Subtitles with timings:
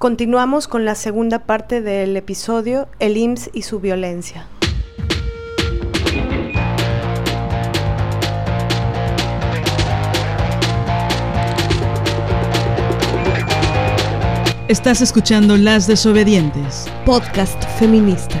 [0.00, 4.46] Continuamos con la segunda parte del episodio, el IMSS y su violencia.
[14.68, 18.40] Estás escuchando Las Desobedientes, podcast feminista.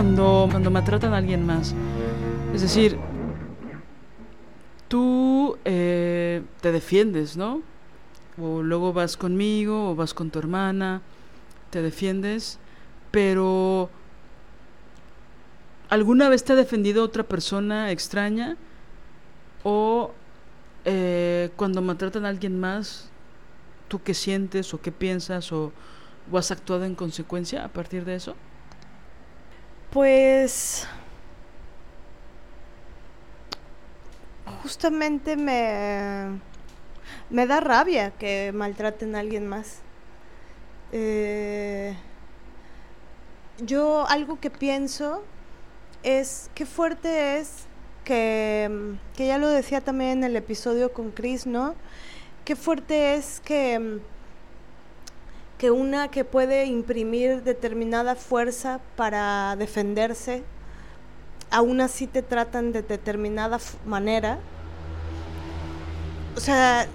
[0.00, 1.74] Cuando, cuando maltratan a alguien más?
[2.54, 2.96] Es decir,
[4.88, 7.60] tú eh, te defiendes, ¿no?
[8.40, 11.02] O luego vas conmigo o vas con tu hermana,
[11.68, 12.58] te defiendes,
[13.10, 13.90] pero
[15.90, 18.56] ¿alguna vez te ha defendido otra persona extraña?
[19.64, 20.12] ¿O
[20.86, 23.10] eh, cuando maltratan a alguien más,
[23.88, 25.72] tú qué sientes o qué piensas o,
[26.32, 28.34] o has actuado en consecuencia a partir de eso?
[29.90, 30.86] Pues
[34.62, 36.40] justamente me,
[37.28, 39.80] me da rabia que maltraten a alguien más.
[40.92, 41.96] Eh,
[43.58, 45.24] yo algo que pienso
[46.04, 47.66] es qué fuerte es
[48.04, 51.74] que, que ya lo decía también en el episodio con Chris, ¿no?
[52.44, 54.00] Qué fuerte es que
[55.60, 60.42] que una que puede imprimir determinada fuerza para defenderse,
[61.50, 64.38] aún así te tratan de determinada manera.
[66.34, 66.86] O sea,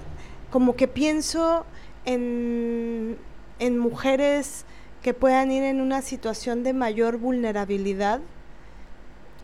[0.50, 1.64] como que pienso
[2.06, 3.20] en,
[3.60, 4.66] en mujeres
[5.04, 8.20] que puedan ir en una situación de mayor vulnerabilidad,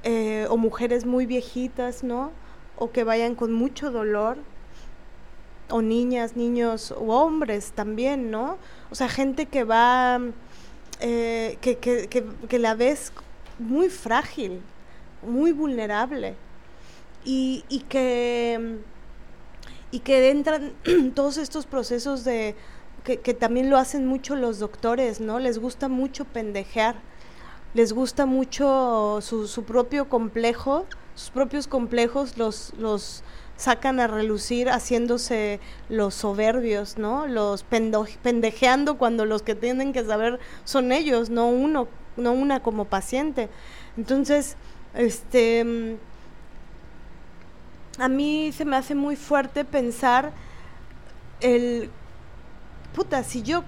[0.01, 2.31] eh, o mujeres muy viejitas, ¿no?
[2.75, 4.39] O que vayan con mucho dolor,
[5.71, 8.57] o niñas, niños, o hombres también, ¿no?
[8.89, 10.19] O sea, gente que va,
[10.99, 13.11] eh, que, que, que, la ves
[13.59, 14.61] muy frágil,
[15.21, 16.35] muy vulnerable.
[17.23, 18.79] Y, y que
[19.91, 20.73] y que entran
[21.15, 22.55] todos estos procesos de
[23.03, 25.39] que, que, también lo hacen mucho los doctores, ¿no?
[25.39, 26.95] Les gusta mucho pendejear,
[27.73, 33.23] les gusta mucho su, su propio complejo, sus propios complejos los, los,
[33.61, 37.27] sacan a relucir haciéndose los soberbios, ¿no?
[37.27, 42.85] Los pendejeando cuando los que tienen que saber son ellos, no uno, no una como
[42.85, 43.49] paciente.
[43.97, 44.57] Entonces,
[44.95, 45.97] este
[47.99, 50.31] a mí se me hace muy fuerte pensar
[51.41, 51.91] el
[52.95, 53.63] puta, si yo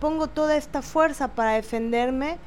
[0.00, 2.38] pongo toda esta fuerza para defenderme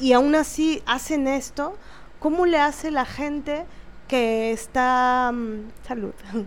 [0.00, 1.76] y aún así hacen esto,
[2.18, 3.66] ¿cómo le hace la gente
[4.08, 6.12] que está, mm, salud,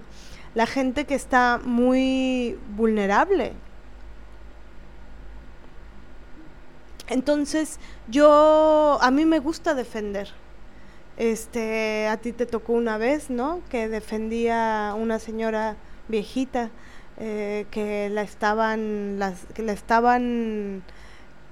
[0.55, 3.53] la gente que está muy vulnerable.
[7.07, 10.29] Entonces, yo, a mí me gusta defender.
[11.17, 13.61] Este, a ti te tocó una vez, ¿no?
[13.69, 15.75] Que defendía una señora
[16.07, 16.69] viejita
[17.17, 20.83] eh, que la estaban, las, que la estaban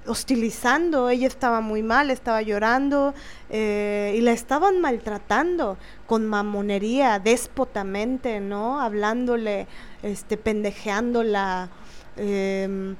[0.08, 3.14] hostilizando, ella estaba muy mal, estaba llorando
[3.50, 5.76] eh, y la estaban maltratando
[6.06, 8.80] con mamonería, déspotamente, ¿no?
[8.80, 9.66] Hablándole,
[10.02, 11.68] este, pendejeándola.
[12.16, 12.96] Em,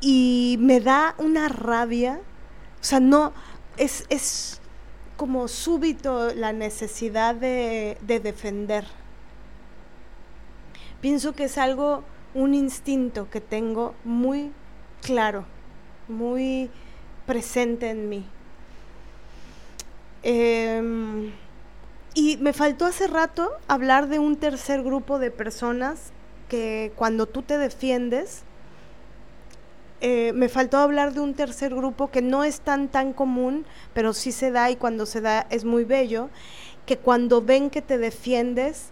[0.00, 2.20] y me da una rabia,
[2.80, 3.32] o sea, no,
[3.76, 4.60] es, es
[5.16, 8.86] como súbito la necesidad de, de defender.
[11.00, 12.04] Pienso que es algo,
[12.34, 14.52] un instinto que tengo muy
[15.02, 15.55] claro
[16.08, 16.70] muy
[17.26, 18.24] presente en mí.
[20.22, 21.32] Em,
[22.14, 26.12] y me faltó hace rato hablar de un tercer grupo de personas
[26.48, 28.42] que cuando tú te defiendes,
[30.00, 33.64] eh, me faltó hablar de un tercer grupo que no es tan tan común,
[33.94, 36.28] pero sí se da y cuando se da es muy bello,
[36.86, 38.90] que cuando ven que te defiendes,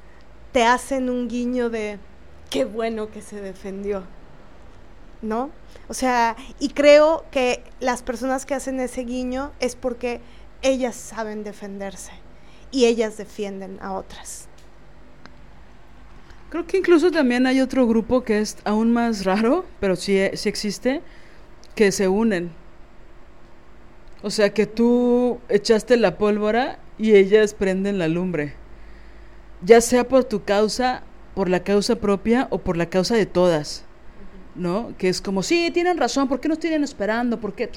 [0.53, 1.99] te hacen un guiño de
[2.51, 4.05] qué bueno que se defendió.
[5.25, 5.51] ¿No?
[5.89, 10.21] O sea, y creo que las personas que hacen ese guiño es porque
[10.63, 12.13] ellas saben defenderse
[12.71, 14.49] y ellas defienden a otras.
[16.51, 20.49] Creo que incluso también hay otro grupo que es aún más raro, pero sí, sí
[20.49, 21.03] existe,
[21.75, 22.53] que se unen.
[24.23, 28.55] O sea, que tú echaste la pólvora y ellas prenden la lumbre.
[29.63, 31.03] Ya sea por tu causa,
[31.35, 33.85] por la causa propia o por la causa de todas.
[34.55, 34.95] ¿No?
[34.99, 37.41] Que es como, sí, tienen razón, ¿por qué nos tienen esperando?
[37.41, 37.69] ¿Por qué?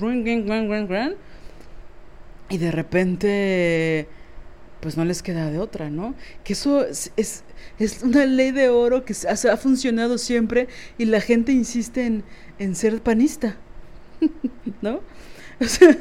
[2.50, 4.08] Y de repente,
[4.80, 6.14] pues no les queda de otra, ¿no?
[6.44, 7.44] Que eso es, es,
[8.04, 12.24] una ley de oro que ha, funcionado siempre y la gente insiste en,
[12.60, 13.58] en ser panista,
[14.82, 15.02] ¿no?
[15.60, 15.98] O sea,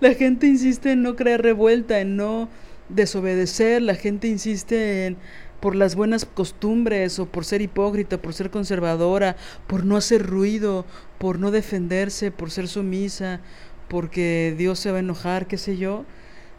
[0.00, 2.48] la gente insiste en no crear revuelta, en no
[2.88, 5.16] desobedecer, la gente insiste en
[5.60, 10.84] por las buenas costumbres o por ser hipócrita, por ser conservadora, por no hacer ruido,
[11.18, 13.40] por no defenderse, por ser sumisa,
[13.88, 16.04] porque Dios se va a enojar, qué sé yo,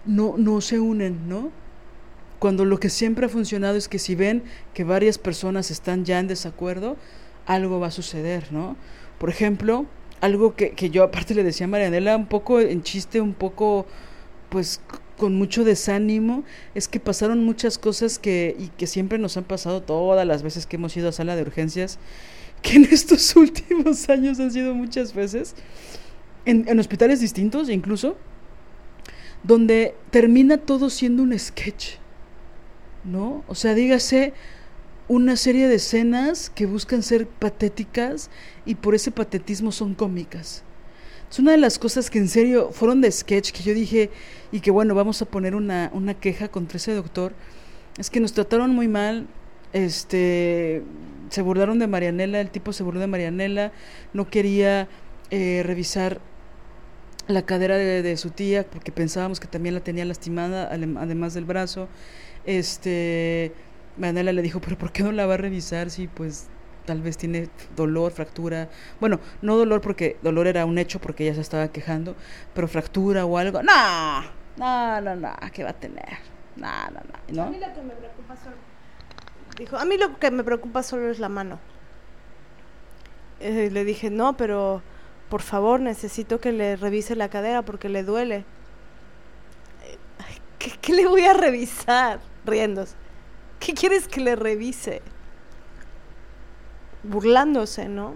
[0.06, 1.51] no, no se unen, ¿no?
[2.40, 4.44] Cuando lo que siempre ha funcionado es que si ven
[4.74, 6.98] que varias personas están ya en desacuerdo,
[7.46, 8.75] algo va a suceder, ¿no?
[9.18, 9.86] Por ejemplo,
[10.22, 13.86] algo que, que yo aparte le decía a Marianela, un poco en chiste, un poco,
[14.50, 14.81] pues
[15.19, 16.44] con mucho desánimo,
[16.74, 20.66] es que pasaron muchas cosas que, y que siempre nos han pasado todas las veces
[20.66, 22.00] que hemos ido a sala de urgencias,
[22.63, 25.54] que en estos últimos años han sido muchas veces,
[26.45, 28.18] en, en hospitales distintos incluso,
[29.44, 31.98] donde termina todo siendo un sketch,
[33.04, 33.44] ¿no?
[33.48, 34.33] O sea, dígase,
[35.10, 38.30] una serie de escenas que buscan ser patéticas
[38.65, 40.63] y por ese patetismo son cómicas.
[41.30, 44.10] Es una de las cosas que en serio fueron de sketch que yo dije
[44.52, 47.34] y que bueno, vamos a poner una, una queja contra ese doctor.
[47.98, 49.28] Es que nos trataron muy mal,
[49.72, 50.81] este,
[51.30, 53.72] se burlaron de Marianela, el tipo se burló de Marianela,
[54.14, 54.88] no quería
[55.30, 56.20] eh, revisar
[57.28, 61.46] la cadera de, de, su tía porque pensábamos que también la tenía lastimada, además del
[61.46, 61.88] brazo.
[62.46, 63.54] Este,
[63.98, 66.48] Manela le dijo, pero ¿por qué no la va a revisar si pues
[66.89, 68.68] tal vez tiene dolor, fractura?
[69.00, 72.15] Bueno, no dolor porque dolor era un hecho porque ella se estaba quejando,
[72.56, 73.62] pero fractura o algo.
[73.62, 74.24] No,
[74.57, 76.18] no, no, no, ¿qué va a tener?
[76.56, 77.00] No, no,
[77.31, 77.44] no.
[77.44, 78.56] A mí lo que me preocupa solo,
[79.56, 81.59] dijo, a mí lo que me preocupa solo es la mano.
[83.39, 84.81] Eh, le dije, no, pero
[85.30, 88.45] por favor necesito que le revise la cadera porque le duele.
[90.57, 92.19] ¿Qué, qué le voy a revisar?
[92.45, 92.95] Riéndose.
[93.59, 95.03] ¿Qué quieres que le revise?
[97.04, 98.16] Burlándose, ¿no?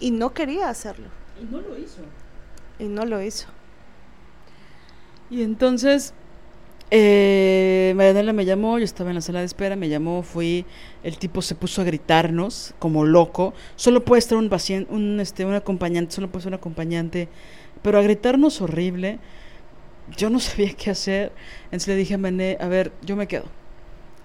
[0.00, 1.08] Y no quería hacerlo.
[1.40, 2.02] Y no lo hizo.
[2.78, 3.48] Y no lo hizo.
[5.30, 6.14] Y entonces,
[6.90, 10.64] eh, Marianela me llamó, yo estaba en la sala de espera, me llamó, fui,
[11.02, 13.52] el tipo se puso a gritarnos como loco.
[13.76, 17.28] Solo puede estar un paciente, un, este, un acompañante, solo puede ser un acompañante,
[17.82, 19.18] pero a gritarnos horrible.
[20.16, 21.32] Yo no sabía qué hacer.
[21.66, 23.44] Entonces le dije a Mané, a ver, yo me quedo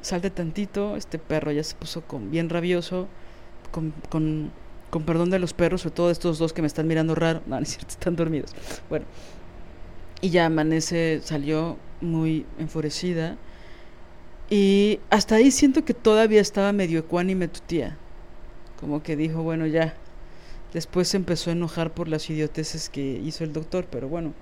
[0.03, 3.07] salte tantito, este perro ya se puso con, bien rabioso,
[3.73, 4.51] con, con,
[4.89, 7.57] con perdón de los perros, sobre todo estos dos que me están mirando raro, no,
[7.57, 8.51] no es cierto, están dormidos.
[8.89, 9.05] Bueno,
[10.21, 13.35] y ya amanece, salió muy enfurecida.
[14.49, 17.97] Y hasta ahí siento que todavía estaba medio ecuánime tu tía.
[18.79, 19.95] Como que dijo, bueno, ya.
[20.73, 24.33] Después se empezó a enojar por las idioteces que hizo el doctor, pero bueno.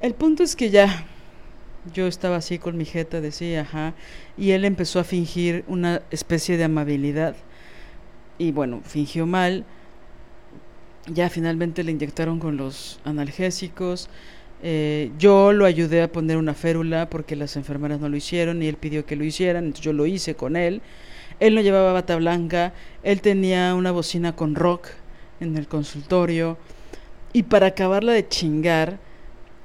[0.00, 1.06] El punto es que ya
[1.94, 3.94] yo estaba así con mi jeta, decía, ajá,
[4.36, 7.36] y él empezó a fingir una especie de amabilidad.
[8.38, 9.64] Y bueno, fingió mal.
[11.06, 14.08] Ya finalmente le inyectaron con los analgésicos.
[14.62, 18.68] Eh, yo lo ayudé a poner una férula porque las enfermeras no lo hicieron y
[18.68, 20.80] él pidió que lo hicieran, entonces yo lo hice con él.
[21.38, 24.88] Él no llevaba bata blanca, él tenía una bocina con rock
[25.40, 26.56] en el consultorio
[27.34, 28.98] y para acabarla de chingar,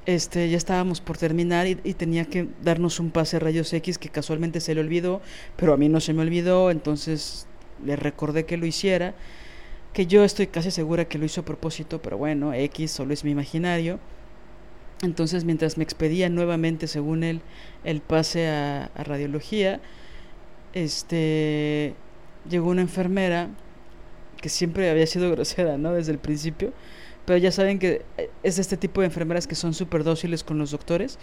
[0.04, 4.10] este, ya estábamos por terminar y, y, tenía que darnos un pase rayos X que
[4.10, 5.22] casualmente se le olvidó,
[5.56, 7.46] pero a mí no se me olvidó, entonces
[7.84, 9.14] le recordé que lo hiciera,
[9.92, 13.24] que yo estoy casi segura que lo hizo a propósito, pero bueno, X solo es
[13.24, 13.98] mi imaginario.
[15.02, 17.42] Entonces, mientras me expedía nuevamente, según él,
[17.84, 19.80] el pase a, radiología,
[20.74, 21.94] este,
[22.48, 23.50] llegó una enfermera
[24.40, 25.92] que siempre había sido grosera, ¿no?
[25.92, 26.72] Desde el principio
[27.24, 30.58] pero ya saben que eh, es este tipo de enfermeras que son súper dóciles con
[30.58, 31.18] los doctores.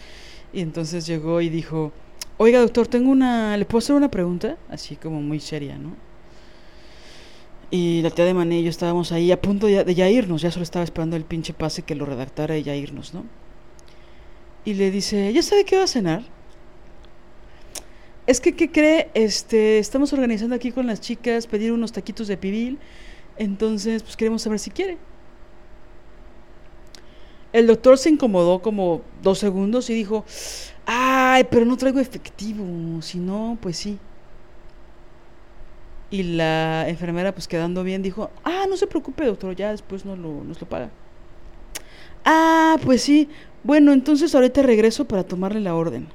[0.54, 1.92] Y entonces llegó y dijo,
[2.38, 4.58] oiga doctor, tengo una, ¿le puedo hacer una pregunta?
[4.70, 5.96] Así como muy seria, ¿no?
[7.72, 10.42] Y la tía de Mané y yo estábamos ahí a punto de, de ya irnos,
[10.42, 13.26] ya solo estaba esperando el pinche pase que lo redactara y ya irnos, ¿no?
[14.66, 16.24] Y le dice, ¿ya sabe qué va a cenar?
[18.28, 19.10] Es que, ¿qué cree?
[19.16, 22.78] Este, estamos organizando aquí con las chicas pedir unos taquitos de pibil
[23.38, 24.98] Entonces, pues queremos saber si quiere.
[27.54, 30.26] El doctor se incomodó como dos segundos y dijo,
[30.86, 33.98] ay, pero no traigo efectivo, si no, pues sí.
[36.12, 40.18] Y la enfermera, pues quedando bien, dijo, ah, no se preocupe, doctor, ya después nos
[40.18, 40.90] lo, nos lo paga.
[42.26, 43.30] Ah, pues sí.
[43.64, 46.08] Bueno, entonces ahorita regreso para tomarle la orden.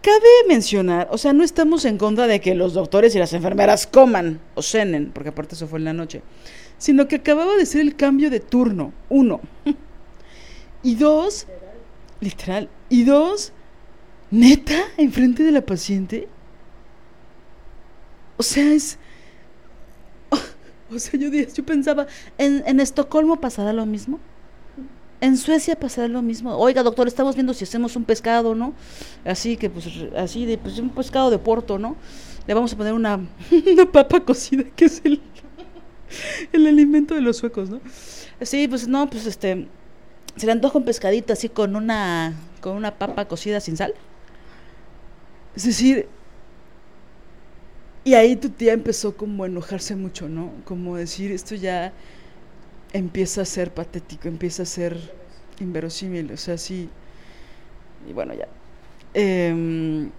[0.00, 3.86] Cabe mencionar, o sea, no estamos en contra de que los doctores y las enfermeras
[3.86, 6.22] coman o cenen, porque aparte eso fue en la noche,
[6.78, 9.40] sino que acababa de ser el cambio de turno, uno.
[10.82, 11.46] Y dos,
[12.20, 13.52] literal, y dos,
[14.30, 16.28] neta, enfrente de la paciente.
[18.38, 18.98] O sea, es...
[20.90, 22.06] O sea, yo, yo pensaba,
[22.38, 24.18] ¿en, ¿en Estocolmo pasará lo mismo?
[25.20, 26.56] ¿En Suecia pasará lo mismo?
[26.56, 28.72] Oiga, doctor, estamos viendo si hacemos un pescado, ¿no?
[29.24, 31.96] Así que, pues, así de, pues, un pescado de Porto, ¿no?
[32.46, 33.20] Le vamos a poner una,
[33.72, 35.20] una papa cocida, que es el,
[36.52, 37.80] el alimento de los suecos, ¿no?
[38.40, 39.68] Sí, pues, no, pues, este,
[40.36, 43.92] se le antoja un pescadito así con una, con una papa cocida sin sal.
[45.54, 46.08] Es decir,
[48.08, 50.52] y ahí tu tía empezó como a enojarse mucho, ¿no?
[50.64, 51.92] Como decir, esto ya
[52.92, 54.96] empieza a ser patético, empieza a ser
[55.60, 56.88] inverosímil, o sea, sí.
[58.08, 58.48] Y bueno, ya.
[59.14, 60.10] Em,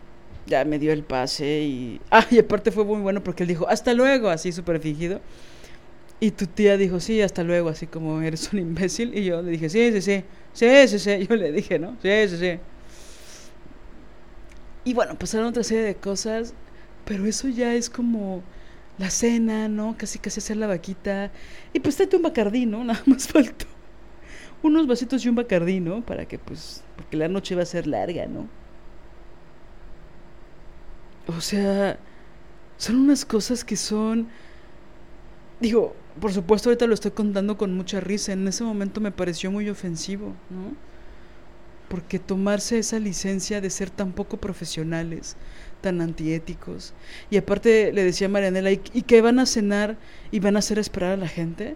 [0.48, 2.02] ya me dio el pase y...
[2.12, 5.22] Ah, y aparte fue muy bueno porque él dijo, hasta luego, así súper fingido.
[6.22, 9.18] Y tu tía dijo, sí, hasta luego, así como eres un imbécil.
[9.18, 11.28] Y yo le dije, sí, sí, sí, sí, sí, sí.
[11.28, 11.98] Yo le dije, ¿no?
[12.02, 12.60] Sí, sí, sí.
[14.84, 16.54] Y bueno, pasaron otra serie de cosas.
[17.10, 18.44] Pero eso ya es como
[19.00, 19.96] la cena, ¿no?
[19.98, 21.32] Casi casi hacer la vaquita.
[21.74, 22.84] Y pues tráete un bacardí, ¿no?
[22.86, 23.66] Nada más faltó.
[24.62, 26.06] Unos vasitos y un bacardí, ¿no?
[26.06, 28.48] Para que pues, porque la noche va a ser larga, ¿no?
[31.26, 31.98] O sea,
[32.78, 34.28] son unas cosas que son...
[35.60, 38.34] Digo, por supuesto ahorita lo estoy contando con mucha risa.
[38.34, 40.89] En ese momento me pareció muy ofensivo, ¿no?
[41.90, 45.36] Porque tomarse esa licencia de ser tan poco profesionales,
[45.82, 46.94] tan antiéticos.
[47.30, 49.98] Y aparte le decía a Marianela, ¿y, qué van a cenar
[50.32, 51.76] y van a hacer esperar a la gente?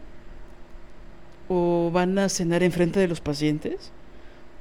[1.50, 3.92] ¿O van a cenar enfrente de los pacientes?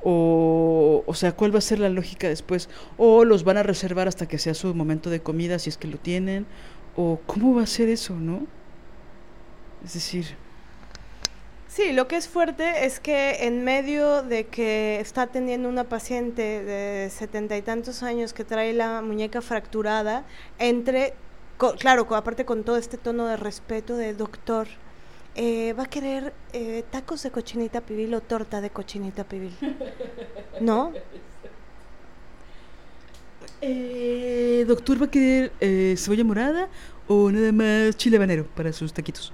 [0.03, 2.69] O, o sea, ¿cuál va a ser la lógica después?
[2.97, 5.89] ¿O los van a reservar hasta que sea su momento de comida, si es que
[5.89, 6.47] lo tienen?
[6.97, 8.47] ¿O cómo va a ser eso, no?
[9.85, 10.27] Es decir...
[11.75, 16.63] Sí, lo que es fuerte es que en medio de que está teniendo una paciente
[16.63, 20.27] de setenta y tantos años que trae la muñeca fracturada,
[20.59, 21.15] entre,
[21.79, 24.69] claro, aparte con todo este tono de respeto de doctor,
[25.35, 29.57] eh, va a querer eh, tacos de cochinita pibil o torta de cochinita pibil.
[30.61, 30.93] ¿No?
[33.63, 35.53] Eh, doctor, ¿va a querer
[35.97, 36.69] cebolla morada
[37.09, 39.33] o nada más chile habanero para sus taquitos?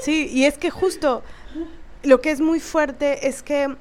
[0.00, 1.22] Sí, y es que justo
[2.02, 3.74] lo que es muy fuerte es que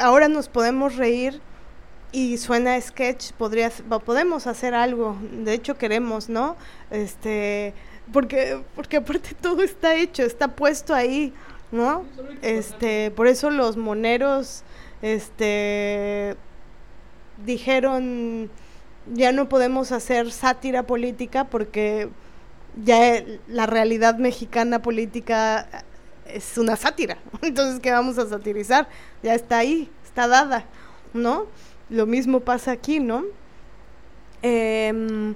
[0.00, 1.40] ahora nos podemos reír
[2.12, 3.70] y suena sketch, podría,
[4.04, 6.56] podemos hacer algo, de hecho queremos, ¿no?
[6.90, 7.74] Este,
[8.12, 11.34] porque, porque aparte todo está hecho, está puesto ahí,
[11.70, 12.04] ¿no?
[12.40, 14.62] Este, por eso los moneros,
[15.02, 16.36] este,
[17.44, 18.50] dijeron,
[19.12, 22.08] ya no podemos hacer sátira política porque
[22.76, 25.68] ya la realidad mexicana política
[26.26, 27.18] es una sátira.
[27.42, 28.88] Entonces, ¿qué vamos a satirizar?
[29.22, 30.64] Ya está ahí, está dada,
[31.12, 31.46] ¿no?
[31.90, 33.24] Lo mismo pasa aquí, ¿no?
[34.42, 35.34] Em,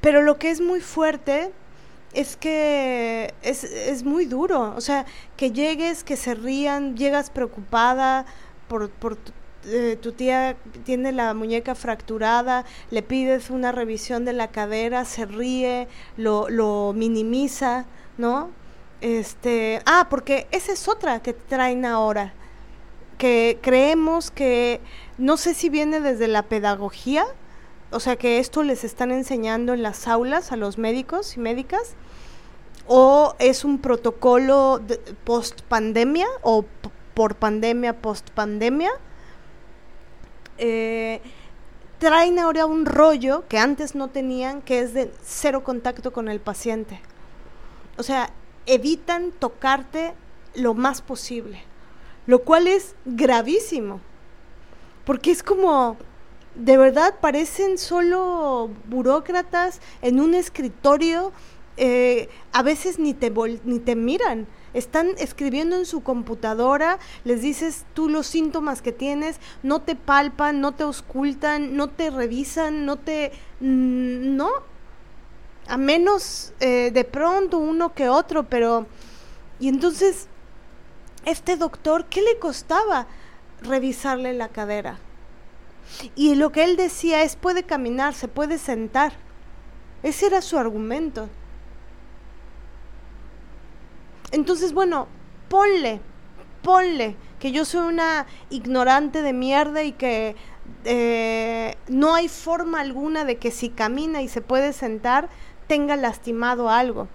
[0.00, 1.50] pero lo que es muy fuerte
[2.14, 4.74] es que es, es, muy duro.
[4.76, 5.04] O sea,
[5.36, 8.24] que llegues, que se rían, llegas preocupada
[8.68, 9.18] por, por
[9.68, 15.26] eh, tu tía tiene la muñeca fracturada, le pides una revisión de la cadera, se
[15.26, 18.50] ríe, lo, minimiza, ¿no?
[19.00, 22.32] Este, ah, porque esa es otra que traen ahora,
[23.18, 24.80] que creemos que,
[25.18, 27.24] no sé si viene desde la pedagogía,
[27.90, 31.94] o sea que esto les están enseñando en las aulas a los médicos y médicas,
[32.86, 34.80] o es un protocolo
[35.24, 36.64] post pandemia o
[37.14, 38.92] por pandemia, post pandemia,
[40.58, 41.20] eh,
[41.98, 46.40] traen ahora un rollo que antes no tenían, que es de cero contacto con el
[46.40, 47.00] paciente.
[47.98, 48.30] O sea,
[48.66, 50.14] evitan tocarte
[50.54, 51.62] lo más posible,
[52.26, 54.00] lo cual es gravísimo,
[55.04, 55.96] porque es como,
[56.54, 61.32] de verdad, parecen solo burócratas en un escritorio
[61.76, 63.30] eh, a veces ni te,
[63.64, 64.46] ni te miran.
[64.76, 70.60] Están escribiendo en su computadora, les dices tú los síntomas que tienes, no te palpan,
[70.60, 73.32] no te auscultan, no te revisan, no te...
[73.60, 74.50] Mm, no.
[75.66, 78.86] A menos eh, de pronto uno que otro, pero...
[79.58, 80.28] Y entonces,
[81.24, 83.06] este doctor, ¿qué le costaba
[83.62, 84.98] revisarle la cadera?
[86.14, 89.14] Y lo que él decía es, puede caminar, se puede sentar.
[90.02, 91.30] Ese era su argumento.
[94.36, 95.08] Entonces, bueno,
[95.48, 95.98] ponle,
[96.62, 100.36] ponle que yo soy una ignorante de mierda y que
[100.84, 105.30] eh, no hay forma alguna de que si camina y se puede sentar
[105.68, 107.08] tenga lastimado algo.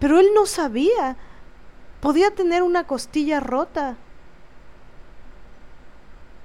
[0.00, 1.16] Pero él no sabía.
[2.00, 3.96] Podía tener una costilla rota.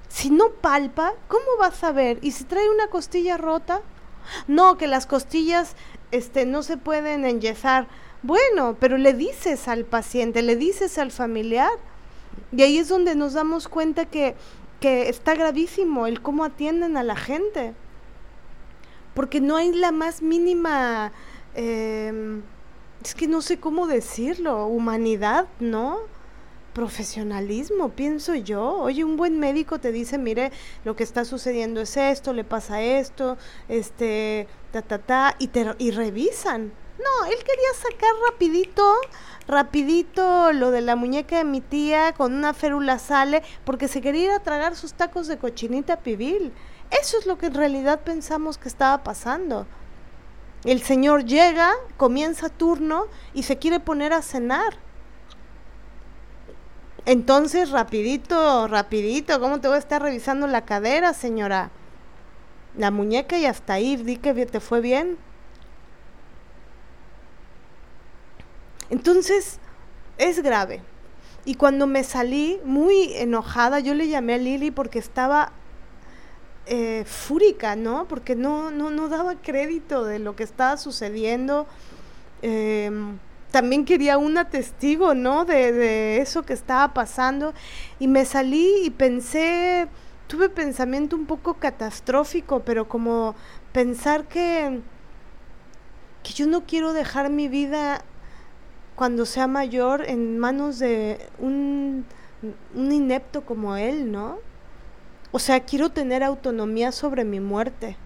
[0.09, 2.19] Si no palpa, ¿cómo va a saber?
[2.21, 3.81] ¿Y si trae una costilla rota?
[4.47, 5.75] No, que las costillas
[6.11, 7.88] este, no se pueden enyesar.
[8.23, 11.71] Bueno, pero le dices al paciente, le dices al familiar.
[12.51, 14.35] Y ahí es donde nos damos cuenta que,
[14.79, 17.73] que está gravísimo el cómo atienden a la gente.
[19.13, 21.11] Porque no hay la más mínima,
[21.55, 22.43] em,
[23.03, 25.99] es que no sé cómo decirlo, humanidad, ¿no?
[26.73, 28.77] profesionalismo, pienso yo.
[28.77, 30.51] Oye, un buen médico te dice, mire,
[30.85, 33.37] lo que está sucediendo es esto, le pasa esto,
[33.67, 36.71] este, ta, ta, ta, y, te, y revisan.
[37.03, 38.93] No, él quería sacar rapidito,
[39.48, 44.25] rapidito lo de la muñeca de mi tía con una férula sale porque se quería
[44.25, 46.53] ir a tragar sus tacos de cochinita pibil.
[46.91, 49.65] Eso es lo que en realidad pensamos que estaba pasando.
[50.63, 54.75] El señor llega, comienza turno y se quiere poner a cenar.
[57.05, 61.72] Entonces, rapidito, rapidito, ¿cómo te voy a estar revisando la cadera, señora?
[62.77, 65.17] La muñeca y hasta ahí, di que te fue bien.
[68.91, 69.60] Entonces,
[70.17, 70.81] es grave.
[71.45, 75.53] Y cuando me salí muy enojada, yo le llamé a Lili porque estaba
[76.67, 78.07] eh, fúrica, ¿no?
[78.07, 81.65] Porque no, no, no daba crédito de lo que estaba sucediendo.
[82.43, 83.17] Em,
[83.50, 85.45] también quería una testigo, ¿no?
[85.45, 87.53] De, de, eso que estaba pasando.
[87.98, 89.87] Y me salí y pensé,
[90.27, 93.35] tuve pensamiento un poco catastrófico, pero como
[93.72, 94.81] pensar que,
[96.24, 98.03] que yo no quiero dejar mi vida
[99.01, 102.05] cuando sea mayor en manos de un,
[102.75, 104.37] inepto como él, ¿no?
[105.31, 107.98] O sea, quiero tener autonomía sobre mi muerte.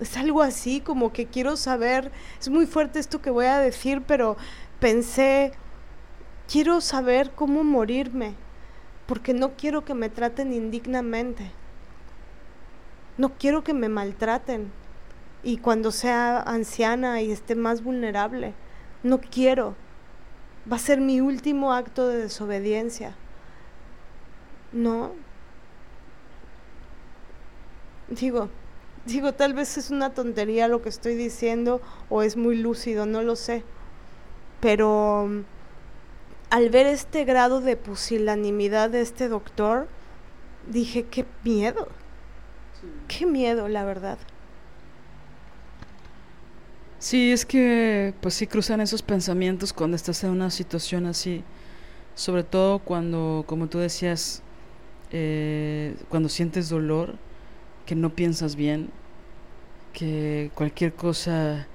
[0.00, 4.02] Es algo así, como que quiero saber, es muy fuerte esto que voy a decir,
[4.04, 4.36] pero
[4.80, 5.52] pensé,
[6.50, 8.34] quiero saber cómo morirme,
[9.06, 11.52] porque no quiero que me traten indignamente.
[13.18, 14.72] No quiero que me maltraten
[15.42, 18.54] y cuando sea anciana y esté más vulnerable.
[19.02, 19.74] No quiero.
[20.70, 23.14] Va a ser mi último acto de desobediencia.
[24.72, 25.12] No.
[28.08, 28.48] Digo,
[29.06, 33.22] digo, tal vez es una tontería lo que estoy diciendo o es muy lúcido, no
[33.22, 33.64] lo sé.
[34.60, 35.28] Pero
[36.50, 39.88] al ver este grado de pusilanimidad de este doctor,
[40.66, 41.88] dije, qué miedo.
[43.06, 44.18] Qué miedo, la verdad.
[46.98, 51.44] Sí, es que pues sí cruzan esos pensamientos cuando estás en una situación así,
[52.14, 54.42] sobre todo cuando, como tú decías,
[55.12, 57.16] eh, cuando sientes dolor,
[57.86, 58.90] que no piensas bien,
[59.92, 61.68] que cualquier cosa,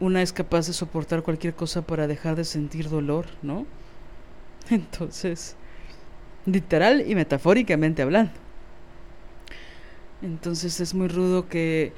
[0.00, 3.66] una es capaz de soportar cualquier cosa para dejar de sentir dolor, ¿no?
[4.70, 5.56] Entonces,
[6.46, 8.32] literal y metafóricamente hablando.
[10.22, 11.92] Entonces es muy rudo que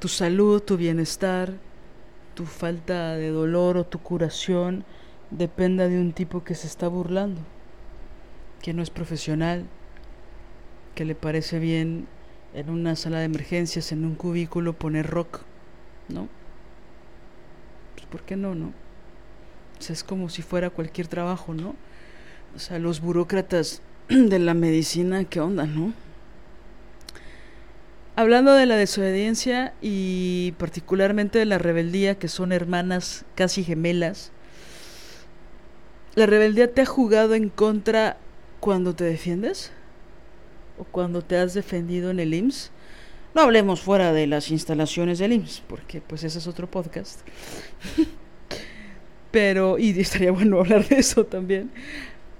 [0.00, 1.54] tu salud, tu bienestar,
[2.40, 4.82] tu falta de dolor o tu curación
[5.30, 7.42] dependa de un tipo que se está burlando,
[8.62, 9.66] que no es profesional,
[10.94, 12.06] que le parece bien
[12.54, 15.42] en una sala de emergencias, en un cubículo, poner rock,
[16.08, 16.28] ¿no?
[17.94, 18.68] Pues ¿por qué no, no?
[19.78, 21.74] O sea, es como si fuera cualquier trabajo, ¿no?
[22.56, 25.92] O sea, los burócratas de la medicina, ¿qué onda, no?
[28.20, 34.30] Hablando de la desobediencia y particularmente de la rebeldía, que son hermanas casi gemelas,
[36.16, 38.18] ¿la rebeldía te ha jugado en contra
[38.60, 39.72] cuando te defiendes?
[40.78, 42.72] ¿O cuando te has defendido en el IMSS?
[43.34, 47.20] No hablemos fuera de las instalaciones del IMSS, porque pues ese es otro podcast.
[49.30, 51.70] Pero, y estaría bueno hablar de eso también.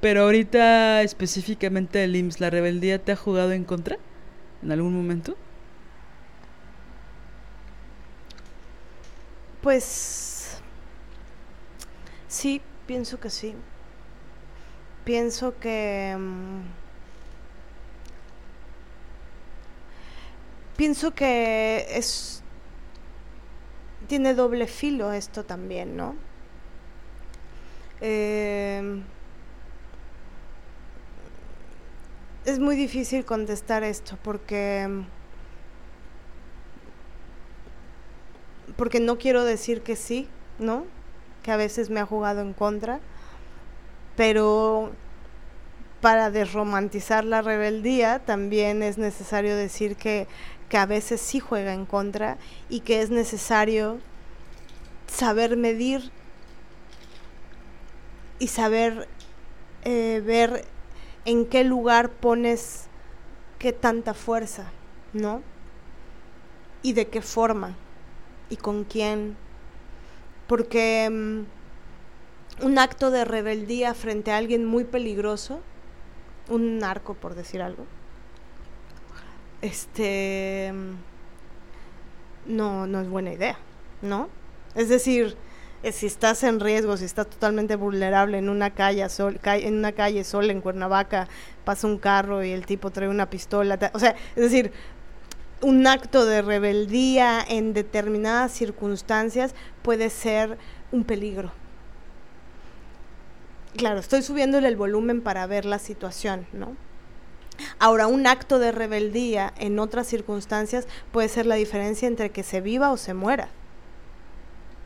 [0.03, 3.97] Pero ahorita específicamente el IMSS, ¿la rebeldía te ha jugado en contra?
[4.63, 5.39] ¿En algún momento?
[9.63, 10.59] Pues
[12.29, 13.55] sí, pienso que sí.
[15.05, 16.15] Pienso que...
[16.19, 16.61] mm,
[20.77, 22.43] pienso que es...
[24.09, 26.15] Tiene doble filo esto también, ¿no?
[28.01, 29.03] Eh,
[32.45, 35.05] es muy difícil contestar esto porque
[38.81, 40.27] porque no quiero decir que sí,
[40.59, 40.87] ¿no?
[41.43, 42.99] Que a veces me ha jugado en contra,
[44.17, 44.93] pero
[46.01, 50.27] para desromantizar la rebeldía también es necesario decir que,
[50.71, 52.39] que a veces sí juega en contra
[52.71, 53.99] y que es necesario
[55.09, 56.11] saber medir
[58.39, 59.09] y saber
[59.85, 60.65] eh, ver
[61.27, 62.87] en qué lugar pones
[63.59, 64.73] qué tanta fuerza,
[65.13, 65.43] ¿no?
[66.83, 67.77] Y de qué forma
[68.51, 69.37] y con quién.
[70.47, 75.61] Porque mm, un acto de rebeldía frente a alguien muy peligroso,
[76.49, 77.87] un narco por decir algo,
[79.63, 83.57] este mm, no, no es buena idea,
[84.03, 84.29] ¿no?
[84.75, 85.37] Es decir,
[85.83, 89.93] eh, si estás en riesgo, si estás totalmente vulnerable en una calle, sol, en una
[89.93, 91.29] calle sola en Cuernavaca,
[91.65, 94.73] pasa un carro y el tipo trae una pistola, o sea, es decir,
[95.63, 100.59] un acto de rebeldía en determinadas circunstancias puede ser
[100.93, 101.53] un peligro.
[103.77, 106.77] Claro, estoy subiéndole el volumen para ver la situación, ¿no?
[107.79, 112.61] Ahora, un acto de rebeldía en otras circunstancias puede ser la diferencia entre que se
[112.61, 113.49] viva o se muera.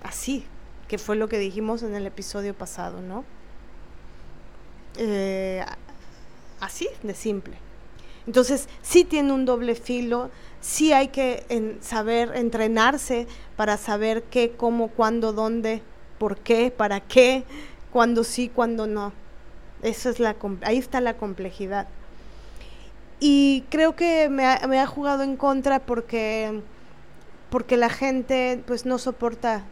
[0.03, 0.45] Así,
[0.89, 3.25] que fue lo que dijimos en el episodio pasado, ¿no?
[4.97, 5.65] Eh,
[6.61, 7.57] así de simple.
[8.27, 10.31] Entonces, sí tiene un doble filo,
[10.65, 15.83] sí hay que saber entrenarse para saber qué, cómo, cuándo, dónde,
[16.17, 17.45] por qué, para qué,
[17.93, 19.13] cuándo sí, cuándo no.
[19.83, 21.87] Eso es la, ahí está la complejidad.
[23.21, 26.63] Y creo que me ha, me ha jugado en contra porque,
[27.51, 29.65] porque la gente pues no soporta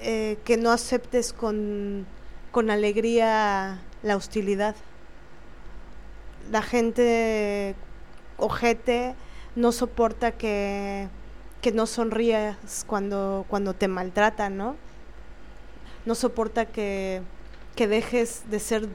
[0.00, 2.06] eh, que no aceptes con,
[2.52, 4.76] con alegría la hostilidad.
[6.50, 7.74] La gente
[8.38, 9.14] ojete
[9.54, 11.08] no soporta que,
[11.60, 14.76] que no sonrías cuando, cuando te maltratan, ¿no?
[16.06, 17.22] No soporta que,
[17.76, 18.88] que dejes de ser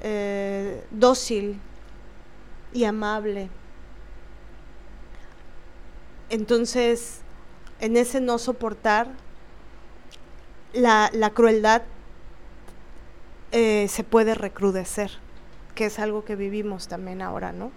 [0.00, 1.60] eh, dócil
[2.72, 3.48] y amable.
[6.30, 7.22] Entonces,
[7.80, 9.08] en ese no soportar,
[10.72, 11.82] la, la crueldad
[13.50, 15.10] eh, se puede recrudecer,
[15.74, 17.72] que es algo que vivimos también ahora, ¿no?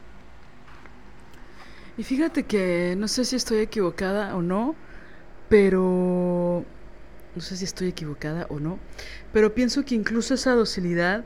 [1.98, 4.76] Y fíjate que no sé si estoy equivocada o no,
[5.50, 6.66] pero
[7.36, 8.80] no sé si estoy equivocada o no,
[9.34, 11.26] pero pienso que incluso esa docilidad,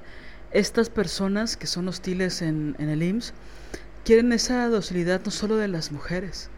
[0.51, 3.34] estas personas que son hostiles en, el IMSS,
[4.04, 6.49] quieren esa docilidad no solo de las mujeres,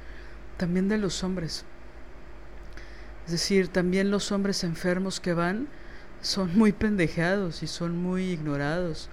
[0.57, 1.65] también de los hombres.
[3.25, 5.67] Es decir, también los hombres enfermos que van
[6.21, 9.09] son muy pendejeados y son muy ignorados.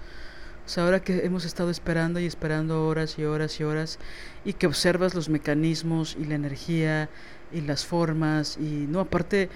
[0.66, 3.98] O sea, ahora que hemos estado esperando y esperando horas y horas y horas
[4.44, 7.10] y que observas los mecanismos y la energía
[7.52, 9.50] y las formas y no, aparte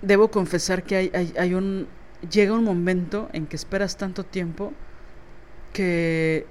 [0.00, 1.88] debo confesar que hay, hay, hay un
[2.30, 4.72] llega un momento en que esperas tanto tiempo
[5.72, 6.46] que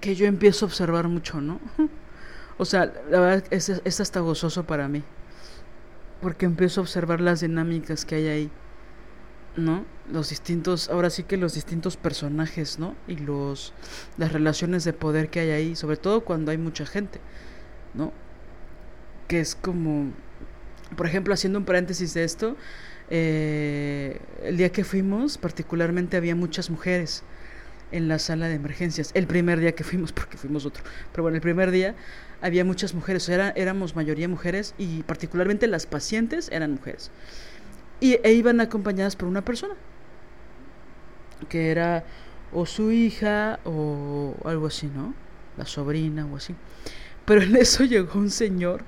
[0.00, 1.60] que yo empiezo a observar mucho, ¿no?
[2.58, 5.02] O sea, la verdad es, es hasta gozoso para mí.
[6.22, 8.50] Porque empiezo a observar las dinámicas que hay ahí.
[9.56, 9.84] ¿No?
[10.10, 12.94] Los distintos, ahora sí que los distintos personajes, ¿no?
[13.08, 13.72] Y los
[14.18, 17.20] las relaciones de poder que hay ahí, sobre todo cuando hay mucha gente,
[17.94, 18.12] ¿no?
[19.28, 20.12] Que es como,
[20.96, 22.56] por ejemplo, haciendo un paréntesis de esto,
[23.10, 27.22] eh, el día que fuimos, particularmente había muchas mujeres
[27.92, 29.10] en la sala de emergencias.
[29.14, 31.94] El primer día que fuimos, porque fuimos otro, pero bueno, el primer día
[32.42, 37.10] había muchas mujeres, era, éramos mayoría mujeres y particularmente las pacientes eran mujeres
[38.00, 39.74] y e iban acompañadas por una persona
[41.48, 42.04] que era
[42.52, 45.14] o su hija o algo así, ¿no?
[45.56, 46.54] La sobrina o así.
[47.24, 48.82] Pero en eso llegó un señor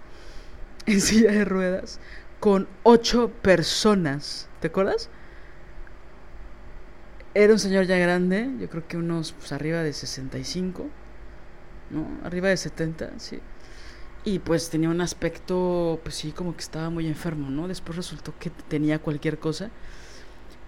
[0.86, 2.00] en silla de ruedas
[2.40, 4.48] con ocho personas.
[4.60, 5.10] ¿Te acuerdas?
[7.34, 10.86] Era un señor ya grande, yo creo que unos pues, arriba de 65,
[11.90, 12.06] ¿no?
[12.24, 13.40] Arriba de 70, sí.
[14.28, 17.66] Y pues tenía un aspecto, pues sí, como que estaba muy enfermo, ¿no?
[17.66, 19.70] Después resultó que tenía cualquier cosa.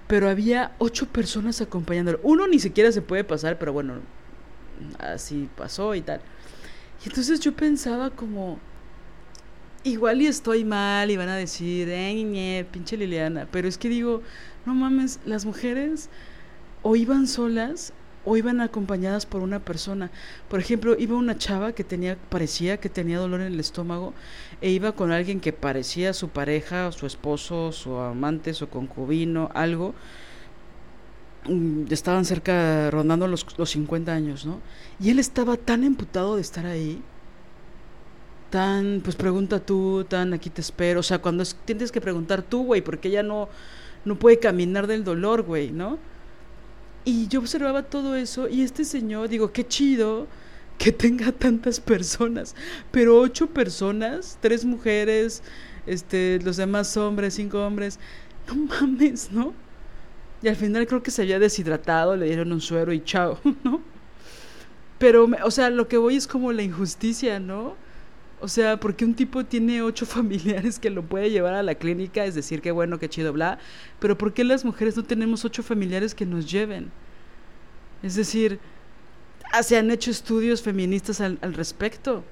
[0.08, 2.20] Pero había ocho personas acompañándolo.
[2.22, 3.96] Uno ni siquiera se puede pasar, pero bueno,
[4.98, 6.22] así pasó y tal.
[7.04, 8.58] Y entonces yo pensaba como,
[9.84, 14.22] igual y estoy mal y van a decir, eh, pinche Liliana, pero es que digo,
[14.64, 16.08] no mames, las mujeres
[16.80, 17.92] o iban solas
[18.24, 20.10] o iban acompañadas por una persona.
[20.48, 24.12] Por ejemplo, iba una chava que tenía, parecía que tenía dolor en el estómago
[24.60, 29.94] e iba con alguien que parecía su pareja, su esposo, su amante, su concubino, algo.
[31.46, 34.60] Mm, estaban cerca, rondando los, los 50 años, ¿no?
[35.00, 37.02] Y él estaba tan emputado de estar ahí
[38.50, 41.00] tan, pues pregunta tú, tan aquí te espero.
[41.00, 43.48] O sea, cuando tienes que preguntar tú, güey, porque ella no,
[44.04, 45.98] no puede caminar del dolor, güey, ¿no?
[47.04, 50.26] Y yo observaba todo eso y este señor, digo, qué chido
[50.78, 52.54] que tenga tantas personas,
[52.90, 55.42] pero ocho personas, tres mujeres,
[55.86, 57.98] este, los demás hombres, cinco hombres,
[58.48, 59.54] no mames, ¿no?
[60.42, 63.82] Y al final creo que se había deshidratado, le dieron un suero y chao, ¿no?
[64.98, 67.74] Pero, o sea, lo que voy es como la injusticia, ¿no?
[68.40, 72.24] O sea, porque un tipo tiene ocho familiares que lo puede llevar a la clínica,
[72.24, 73.58] es decir, qué bueno, qué chido, bla.
[73.98, 76.90] Pero ¿por qué las mujeres no tenemos ocho familiares que nos lleven?
[78.02, 78.58] Es decir,
[79.52, 82.24] ah, se han hecho estudios feministas al, respecto.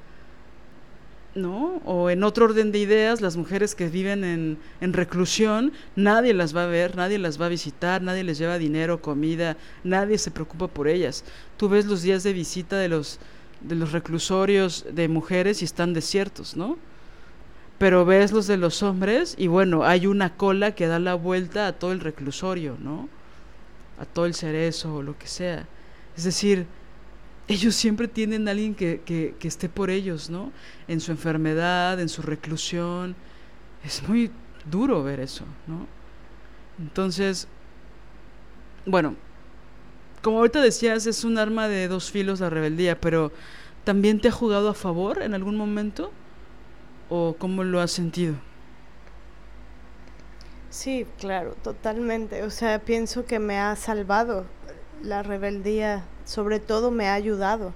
[1.34, 1.82] ¿no?
[1.84, 6.56] O en otro orden de ideas, las mujeres que viven en, en, reclusión, nadie las
[6.56, 10.32] va a ver, nadie las va a visitar, nadie les lleva dinero, comida, nadie se
[10.32, 11.24] preocupa por ellas.
[11.56, 13.20] Tú ves los días de visita de los
[13.60, 16.78] de los reclusorios de mujeres y están desiertos, ¿no?
[17.78, 21.66] Pero ves los de los hombres y bueno, hay una cola que da la vuelta
[21.66, 23.08] a todo el reclusorio, ¿no?
[24.00, 25.66] A todo el cerezo o lo que sea.
[26.16, 26.66] Es decir,
[27.46, 30.52] ellos siempre tienen a alguien que, que, que esté por ellos, ¿no?
[30.88, 33.14] En su enfermedad, en su reclusión.
[33.84, 34.30] Es muy
[34.68, 35.86] duro ver eso, ¿no?
[36.78, 37.48] Entonces,
[38.86, 39.14] bueno,
[40.22, 43.32] como ahorita decías, es un arma de dos filos la rebeldía, pero
[43.84, 46.12] ¿también te ha jugado a favor en algún momento?
[47.08, 48.34] ¿O cómo lo has sentido?
[50.70, 52.42] Sí, claro, totalmente.
[52.42, 54.44] O sea, pienso que me ha salvado
[55.02, 57.72] la rebeldía, sobre todo me ha ayudado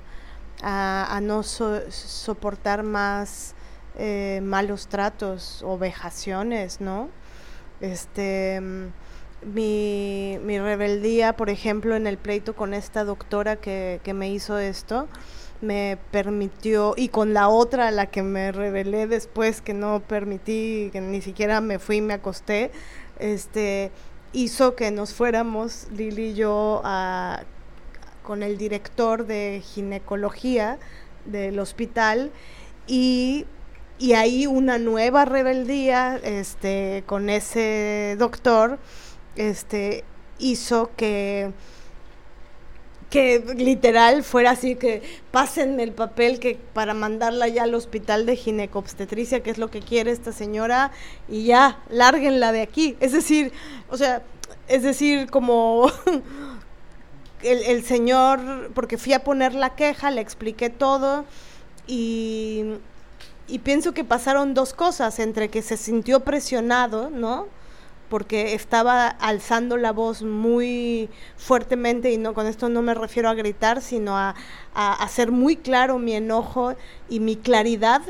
[0.62, 3.54] a, no soportar más
[3.96, 7.08] eh, malos tratos o vejaciones, ¿no?
[7.80, 8.60] Este
[9.44, 14.58] mi, mi rebeldía, por ejemplo, en el pleito con esta doctora que, que me hizo
[14.58, 15.08] esto,
[15.60, 21.00] me permitió, y con la otra, la que me rebelé después, que no permití, que
[21.00, 22.72] ni siquiera me fui y me acosté,
[23.18, 23.92] este,
[24.32, 27.44] hizo que nos fuéramos, Lili y yo, a,
[28.22, 30.78] con el director de ginecología
[31.24, 32.32] del hospital
[32.86, 33.46] y,
[33.98, 38.78] y ahí una nueva rebeldía este, con ese doctor
[39.36, 40.04] este,
[40.38, 41.52] hizo que
[43.12, 48.36] que literal fuera así que pasen el papel que para mandarla ya al hospital de
[48.36, 50.92] ginecobstetricia, que es lo que quiere esta señora,
[51.28, 52.96] y ya, lárguenla de aquí.
[53.00, 53.52] Es decir,
[53.90, 54.22] o sea,
[54.66, 55.92] es decir, como
[57.42, 61.26] el, el señor, porque fui a poner la queja, le expliqué todo,
[61.86, 62.64] y,
[63.46, 67.46] y pienso que pasaron dos cosas, entre que se sintió presionado, ¿no?
[68.12, 73.34] Porque estaba alzando la voz muy fuertemente y no con esto no me refiero a
[73.34, 74.34] gritar, sino a,
[74.74, 76.74] hacer muy claro mi enojo
[77.08, 78.02] y mi claridad.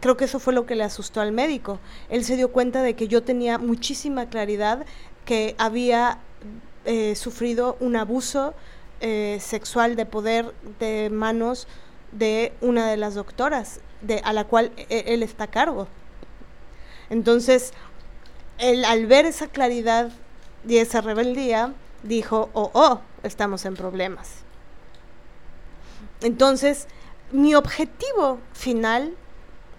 [0.00, 1.80] Creo que eso fue lo que le asustó al médico.
[2.10, 4.84] Él se dio cuenta de que yo tenía muchísima claridad
[5.24, 6.18] que había
[6.84, 8.52] eh, sufrido un abuso
[9.00, 11.66] eh, sexual de poder de manos
[12.12, 15.88] de una de las doctoras de, a la cual e, él está a cargo.
[17.10, 17.72] Entonces,
[18.58, 20.10] él al ver esa claridad
[20.66, 24.30] y esa rebeldía, dijo, oh, oh, estamos en problemas.
[26.22, 26.86] Entonces,
[27.32, 29.14] mi objetivo final,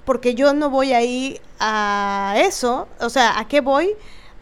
[0.05, 3.93] porque yo no voy ahí a eso, o sea, ¿a qué voy?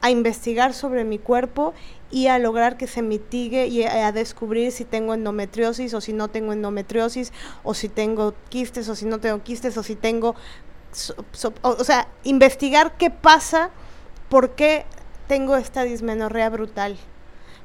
[0.01, 1.73] A investigar sobre mi cuerpo
[2.11, 6.27] y a lograr que se mitigue y a, descubrir si tengo endometriosis o si no
[6.27, 7.31] tengo endometriosis,
[7.63, 10.35] o si tengo quistes o si no tengo quistes, o si tengo...
[11.61, 13.71] o sea, investigar qué pasa
[14.33, 14.87] ¿Por qué
[15.27, 16.97] tengo esta dismenorrea brutal?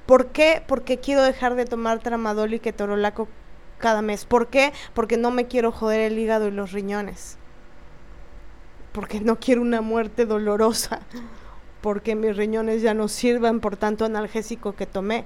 [0.05, 0.63] ¿Por qué?
[0.67, 3.27] Porque quiero dejar de tomar tramadol y ketorolaco
[3.79, 4.27] cada mes.
[4.27, 4.75] ¿Por qué?
[4.93, 7.39] Porque no me quiero joder el hígado y los riñones.
[8.93, 11.01] Porque no quiero una muerte dolorosa.
[11.81, 15.25] Porque mis riñones ya no sirvan por tanto analgésico que tomé.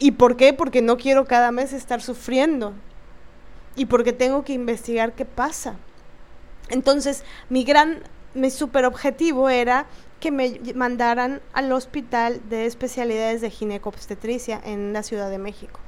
[0.00, 0.52] ¿Y por qué?
[0.52, 2.72] Porque no quiero cada mes estar sufriendo.
[3.76, 5.76] Y porque tengo que investigar qué pasa.
[6.70, 8.02] Entonces, mi gran
[8.34, 9.86] mi super objetivo era
[10.20, 15.80] que me mandaran al hospital de especialidades de ginecobstetricia en la Ciudad de México.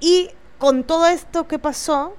[0.00, 2.14] Y con todo esto que pasó,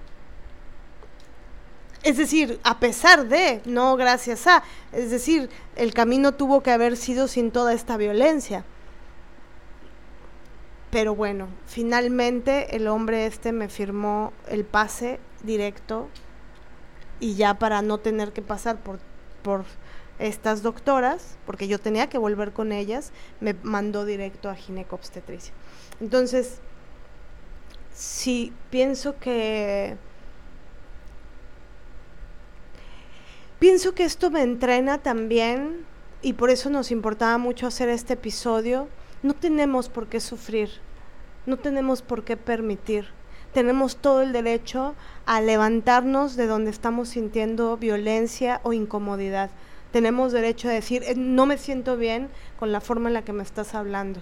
[2.04, 6.98] Es decir, a pesar de, no gracias a, es decir, el camino tuvo que haber
[6.98, 8.66] sido sin toda esta violencia.
[10.90, 16.10] Pero bueno, finalmente el hombre este me firmó el pase directo
[17.20, 19.00] y ya para no tener que pasar por,
[19.42, 19.66] por
[20.20, 25.54] estas doctoras, porque yo tenía que volver con ellas, me mandó directo a ginecobstetricia.
[26.00, 26.60] Entonces,
[27.94, 29.98] sí, pienso que...
[33.60, 35.86] Pienso que esto me entrena también
[36.24, 38.88] y por eso nos importaba mucho hacer este episodio.
[39.22, 40.70] No tenemos por qué sufrir,
[41.46, 43.10] no tenemos por qué permitir.
[43.54, 49.50] Tenemos todo el derecho a levantarnos de donde estamos sintiendo violencia o incomodidad.
[49.92, 53.34] Tenemos derecho a decir, eh, no me siento bien con la forma en la que
[53.34, 54.22] me estás hablando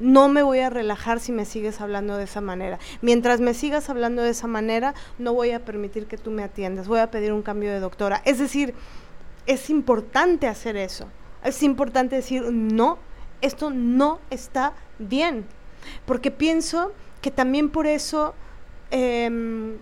[0.00, 2.78] no me voy a relajar si me sigues hablando de esa manera.
[3.02, 6.88] Mientras me sigas hablando de esa manera, no voy a permitir que tú me atiendas,
[6.88, 8.22] voy a pedir un cambio de doctora.
[8.24, 8.74] Es decir,
[9.46, 11.06] es importante hacer eso.
[11.44, 12.98] Es importante decir, no,
[13.42, 15.44] esto no está bien.
[16.06, 18.34] Porque pienso que también por eso,
[18.90, 19.76] em,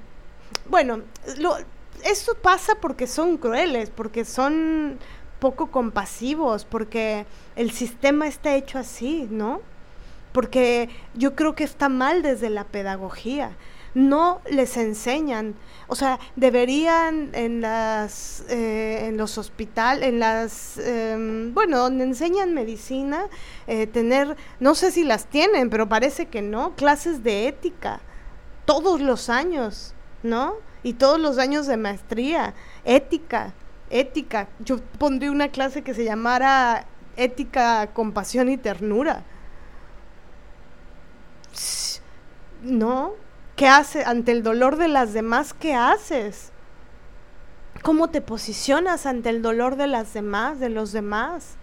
[0.69, 1.03] bueno,
[1.39, 1.57] lo,
[2.05, 4.99] esto pasa porque son crueles, porque son
[5.39, 9.61] poco compasivos, porque el sistema está hecho así, ¿no?
[10.33, 13.57] porque yo creo que está mal desde la pedagogía.
[13.95, 15.57] No les enseñan,
[15.89, 22.55] o sea, deberían en las, eh, en los hospitales, en las, em, bueno, donde enseñan
[22.55, 23.25] medicina,
[23.67, 28.01] eh, tener, no sé si las tienen, pero parece que no, clases de ética,
[28.69, 30.55] todos los años, ¿no?
[30.83, 32.53] Y todos los años de maestría,
[32.85, 33.55] ética,
[33.89, 34.49] ética.
[34.61, 36.85] Yo pondría una clase que se llamara
[37.17, 39.25] ética, compasión y ternura
[42.63, 43.13] no,
[43.57, 45.55] ¿qué haces ante el dolor de las demás?
[45.55, 46.53] ¿Qué haces?
[47.83, 51.57] ¿Cómo te posicionas ante el dolor de las demás, de los demás?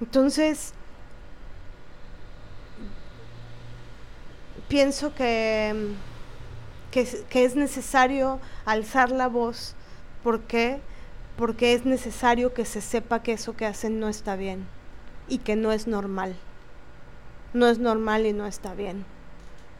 [0.00, 0.74] Entonces,
[4.72, 5.92] pienso que,
[6.90, 9.74] que, es necesario alzar la voz.
[10.24, 10.40] ¿Por?
[11.36, 14.66] Porque es necesario que se sepa que eso que hacen no está bien
[15.28, 16.36] y que no es normal
[17.54, 19.04] no es normal y no está bien,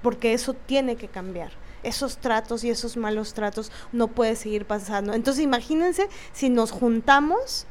[0.03, 1.53] porque eso tiene que cambiar.
[1.83, 5.15] Esos tratos y esos malos tratos no puede seguir pasando.
[5.15, 7.67] Entonces imagínense si nos juntamos,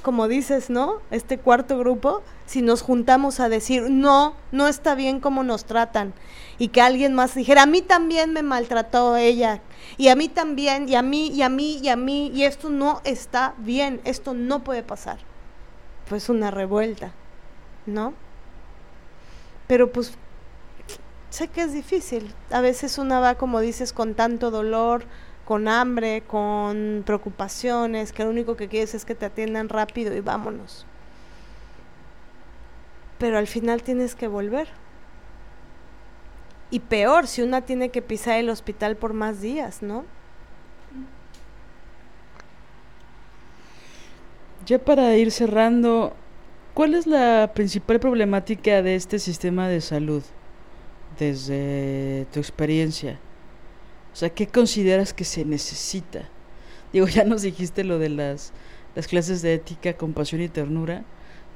[0.00, 1.00] como dices, ¿no?
[1.10, 6.12] Este cuarto grupo, si nos juntamos a decir, no, no está bien como nos tratan.
[6.58, 9.62] Y que alguien más dijera, a mí también me maltrató ella.
[9.96, 12.30] Y a mí también, y a mí, y a mí, y a mí.
[12.34, 15.18] Y esto no está bien, esto no puede pasar.
[16.08, 17.12] Pues una revuelta,
[17.86, 18.14] ¿no?
[19.70, 20.14] pero pues
[21.30, 22.34] sé que es difícil.
[22.50, 25.04] A veces una va, como dices, con tanto dolor,
[25.50, 30.20] con hambre, con preocupaciones, que lo único que quieres es que te atiendan rápido y
[30.20, 30.86] vámonos.
[33.18, 34.68] Pero al final tienes que volver.
[36.70, 40.04] Y peor, si una tiene que pisar el hospital por más días, ¿no?
[44.66, 46.14] Ya para ir cerrando,
[46.74, 50.22] ¿Cuál es la principal problemática de este sistema de salud
[51.18, 53.18] desde tu experiencia?
[54.12, 56.28] O sea, ¿qué consideras que se necesita?
[56.92, 58.52] Digo, ya nos dijiste lo de las,
[58.94, 61.04] las clases de ética, compasión y ternura,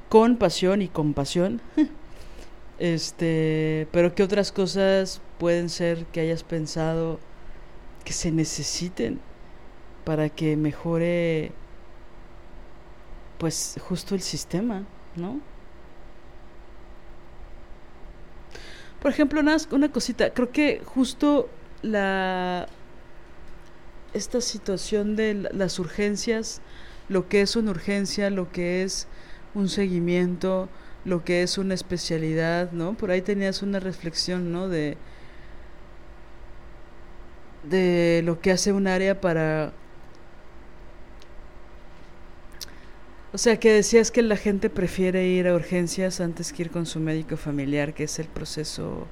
[0.09, 1.61] con pasión y compasión.
[2.79, 7.19] este, pero ¿qué otras cosas pueden ser que hayas pensado
[8.05, 9.21] que se necesiten
[10.05, 11.53] para que mejore
[13.39, 14.85] pues justo el sistema?
[15.17, 15.41] ¿no?
[19.01, 21.49] Por ejemplo, una, una cosita, creo que justo
[21.85, 22.69] la
[24.13, 26.61] esta situación de las urgencias,
[27.09, 29.09] lo que es una urgencia, lo que es
[29.55, 30.69] un seguimiento,
[31.05, 32.95] lo que es una especialidad, ¿no?
[32.95, 34.69] Por ahí tenías una reflexión, ¿no?
[34.69, 34.97] De,
[37.65, 39.73] de lo que hace un área para
[43.35, 46.87] O sea, que decías que la gente prefiere ir a urgencias antes que ir con
[46.87, 49.09] su médico familiar, que es el proceso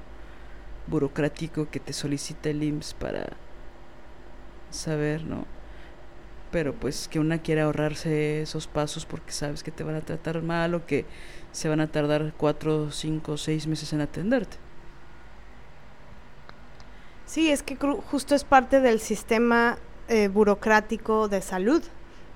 [0.87, 3.37] burocrático que te solicita el IMSS para
[4.71, 5.47] saber, ¿no?
[6.51, 10.43] Pero pues que una quiere ahorrarse esos pasos porque sabes que te van a tratar
[10.43, 11.07] mal o que
[11.51, 14.57] se van a tardar cuatro, cinco, seis meses en atenderte.
[17.27, 19.79] Sí, es que justo es parte del sistema
[20.09, 21.83] eh, burocrático de salud,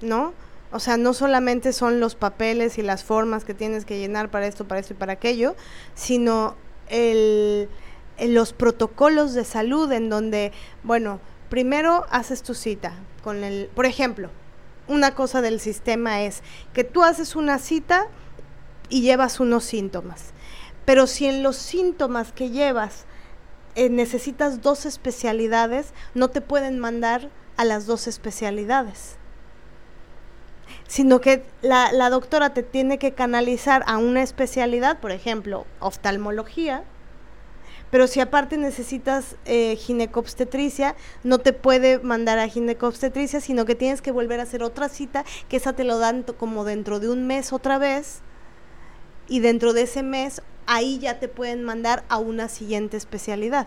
[0.00, 0.32] ¿no?
[0.72, 4.46] O sea, no solamente son los papeles y las formas que tienes que llenar para
[4.46, 5.54] esto, para esto y para aquello,
[5.94, 6.56] sino
[6.88, 7.68] el,
[8.18, 10.52] los protocolos de salud en donde,
[10.82, 14.30] bueno, primero haces tu cita con el, por ejemplo,
[14.88, 16.42] una cosa del sistema es
[16.72, 18.06] que tú haces una cita
[18.88, 20.32] y llevas unos síntomas.
[20.84, 23.04] Pero si en los síntomas que llevas
[23.74, 29.16] eh, necesitas dos especialidades, no te pueden mandar a las dos especialidades.
[30.86, 36.84] Sino que la, la doctora te tiene que canalizar a una especialidad, por ejemplo, oftalmología,
[37.90, 44.02] pero si aparte necesitas eh, ginecobstetricia, no te puede mandar a ginecobstetricia, sino que tienes
[44.02, 47.26] que volver a hacer otra cita, que esa te lo dan como dentro de un
[47.26, 48.22] mes otra vez,
[49.28, 53.66] y dentro de ese mes ahí ya te pueden mandar a una siguiente especialidad.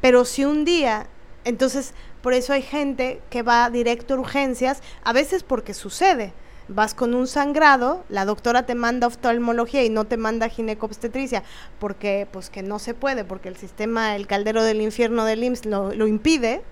[0.00, 1.06] Pero si un día,
[1.44, 6.32] entonces por eso hay gente que va directo a urgencias, a veces porque sucede,
[6.70, 11.42] vas con un sangrado, la doctora te manda oftalmología y no te manda ginecobstetricia,
[11.78, 15.66] porque pues que no se puede, porque el sistema, el caldero del infierno del IMSS
[15.66, 16.62] lo, lo impide.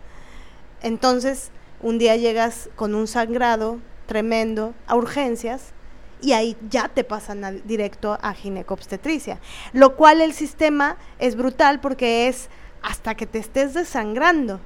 [0.82, 1.50] Entonces,
[1.82, 5.72] un día llegas con un sangrado tremendo a urgencias
[6.20, 9.38] y ahí ya te pasan directo a ginecobstetricia,
[9.72, 12.48] lo cual el sistema es brutal porque es
[12.82, 14.60] hasta que te estés desangrando.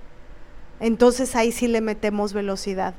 [0.81, 2.95] Entonces ahí sí le metemos velocidad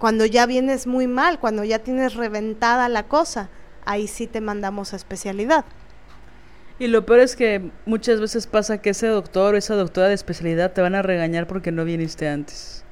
[0.00, 3.50] cuando ya vienes muy mal, cuando ya tienes reventada la cosa,
[3.84, 5.66] ahí sí te mandamos a especialidad.
[6.78, 10.14] Y lo peor es que muchas veces pasa que ese doctor o esa doctora de
[10.14, 12.82] especialidad te van a regañar porque no viniste antes.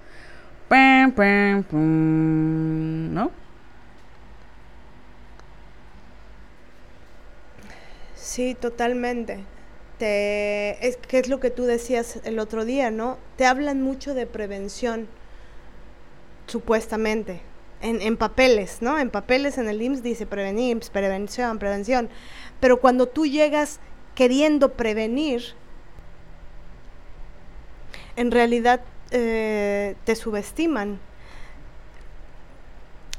[3.15, 3.31] ¿No?
[8.15, 9.47] Sí, totalmente.
[9.99, 13.17] Te, es que es lo que tú decías el otro día, ¿no?
[13.37, 15.09] Te hablan mucho de prevención
[16.49, 17.42] supuestamente,
[17.80, 18.99] en, papeles, ¿no?
[18.99, 22.09] En papeles en el IMSS dice prevenir, prevención, prevención.
[22.61, 23.78] Pero cuando tú llegas
[24.14, 25.55] queriendo prevenir,
[28.16, 28.80] en realidad
[29.12, 30.99] eh, te subestiman.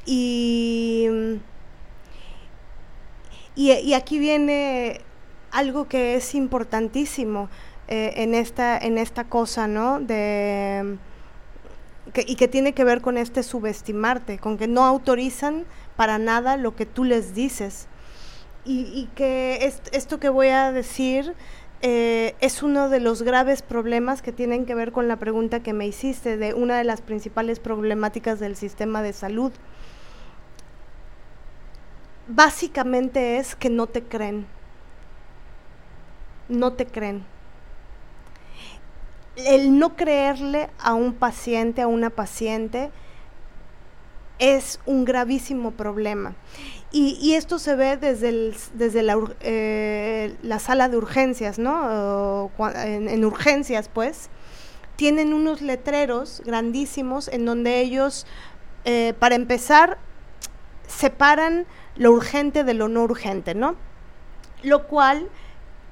[0.04, 1.08] Y,
[3.54, 5.00] y, aquí viene
[5.52, 7.48] algo que es importantísimo
[7.88, 10.00] eh, en, esta, en esta cosa, ¿no?
[10.00, 10.98] De
[12.26, 15.64] y que tiene que ver con este subestimarte, con que no autorizan
[15.96, 17.86] para nada lo que tú les dices.
[18.64, 21.34] Y, que esto que voy a decir
[21.80, 25.72] eh, es uno de los graves problemas que tienen que ver con la pregunta que
[25.72, 29.52] me hiciste de una de las principales problemáticas del sistema de salud.
[32.28, 34.46] Básicamente es que no te creen.
[36.48, 37.24] No te creen
[39.46, 42.90] el no creerle a un paciente, a una paciente,
[44.38, 46.34] es un gravísimo problema.
[46.92, 49.06] Y, esto se ve desde, desde
[49.42, 52.50] eh, la, sala de urgencias, ¿no?
[52.74, 54.28] en, urgencias, pues,
[54.96, 58.26] tienen unos letreros grandísimos en donde ellos,
[58.84, 59.98] eh, para empezar,
[60.88, 61.64] separan
[61.94, 63.76] lo urgente de lo no urgente, ¿no?
[64.64, 65.28] Lo cual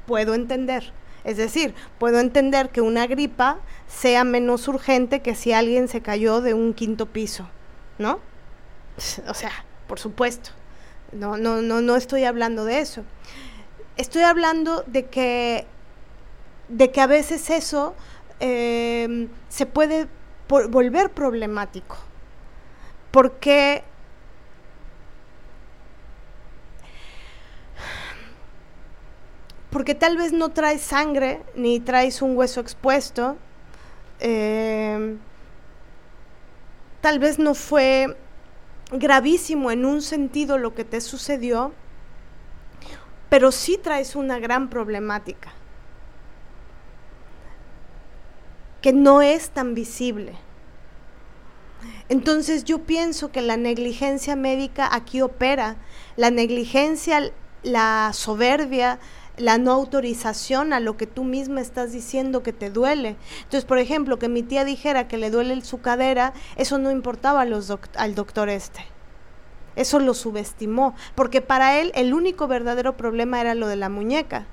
[0.05, 0.93] puedo entender
[1.25, 6.41] es decir, puedo entender que una gripa sea menos urgente que si alguien se cayó
[6.41, 7.49] de un quinto piso,
[7.99, 8.21] ¿no?
[9.29, 9.53] O sea,
[9.87, 10.51] por supuesto.
[11.13, 13.05] No, no, no, no estoy hablando de eso.
[13.97, 15.67] Estoy hablando de que,
[16.69, 17.95] de que a veces eso
[18.41, 20.07] em, se puede
[20.49, 21.97] volver problemático.
[23.11, 23.83] Porque
[29.71, 33.37] porque tal vez no traes sangre ni traes un hueso expuesto.
[34.21, 35.19] Em,
[37.01, 38.17] tal vez no fue
[38.91, 41.73] gravísimo en un sentido lo que te sucedió,
[43.29, 45.53] pero sí traes una gran problemática
[48.81, 50.35] que no es tan visible.
[52.09, 55.77] Entonces yo pienso que la negligencia médica aquí opera,
[56.17, 58.99] la negligencia, la soberbia,
[59.39, 63.17] la no autorización a lo que tú misma estás diciendo que te duele.
[63.39, 67.43] Entonces, por ejemplo, que mi tía dijera que le duele su cadera, eso no importaba
[67.43, 68.81] al doctor este.
[69.77, 74.47] Eso lo subestimó, porque para él el único verdadero problema era lo de la muñeca,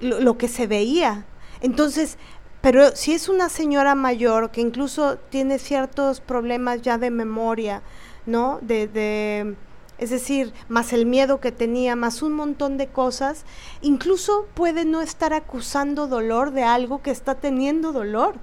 [0.00, 1.24] lo, lo que se veía.
[1.62, 2.18] Entonces,
[2.60, 7.82] pero si es una señora mayor que incluso tiene ciertos problemas ya de memoria,
[8.26, 8.58] ¿no?
[8.60, 9.56] de
[9.98, 13.44] es decir, más el miedo que tenía, más un montón de cosas,
[13.80, 18.34] incluso puede no estar acusando dolor de algo que está teniendo dolor.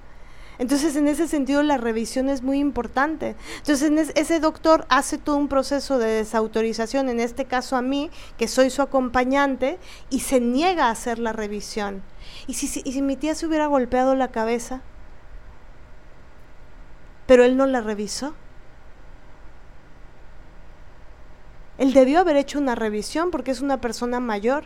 [0.60, 3.36] Entonces, en ese sentido, la revisión es muy importante.
[3.58, 8.48] Entonces, ese doctor hace todo un proceso de desautorización, en este caso a mí, que
[8.48, 9.80] soy su acompañante,
[10.12, 12.04] y se niega a hacer la revisión.
[12.46, 14.82] ¿Y si, y si mi tía se hubiera golpeado la cabeza?
[17.26, 18.36] Pero él no la revisó.
[21.82, 24.66] Él debió haber hecho una revisión porque es una persona mayor.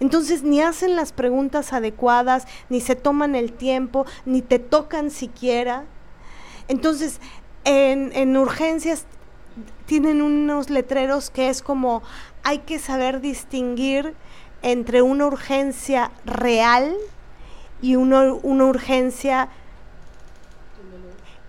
[0.00, 5.84] Entonces ni hacen las preguntas adecuadas, ni se toman el tiempo, ni te tocan siquiera.
[6.66, 7.20] Entonces,
[7.62, 9.06] en, en urgencias
[9.86, 12.02] tienen unos letreros que es como
[12.42, 14.16] hay que saber distinguir
[14.62, 16.96] entre una urgencia real
[17.80, 19.48] y una, una urgencia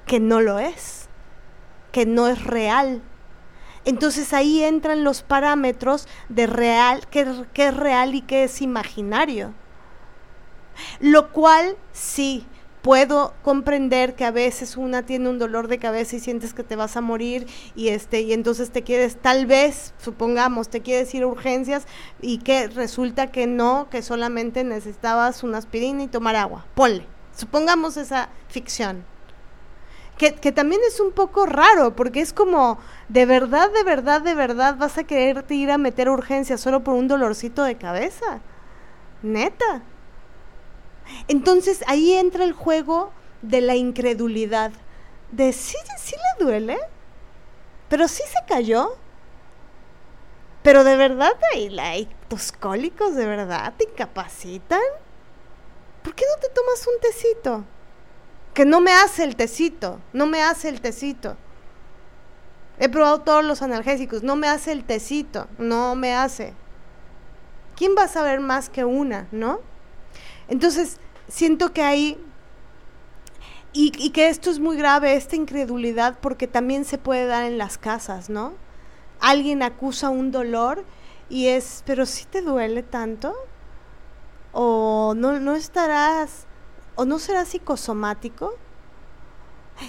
[0.06, 1.08] que no lo es,
[1.92, 3.02] que no es real.
[3.86, 7.22] Entonces ahí entran los parámetros de real, qué,
[7.56, 9.54] es real y qué es imaginario.
[11.00, 12.46] Lo cual sí,
[12.82, 16.76] puedo comprender que a veces una tiene un dolor de cabeza y sientes que te
[16.76, 21.22] vas a morir y este y entonces te quieres tal vez supongamos te quieres ir
[21.22, 21.86] a urgencias
[22.22, 27.06] y que resulta que no que solamente necesitabas una aspirina y tomar agua ponle
[27.36, 29.06] supongamos esa ficción
[30.30, 32.78] que, también es un poco raro, porque es como,
[33.10, 36.94] de verdad, de verdad, de verdad, vas a quererte ir a meter urgencia solo por
[36.94, 38.40] un dolorcito de cabeza.
[39.24, 39.82] Neta.
[41.28, 43.12] Entonces ahí entra el juego
[43.42, 44.72] de la incredulidad.
[45.32, 46.78] De sí, sí le duele,
[47.90, 48.96] pero sí se cayó.
[50.62, 54.82] Pero de verdad hay tus cólicos, de verdad te incapacitan.
[56.04, 57.66] ¿Por qué no te tomas un tecito?
[58.54, 61.38] Que no me hace el tecito, no me hace el tecito.
[62.80, 66.54] He probado todos los analgésicos, no me hace el tecito, no me hace.
[67.76, 69.60] ¿Quién va a saber más que una, no?
[70.48, 72.18] Entonces, siento que hay,
[73.74, 77.78] y, que esto es muy grave, esta incredulidad, porque también se puede dar en las
[77.78, 78.54] casas, ¿no?
[79.20, 80.84] Alguien acusa un dolor
[81.30, 83.34] y es, pero si te duele tanto,
[84.52, 86.48] o no, no estarás
[86.96, 88.54] ¿O no será psicosomático?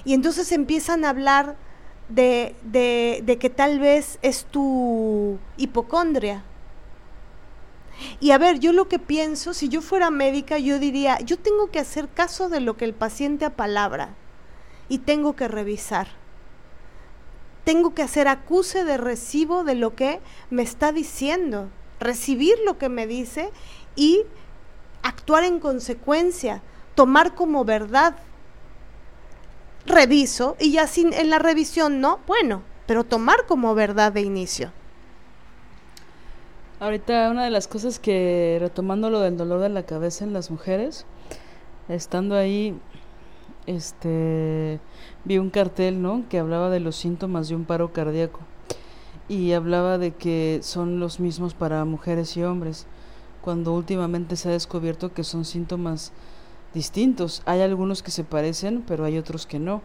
[0.04, 1.56] Y entonces empiezan a hablar
[2.08, 6.44] de, de, que tal vez es tu hipocondria.
[8.20, 11.70] Y a ver, yo lo que pienso, si yo fuera médica, yo diría, yo tengo
[11.70, 14.14] que hacer caso de lo que el paciente apalabra
[14.88, 16.08] y tengo que revisar.
[17.64, 21.68] Tengo que hacer acuse de recibo de lo que me está diciendo,
[22.00, 23.50] recibir lo que me dice
[23.94, 24.22] y
[25.02, 26.62] actuar en consecuencia
[26.94, 28.14] tomar como verdad.
[29.84, 34.70] Reviso y ya sin, en la revisión no, bueno, pero tomar como verdad de inicio.
[36.78, 40.50] Ahorita una de las cosas que, retomando lo del dolor de la cabeza en las
[40.50, 41.04] mujeres,
[41.88, 42.76] estando ahí,
[43.66, 44.80] este,
[45.24, 46.24] vi un cartel, ¿no?
[46.28, 48.40] Que hablaba de los síntomas de un paro cardíaco
[49.28, 52.86] y hablaba de que son los mismos para mujeres y hombres,
[53.40, 56.12] cuando últimamente se ha descubierto que son síntomas
[56.74, 57.42] distintos.
[57.44, 59.82] Hay algunos que se parecen, pero hay otros que no.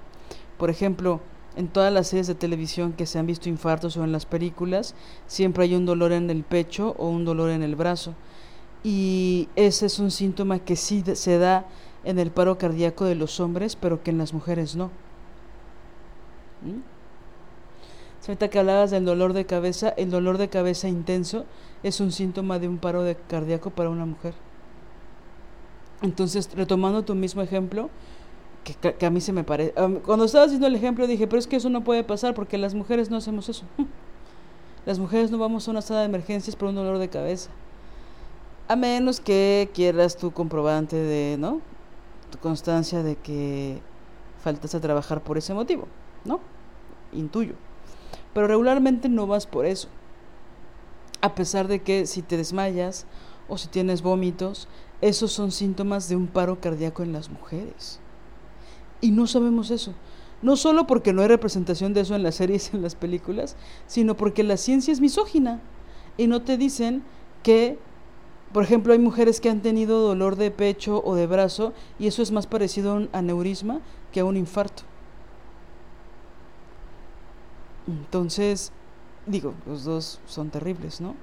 [0.57, 1.21] Por ejemplo,
[1.55, 4.95] en todas las series de televisión que se han visto infartos o en las películas,
[5.25, 8.13] siempre hay un dolor en el pecho o un dolor en el brazo.
[8.83, 11.65] Y ese es un síntoma que sí se da
[12.03, 14.91] en el paro cardíaco de los hombres, pero que en las mujeres no.
[16.63, 16.97] ¿Mm?
[18.27, 21.45] Ahorita que hablabas del dolor de cabeza, el dolor de cabeza intenso
[21.81, 24.33] es un síntoma de un paro de cardíaco para una mujer.
[26.01, 27.89] Entonces, retomando tu mismo ejemplo,
[28.63, 29.73] que, a mí se me parece...
[30.05, 32.73] cuando estaba haciendo el ejemplo dije, pero es que eso no puede pasar porque las
[32.75, 33.65] mujeres no hacemos eso.
[34.85, 37.49] Las mujeres no vamos a una sala de emergencias por un dolor de cabeza.
[38.69, 41.59] A menos que quieras tu comprobante de, ¿no?
[42.31, 43.81] Tu constancia de que
[44.41, 45.89] faltas a trabajar por ese motivo,
[46.23, 46.39] ¿no?
[47.11, 47.55] Intuyo.
[48.33, 49.89] Pero regularmente no vas por eso.
[51.19, 53.05] A pesar de que si te desmayas
[53.49, 54.69] o si tienes vómitos,
[55.01, 57.99] esos son síntomas de un paro cardíaco en las mujeres.
[59.01, 59.93] Y no sabemos eso.
[60.41, 63.55] No solo porque no hay representación de eso en las series y en las películas,
[63.87, 65.61] sino porque la ciencia es misógina.
[66.17, 67.03] Y no te dicen
[67.43, 67.79] que,
[68.53, 72.21] por ejemplo, hay mujeres que han tenido dolor de pecho o de brazo y eso
[72.21, 73.81] es más parecido a un aneurisma
[74.11, 74.83] que a un infarto.
[77.87, 78.71] Entonces,
[79.25, 81.15] digo, los dos son terribles, ¿no?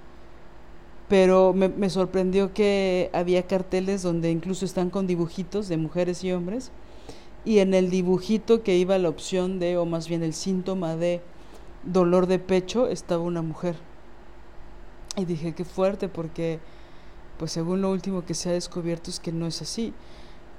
[1.09, 6.71] Pero me, sorprendió que había carteles donde incluso están con dibujitos de mujeres y hombres
[7.45, 11.21] y en el dibujito que iba la opción de, o más bien el síntoma de
[11.85, 13.77] dolor de pecho, estaba una mujer.
[15.17, 16.59] Y dije, qué fuerte, porque
[17.39, 19.93] pues según lo último que se ha descubierto es que no es así,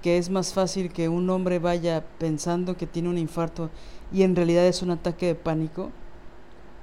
[0.01, 3.71] que es más fácil que un hombre vaya pensando que tiene un infarto
[4.13, 5.89] y en realidad es un ataque de pánico,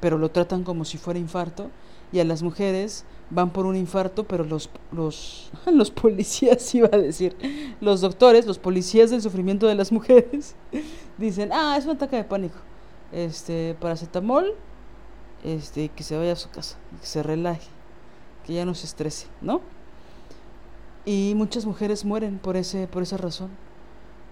[0.00, 1.70] pero lo tratan como si fuera infarto,
[2.12, 6.98] y a las mujeres van por un infarto, pero los, los, los policías, iba a
[6.98, 7.36] decir,
[7.80, 10.54] los doctores, los policías del sufrimiento de las mujeres,
[11.18, 12.58] dicen, ah, es un ataque de pánico,
[13.10, 14.54] este, paracetamol,
[15.44, 17.68] este, que se vaya a su casa, que se relaje,
[18.46, 19.60] que ya no se estrese, ¿no?
[21.04, 23.50] Y muchas mujeres mueren por, ese, por esa razón,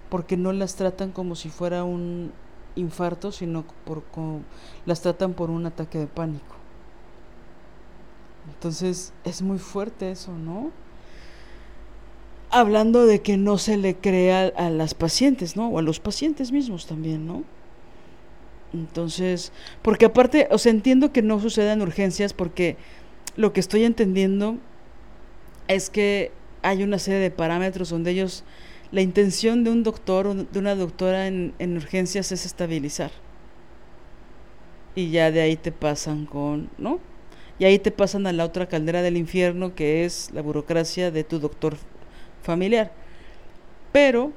[0.08, 2.32] porque no las tratan como si fuera un
[2.76, 4.02] infarto, sino por,
[4.86, 6.59] las tratan por un ataque de pánico.
[8.60, 10.70] Entonces es muy fuerte eso, ¿no?
[12.50, 15.68] Hablando de que no se le crea a las pacientes, ¿no?
[15.68, 17.42] O a los pacientes mismos también, ¿no?
[18.74, 19.50] Entonces,
[19.80, 22.76] porque aparte, o sea, entiendo que no suceda en urgencias porque
[23.34, 24.58] lo que estoy entendiendo
[25.66, 26.30] es que
[26.60, 28.44] hay una serie de parámetros donde ellos,
[28.92, 33.10] la intención de un doctor o de una doctora en, en urgencias es estabilizar.
[34.94, 37.00] Y ya de ahí te pasan con, ¿no?
[37.60, 41.24] Y ahí te pasan a la otra caldera del infierno que es la burocracia de
[41.24, 41.76] tu doctor
[42.42, 42.90] familiar.
[43.92, 44.32] Pero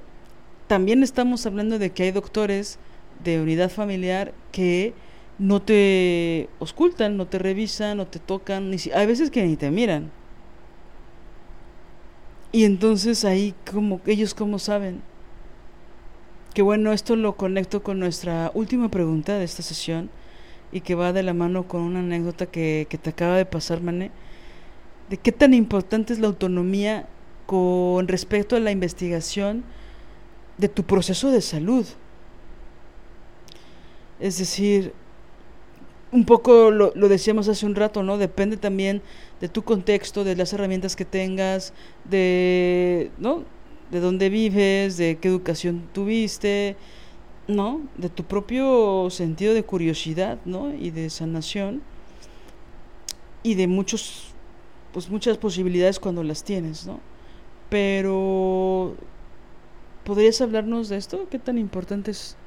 [0.67, 2.79] también estamos hablando de que hay doctores
[3.23, 4.93] de unidad familiar que
[5.39, 9.55] no te ocultan, no te revisan, no te tocan, ni si, hay veces que ni
[9.55, 10.11] te miran.
[12.51, 15.01] Y entonces ahí como ellos como saben.
[16.53, 20.09] Que bueno, esto lo conecto con nuestra última pregunta de esta sesión
[20.73, 23.81] y que va de la mano con una anécdota que, que te acaba de pasar,
[23.81, 24.11] Mané,
[25.09, 27.07] de qué tan importante es la autonomía
[27.45, 29.63] con respecto a la investigación
[30.57, 31.85] de tu proceso de salud.
[34.19, 34.93] Es decir,
[36.11, 38.17] un poco lo, lo, decíamos hace un rato, ¿no?
[38.17, 39.01] Depende también
[39.41, 41.73] de tu contexto, de las herramientas que tengas,
[42.05, 43.43] de, ¿no?
[43.91, 46.77] De dónde vives, de qué educación tuviste,
[47.47, 47.81] ¿no?
[47.97, 50.73] De tu propio sentido de curiosidad, ¿no?
[50.73, 51.81] Y de sanación
[53.43, 54.33] y de muchos,
[54.93, 56.99] pues muchas posibilidades cuando las tienes, ¿no?
[57.69, 58.95] Pero,
[60.05, 61.27] ¿podrías hablarnos de esto?
[61.29, 62.37] ¿Qué tan importante es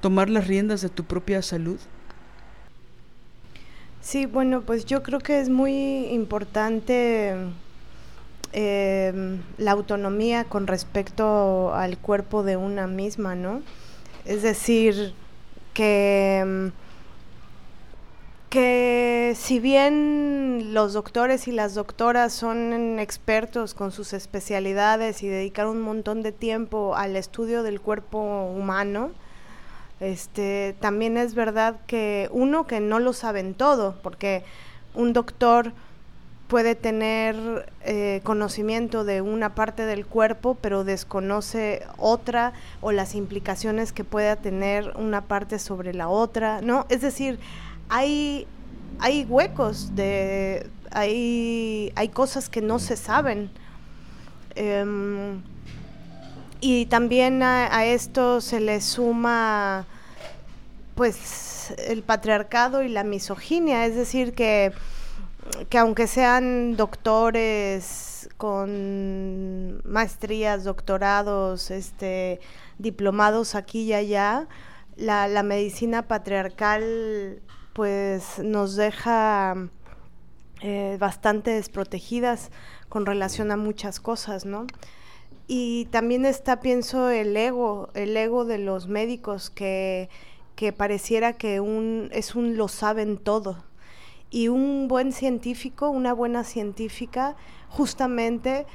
[0.00, 1.78] tomar las riendas de tu propia salud?
[4.00, 7.34] Sí, bueno, pues yo creo que es muy importante
[8.52, 13.62] eh, la autonomía con respecto al cuerpo de una misma, ¿no?
[14.26, 15.14] Es decir,
[15.72, 16.72] que,
[18.50, 25.68] que si bien los doctores y las doctoras son expertos con sus especialidades y dedicar
[25.68, 29.12] un montón de tiempo al estudio del cuerpo humano,
[30.00, 34.42] este, también es verdad que uno que no lo saben todo, porque
[34.94, 35.72] un doctor
[36.48, 43.92] puede tener eh, conocimiento de una parte del cuerpo, pero desconoce otra o las implicaciones
[43.92, 46.86] que pueda tener una parte sobre la otra, ¿no?
[46.88, 47.40] Es decir,
[47.88, 48.46] hay,
[49.00, 53.50] hay huecos, de, hay, hay cosas que no se saben.
[54.54, 55.42] Em,
[56.60, 59.84] y también a, esto se le suma
[60.94, 64.72] pues el patriarcado y la misoginia, es decir, que,
[65.68, 72.40] que aunque sean doctores con maestrías, doctorados, este,
[72.78, 74.48] diplomados aquí y allá,
[74.96, 77.40] la, medicina patriarcal
[77.72, 79.54] pues nos deja
[80.62, 82.50] eh, bastante desprotegidas
[82.88, 84.66] con relación a muchas cosas, ¿no?
[85.48, 90.08] Y también está, pienso, el ego, el ego de los médicos que,
[90.56, 93.62] que pareciera que un, es un lo saben todo.
[94.30, 97.36] Y un buen científico, una buena científica,
[97.68, 98.66] justamente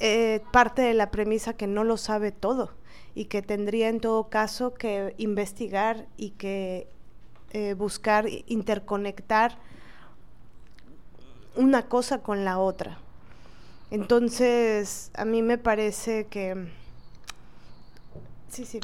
[0.00, 2.72] eh, parte de la premisa que no lo sabe todo
[3.14, 6.88] y que tendría en todo caso que investigar y que
[7.50, 9.58] eh, buscar interconectar
[11.54, 12.98] una cosa con la otra.
[13.90, 16.68] Entonces, a mí me parece que...
[18.48, 18.80] Sí, sí.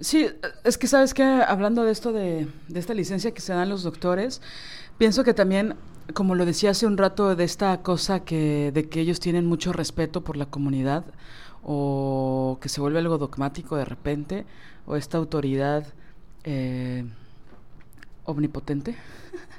[0.00, 0.28] Sí,
[0.64, 3.82] es que sabes que hablando de esto de, de, esta licencia que se dan los
[3.82, 4.40] doctores,
[4.96, 5.74] pienso que también,
[6.14, 9.72] como lo decía hace un rato, de esta cosa que, de que ellos tienen mucho
[9.72, 11.04] respeto por la comunidad,
[11.64, 14.46] o que se vuelve algo dogmático de repente,
[14.86, 15.84] o esta autoridad
[16.44, 17.04] eh,
[18.24, 18.94] omnipotente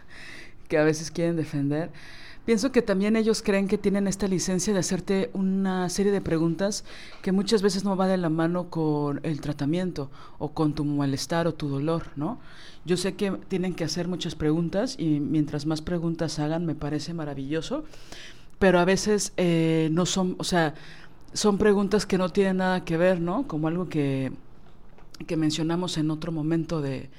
[0.70, 1.92] que a veces quieren defender.
[2.46, 6.84] Pienso que también ellos creen que tienen esta licencia de hacerte una serie de preguntas
[7.22, 10.10] que muchas veces no va de la mano con el tratamiento
[10.40, 12.40] o con tu malestar o tu dolor, ¿no?
[12.86, 17.14] Yo sé que tienen que hacer muchas preguntas y mientras más preguntas hagan me parece
[17.14, 17.84] maravilloso,
[18.58, 20.74] pero a veces eh, no son, o sea,
[21.34, 23.48] son preguntas que no tienen nada que ver, ¿no?
[23.48, 24.32] Como algo que,
[25.28, 27.10] que mencionamos en otro momento de,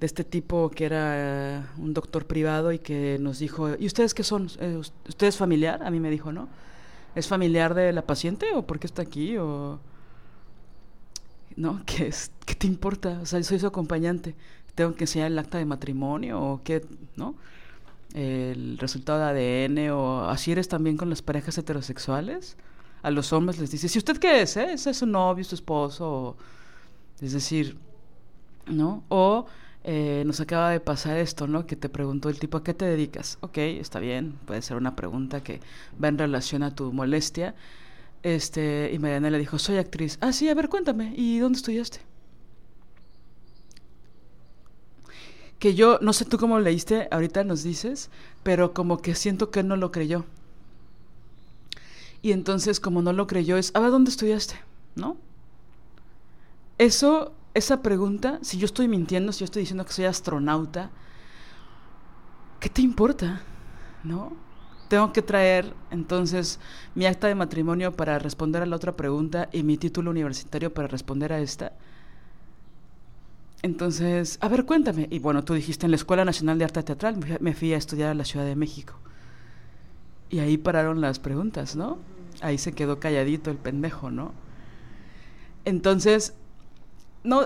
[0.00, 4.24] de este tipo que era un doctor privado y que nos dijo, ¿y ustedes qué
[4.24, 4.50] son?
[4.58, 5.82] Eh, ¿Usted es familiar?
[5.82, 6.48] A mí me dijo, ¿no?
[7.14, 9.36] ¿Es familiar de la paciente o por qué está aquí?
[9.36, 9.78] O...
[11.56, 11.82] ¿No?
[11.86, 12.32] ¿Qué, es?
[12.46, 13.20] ¿Qué te importa?
[13.22, 14.34] O sea, soy su acompañante.
[14.74, 16.82] ¿Tengo que enseñar el acta de matrimonio o qué?
[17.16, 17.34] ¿No?
[18.14, 22.56] El resultado de ADN o así eres también con las parejas heterosexuales.
[23.02, 24.56] A los hombres les dices, ¿y usted qué es?
[24.56, 24.72] Eh?
[24.72, 26.36] ¿Es su novio, su esposo?
[27.20, 27.76] Es decir,
[28.66, 29.04] ¿no?
[29.08, 29.46] O
[29.84, 31.66] eh, nos acaba de pasar esto, ¿no?
[31.66, 33.38] Que te preguntó el tipo, ¿a qué te dedicas?
[33.40, 35.60] Ok, está bien, puede ser una pregunta que
[36.02, 37.54] va en relación a tu molestia.
[38.22, 40.18] Este, y Mariana le dijo, soy actriz.
[40.20, 42.00] Ah, sí, a ver, cuéntame, ¿y dónde estudiaste?
[45.58, 48.10] Que yo, no sé tú cómo leíste, ahorita nos dices,
[48.42, 50.24] pero como que siento que no lo creyó.
[52.22, 54.56] Y entonces, como no lo creyó, es, a ver, ¿dónde estudiaste?
[54.94, 55.16] ¿No?
[56.78, 60.90] Eso esa pregunta, si yo estoy mintiendo, si yo estoy diciendo que soy astronauta,
[62.60, 63.40] ¿qué te importa?
[64.04, 64.32] ¿No?
[64.88, 66.58] Tengo que traer entonces
[66.94, 70.88] mi acta de matrimonio para responder a la otra pregunta y mi título universitario para
[70.88, 71.72] responder a esta.
[73.62, 75.06] Entonces, a ver, cuéntame.
[75.10, 78.10] Y bueno, tú dijiste en la Escuela Nacional de Arte Teatral, me fui a estudiar
[78.10, 78.94] a la Ciudad de México.
[80.30, 81.98] Y ahí pararon las preguntas, ¿no?
[82.40, 84.32] Ahí se quedó calladito el pendejo, ¿no?
[85.64, 86.34] Entonces,
[87.24, 87.44] no,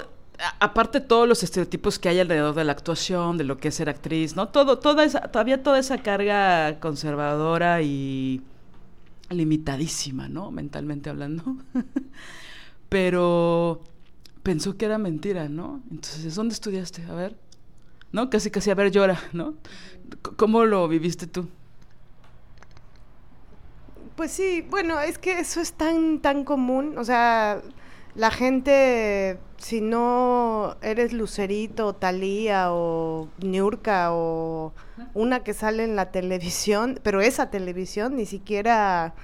[0.61, 3.89] aparte todos los estereotipos que hay alrededor de la actuación, de lo que es ser
[3.89, 4.49] actriz, ¿no?
[4.49, 8.43] Todo, toda esa, todavía toda esa carga conservadora y
[9.31, 10.51] limitadísima, ¿no?
[10.51, 11.57] Mentalmente hablando.
[12.89, 13.83] Pero
[14.43, 15.83] pensó que era mentira, ¿no?
[15.91, 17.05] Entonces, ¿dónde estudiaste?
[17.07, 17.37] A ver.
[18.12, 18.31] ¿No?
[18.31, 19.55] Casi, casi, a ver, llora, ¿no?
[20.37, 21.49] ¿Cómo lo viviste tú?
[24.14, 27.61] Pues sí, bueno, es que eso es tan, tan común, o sea,
[28.15, 34.73] la gente, si no eres Lucerito, Talía o Niurka o
[35.15, 39.15] una que sale en la televisión, pero esa televisión ni siquiera,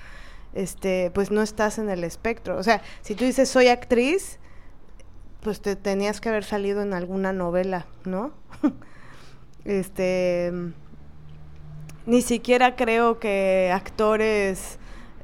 [0.54, 2.56] este, pues no estás en el espectro.
[2.58, 4.40] O sea, si tú dices soy actriz,
[5.40, 8.32] pues te tenías que haber salido en alguna novela, ¿no?
[9.64, 10.52] este,
[12.06, 14.79] ni siquiera creo que actores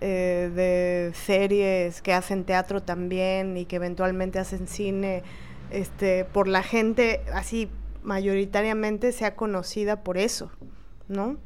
[0.09, 5.25] eh, de series que hacen teatro también y que eventualmente hacen cine,
[5.73, 7.69] este, por la gente así
[8.05, 10.53] mayoritariamente sea conocida por eso,
[11.09, 11.39] ¿no?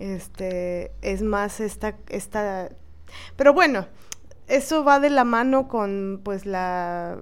[0.00, 2.70] Este, es más esta, esta,
[3.36, 3.86] pero bueno,
[4.48, 7.18] eso va de la mano con pues la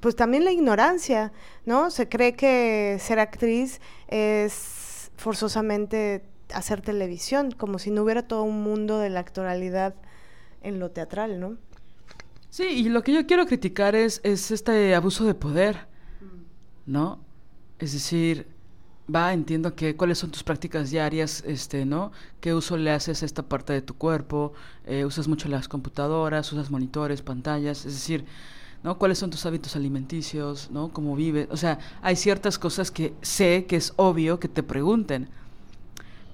[0.00, 1.32] pues también la ignorancia,
[1.64, 1.92] ¿no?
[1.92, 8.64] Se cree que ser actriz es forzosamente hacer televisión, como si no hubiera todo un
[8.64, 9.94] mundo de la actoralidad
[10.62, 11.56] en lo teatral, ¿no?
[12.50, 15.86] Sí, y lo que yo quiero criticar es, es este abuso de poder,
[16.86, 17.20] ¿no?
[17.78, 18.46] Es decir,
[19.14, 22.12] va, entiendo que cuáles son tus prácticas diarias, este, ¿no?
[22.40, 24.52] ¿Qué uso le haces a esta parte de tu cuerpo?
[24.86, 26.52] Eh, ¿Usas mucho las computadoras?
[26.52, 27.84] ¿Usas monitores, pantallas?
[27.84, 28.24] Es decir,
[28.82, 28.98] ¿no?
[28.98, 30.70] ¿Cuáles son tus hábitos alimenticios?
[30.70, 30.88] ¿No?
[30.88, 31.48] ¿Cómo vives?
[31.50, 35.28] O sea, hay ciertas cosas que sé que es obvio que te pregunten.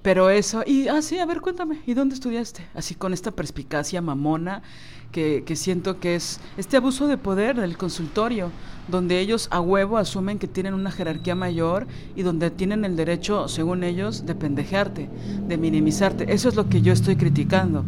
[0.05, 2.61] Pero eso, y, ah, sí, a ver, cuéntame, ¿y dónde estudiaste?
[2.75, 4.61] Así con esta perspicacia mamona
[5.11, 8.51] que, que siento que es este abuso de poder del consultorio,
[8.87, 13.47] donde ellos a huevo asumen que tienen una jerarquía mayor y donde tienen el derecho,
[13.47, 15.09] según ellos, de pendejearte,
[15.47, 16.31] de minimizarte.
[16.31, 17.83] Eso es lo que yo estoy criticando.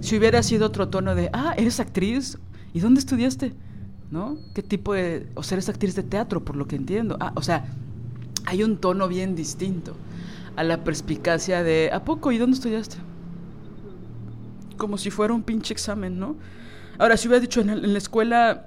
[0.00, 2.38] Si hubiera sido otro tono de, ah, eres actriz,
[2.72, 3.52] ¿y dónde estudiaste?
[4.10, 4.38] ¿No?
[4.54, 5.26] ¿Qué tipo de...
[5.34, 7.18] o sea, eres actriz de teatro, por lo que entiendo.
[7.20, 7.66] Ah, o sea,
[8.46, 9.94] hay un tono bien distinto
[10.56, 12.32] a la perspicacia de, ¿a poco?
[12.32, 12.96] ¿Y dónde estudiaste?
[14.76, 16.36] Como si fuera un pinche examen, ¿no?
[16.98, 18.66] Ahora, si hubiera dicho en, la escuela,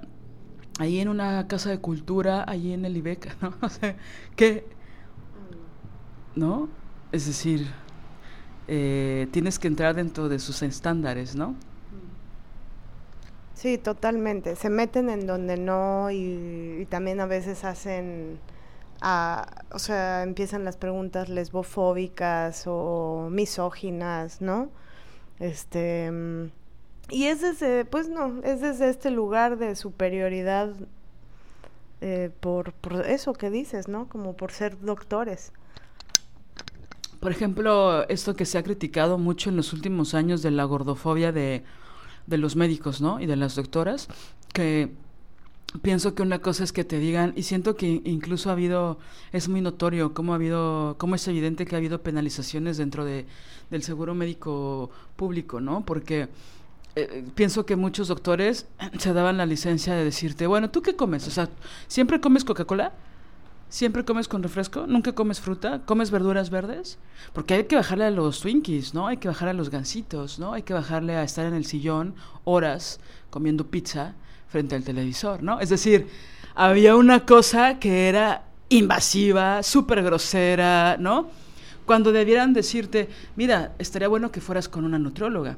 [0.78, 3.54] ahí en una casa de cultura, ahí en el IBECA, ¿no?
[3.60, 3.96] O sea,
[4.36, 4.64] ¿qué?
[6.34, 6.68] ¿No?
[7.10, 7.66] Es decir,
[8.68, 11.54] eh, tienes que entrar dentro de sus estándares, ¿no?
[13.54, 14.54] Sí, totalmente.
[14.54, 18.38] Se meten en donde no y también a veces hacen
[19.00, 24.70] o sea, empiezan las preguntas lesbofóbicas o misóginas, ¿no?
[25.38, 26.10] Este,
[27.10, 30.72] y es desde, pues no, es desde este lugar de superioridad
[32.00, 34.08] eh, por, por eso que dices, ¿no?
[34.08, 35.52] Como por ser doctores.
[37.20, 41.32] Por ejemplo, esto que se ha criticado mucho en los últimos años de la gordofobia
[41.32, 41.64] de,
[42.26, 43.20] de los médicos, ¿no?
[43.20, 44.08] Y de las doctoras,
[44.52, 44.92] que
[45.82, 48.98] pienso que una cosa es que te digan, y siento que incluso ha habido,
[49.32, 53.26] es muy notorio cómo ha habido, cómo es evidente que ha habido penalizaciones dentro de,
[53.70, 55.84] del seguro médico público, ¿no?
[55.84, 56.28] Porque
[56.96, 58.66] eh, pienso que muchos doctores
[58.98, 61.26] se daban la licencia de decirte, bueno, ¿tú qué comes?
[61.28, 61.50] O sea,
[61.86, 62.92] ¿siempre comes Coca-Cola?
[63.68, 64.86] ¿Siempre comes con refresco?
[64.86, 65.82] ¿Nunca comes fruta?
[65.84, 66.98] ¿Comes verduras verdes?
[67.34, 69.06] Porque hay que bajarle a los Twinkies, ¿no?
[69.06, 70.54] Hay que bajarle a los gansitos, ¿no?
[70.54, 72.14] Hay que bajarle a estar en el sillón
[72.44, 72.98] horas
[73.28, 74.14] comiendo pizza
[74.48, 75.60] frente al televisor, ¿no?
[75.60, 76.08] Es decir,
[76.54, 81.30] había una cosa que era invasiva, súper grosera, ¿no?
[81.86, 85.56] Cuando debieran decirte, mira, estaría bueno que fueras con una nutrióloga,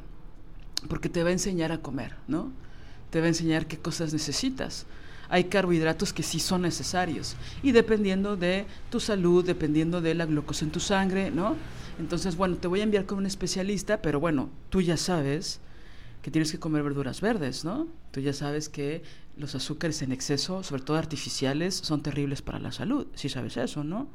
[0.88, 2.53] porque te va a enseñar a comer, ¿no?
[3.11, 4.86] Te va a enseñar qué cosas necesitas
[5.30, 7.36] hay carbohidratos que sí son necesarios.
[7.62, 11.57] Y dependiendo de tu salud, dependiendo de la glucosa en tu sangre, ¿no?
[11.99, 15.61] Entonces, bueno, te voy a enviar con un especialista, pero bueno, tú ya sabes
[16.23, 17.89] que tienes que comer verduras verdes, ¿no?
[18.11, 19.03] Tú ya sabes que
[19.37, 23.07] los azúcares en exceso, sobre todo artificiales, son terribles para la salud.
[23.14, 24.09] Si sabes eso, ¿no?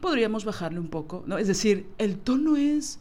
[0.00, 1.38] Podríamos bajarle un poco, ¿no?
[1.38, 3.00] Es decir, el tono es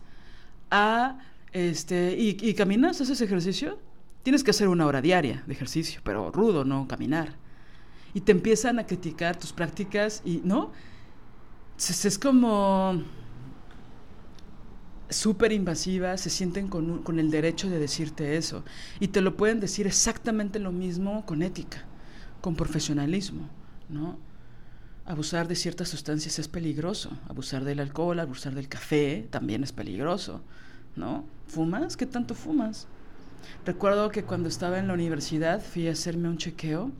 [0.71, 1.19] a,
[1.53, 2.99] este, ¿y, caminas?
[3.01, 3.77] ¿Haces ejercicio?
[4.23, 7.35] Tienes que hacer una hora diaria de ejercicio, pero rudo, no caminar.
[8.13, 10.71] Y te empiezan a criticar tus prácticas y, ¿no?
[11.77, 13.03] Es, como
[15.09, 18.63] súper invasiva, se sienten con, con, el derecho de decirte eso.
[18.99, 21.85] Y te lo pueden decir exactamente lo mismo con ética,
[22.41, 23.49] con profesionalismo,
[23.89, 24.17] ¿no?
[25.05, 27.11] Abusar de ciertas sustancias es peligroso.
[27.29, 30.41] Abusar del alcohol, abusar del café también es peligroso,
[30.97, 31.23] ¿no?
[31.47, 31.95] ¿Fumas?
[31.95, 32.87] ¿Qué tanto fumas?
[33.65, 36.91] Recuerdo que cuando estaba en la universidad fui a hacerme un chequeo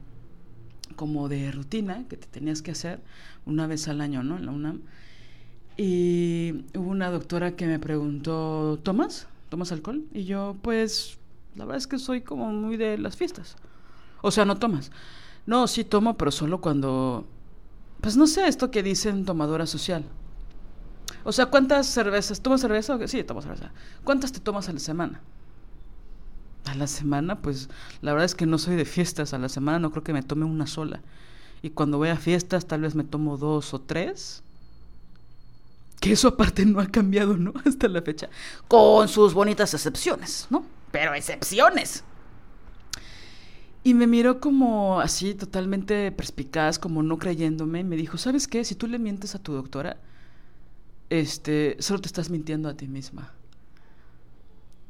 [0.95, 3.01] como de rutina que te tenías que hacer
[3.45, 4.37] una vez al año, ¿no?
[4.37, 4.81] En la UNAM.
[5.77, 9.27] Y hubo una doctora que me preguntó, ¿tomas?
[9.49, 10.03] ¿Tomas alcohol?
[10.11, 11.19] Y yo, pues,
[11.55, 13.55] la verdad es que soy como muy de las fiestas.
[14.21, 14.91] O sea, no tomas.
[15.45, 17.25] No, sí tomo, pero solo cuando...
[18.01, 20.03] Pues no sé, esto que dicen tomadora social.
[21.23, 22.41] O sea, ¿cuántas cervezas?
[22.41, 22.97] ¿Tomas cerveza?
[23.07, 23.71] Sí, tomo cerveza.
[24.03, 25.21] ¿Cuántas te tomas a la semana?
[26.65, 27.69] A la semana, pues
[28.01, 29.33] la verdad es que no soy de fiestas.
[29.33, 31.01] A la semana no creo que me tome una sola.
[31.61, 34.43] Y cuando voy a fiestas tal vez me tomo dos o tres.
[35.99, 37.53] Que eso aparte no ha cambiado, ¿no?
[37.65, 38.29] Hasta la fecha.
[38.67, 40.65] Con sus bonitas excepciones, ¿no?
[40.91, 42.03] Pero excepciones.
[43.83, 47.79] Y me miró como así, totalmente perspicaz, como no creyéndome.
[47.79, 48.63] Y me dijo, ¿sabes qué?
[48.63, 49.97] Si tú le mientes a tu doctora,
[51.09, 53.33] este, solo te estás mintiendo a ti misma.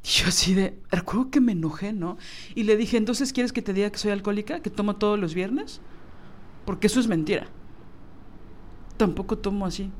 [0.02, 2.18] Y yo así de, recuerdo que me enojé, ¿no?
[2.54, 4.60] Y le dije, entonces, ¿quieres que te diga que soy alcohólica?
[4.60, 5.80] ¿Que tomo todos los viernes?
[6.64, 7.46] Porque eso es mentira.
[8.96, 9.92] Tampoco tomo así.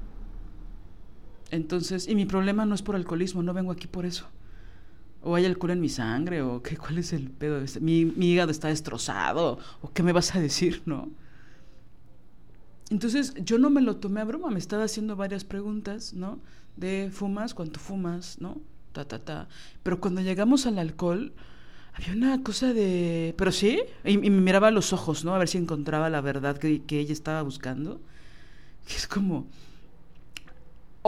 [1.51, 4.27] Entonces, y mi problema no es por alcoholismo, no vengo aquí por eso.
[5.23, 7.61] O hay alcohol en mi sangre, o qué, cuál es el pedo.
[7.81, 11.11] Mi, mi hígado está destrozado, o qué me vas a decir, ¿no?
[12.91, 16.39] Entonces, yo no me lo tomé a broma, me estaba haciendo varias preguntas, ¿no?
[16.77, 18.61] De fumas, cuánto fumas, ¿no?
[19.83, 21.33] Pero cuando llegamos al alcohol,
[21.95, 23.35] había una cosa de...
[23.37, 25.35] Pero sí, y, me miraba a los ojos, ¿no?
[25.35, 28.01] A ver si encontraba la verdad que, ella estaba buscando.
[28.89, 29.47] es como...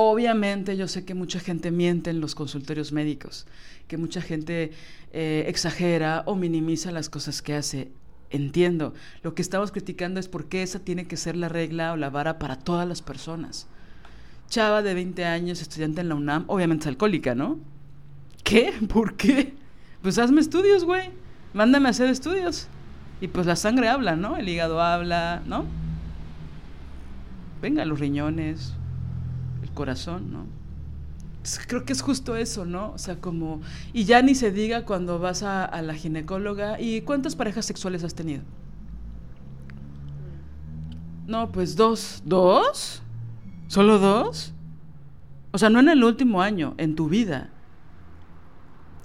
[0.02, 3.46] Obviamente yo sé que mucha gente miente en los consultorios médicos,
[3.86, 4.72] que mucha gente
[5.12, 7.92] eh, exagera o minimiza las cosas que hace.
[8.30, 8.94] Entiendo.
[9.22, 12.08] Lo que estamos criticando es por qué esa tiene que ser la regla o la
[12.08, 13.66] vara para todas las personas.
[14.48, 17.58] Chava de 20 años, estudiante en la UNAM, obviamente es alcohólica, ¿no?
[18.42, 18.72] ¿Qué?
[18.88, 19.52] ¿Por qué?
[20.00, 21.10] Pues hazme estudios, güey.
[21.52, 22.68] Mándame a hacer estudios.
[23.20, 24.38] Y pues la sangre habla, ¿no?
[24.38, 25.66] El hígado habla, ¿no?
[27.60, 28.72] Venga, los riñones,
[29.80, 30.44] corazón, ¿no?
[31.66, 32.92] creo que es justo eso, ¿no?
[32.92, 33.62] O sea, como...
[33.94, 36.78] Y ya ni se diga cuando vas a, a la ginecóloga.
[36.78, 38.42] ¿Y cuántas parejas sexuales has tenido?
[41.26, 42.22] No, pues dos.
[42.26, 43.00] ¿Dos?
[43.68, 44.52] ¿Solo dos?
[45.52, 47.48] O sea, no en el último año, en tu vida.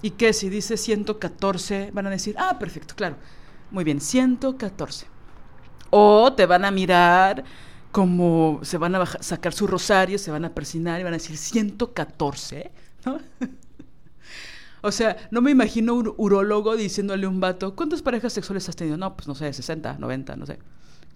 [0.01, 0.33] ¿Y qué?
[0.33, 3.15] Si dice 114, van a decir, ah, perfecto, claro.
[3.71, 5.07] Muy bien, 114.
[5.89, 7.45] O te van a mirar
[7.95, 11.37] como se van a sacar su rosario, se van a persinar y van a decir
[11.37, 12.69] 114,
[13.05, 13.19] ¿no?
[14.81, 18.75] o sea, no me imagino un urólogo diciéndole a un vato, ¿cuántas parejas sexuales has
[18.75, 18.97] tenido?
[18.97, 20.59] No, pues no sé, 60, 90, no sé.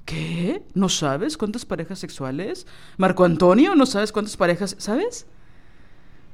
[0.05, 0.63] ¿Qué?
[0.73, 2.65] ¿No sabes cuántas parejas sexuales?
[2.95, 4.77] Marco Antonio, ¿no sabes cuántas parejas?
[4.80, 5.25] ¿Sabes?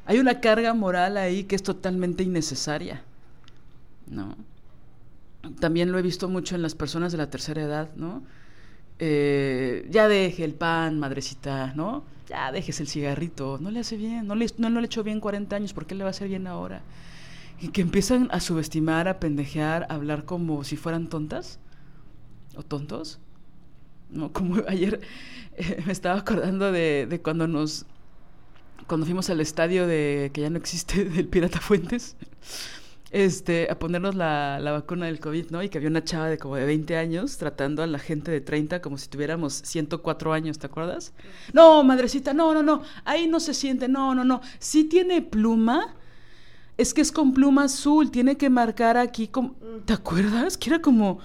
[0.05, 3.01] Hay una carga moral ahí que es totalmente innecesaria.
[4.05, 4.37] ¿No?
[5.59, 8.21] También lo he visto mucho en las personas de la tercera edad, ¿no?
[8.99, 12.03] Eh, ya deje el pan, madrecita, ¿no?
[12.27, 15.19] Ya dejes el cigarrito, no le hace bien, no le, no, le he hecho bien
[15.19, 16.81] 40 años, ¿por qué le va a hacer bien ahora?
[17.59, 21.59] Y que empiezan a subestimar, a pendejear, a hablar como si fueran tontas
[22.55, 23.19] o tontos.
[24.09, 24.31] ¿No?
[24.33, 25.01] Como ayer
[25.57, 27.85] eh, me estaba acordando de, de cuando nos
[28.87, 32.15] cuando fuimos al estadio de que ya no existe del Pirata Fuentes
[33.11, 35.63] este, a ponernos la, la, vacuna del COVID, ¿no?
[35.63, 38.41] Y que había una chava de como de 20 años tratando a la gente de
[38.41, 41.13] 30 como si tuviéramos 104 años, ¿te acuerdas?
[41.53, 44.41] No, madrecita, no, no, no, ahí no se siente, no, no, no.
[44.59, 45.95] Sí tiene pluma,
[46.77, 49.55] es que es con pluma azul, tiene que marcar aquí como...
[49.85, 50.57] ¿Te acuerdas?
[50.57, 51.19] Que era como...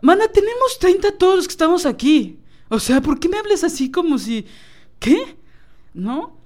[0.00, 2.38] Mana, tenemos 30 todos los que estamos aquí.
[2.68, 4.46] O sea, ¿por qué me hables así como si...
[4.98, 5.36] ¿Qué?
[5.92, 6.43] ¿No?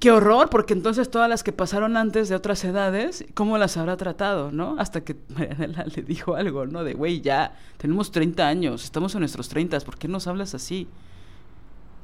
[0.00, 3.96] Qué horror, porque entonces todas las que pasaron antes de otras edades, ¿cómo las habrá
[3.96, 4.76] tratado, no?
[4.78, 6.84] Hasta que Marianela le dijo algo, ¿no?
[6.84, 10.86] De, güey, ya, tenemos 30 años, estamos en nuestros 30, ¿por qué nos hablas así?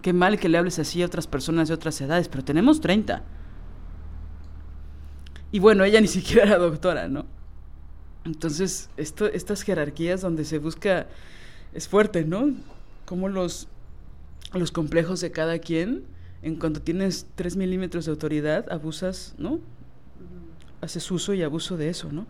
[0.02, 3.22] Qué mal que le hables así a otras personas de otras edades, pero tenemos 30.
[5.52, 7.26] Y bueno, ella ni siquiera era doctora, ¿no?
[8.24, 11.06] Entonces, esto, estas jerarquías donde se busca,
[11.72, 12.54] es fuerte, ¿no?
[13.04, 13.68] Como los,
[14.52, 16.13] los complejos de cada quien
[16.44, 19.60] en cuanto tienes 3 milímetros de autoridad, abusas, ¿no?
[20.82, 22.26] Haces uso y abuso de eso, ¿no?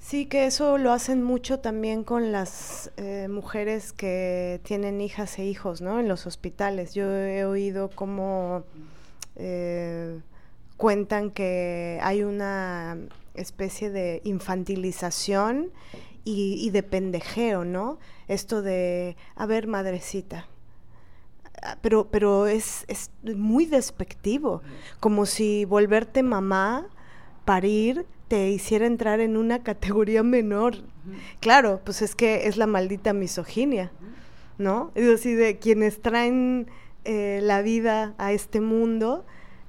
[0.00, 5.44] Sí, que eso lo hacen mucho también con las eh, mujeres que tienen hijas e
[5.44, 6.00] hijos, ¿no?
[6.00, 6.92] En los hospitales.
[6.92, 8.64] Yo he oído cómo
[9.36, 10.18] eh,
[10.76, 12.98] cuentan que hay una
[13.34, 15.70] especie de infantilización
[16.24, 18.00] y, y de pendejeo, ¿no?
[18.26, 20.48] Esto de, a ver, madrecita,
[21.80, 24.62] pero, pero es, es muy despectivo,
[25.00, 26.86] como si volverte mamá,
[27.44, 30.76] parir, te hiciera entrar en una categoría menor.
[31.40, 33.92] Claro, pues es que es la maldita misoginia,
[34.58, 34.90] ¿no?
[34.94, 36.68] Es decir, de quienes traen
[37.04, 39.24] eh, la vida a este mundo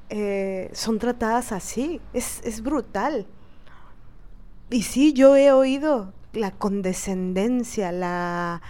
[0.10, 3.28] eh, son tratadas así, es, es brutal.
[4.70, 8.62] Y sí, yo he oído la condescendencia, la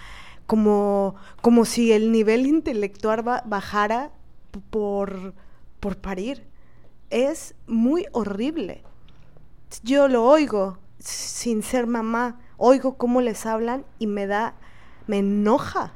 [0.48, 4.12] como, como si el nivel intelectual bajara
[4.70, 5.34] por,
[5.80, 6.48] por parir.
[7.10, 8.84] Es muy horrible.
[9.84, 14.56] Yo lo oigo sin ser mamá, oigo cómo les hablan y me da,
[15.06, 15.94] me enoja.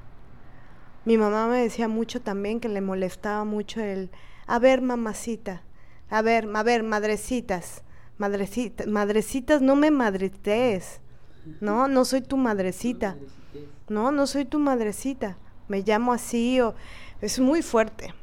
[1.05, 4.11] Mi mamá me decía mucho también que le molestaba mucho el,
[4.45, 5.63] a ver, mamacita,
[6.09, 7.83] a ver, a ver, madrecitas,
[8.17, 11.01] madrecitas, madrecitas, no me madretees,
[11.59, 13.15] no, no soy tu madrecita.
[13.91, 15.37] No soy tu madrecita,
[15.67, 16.73] me llamo así o
[17.21, 18.13] es muy fuerte.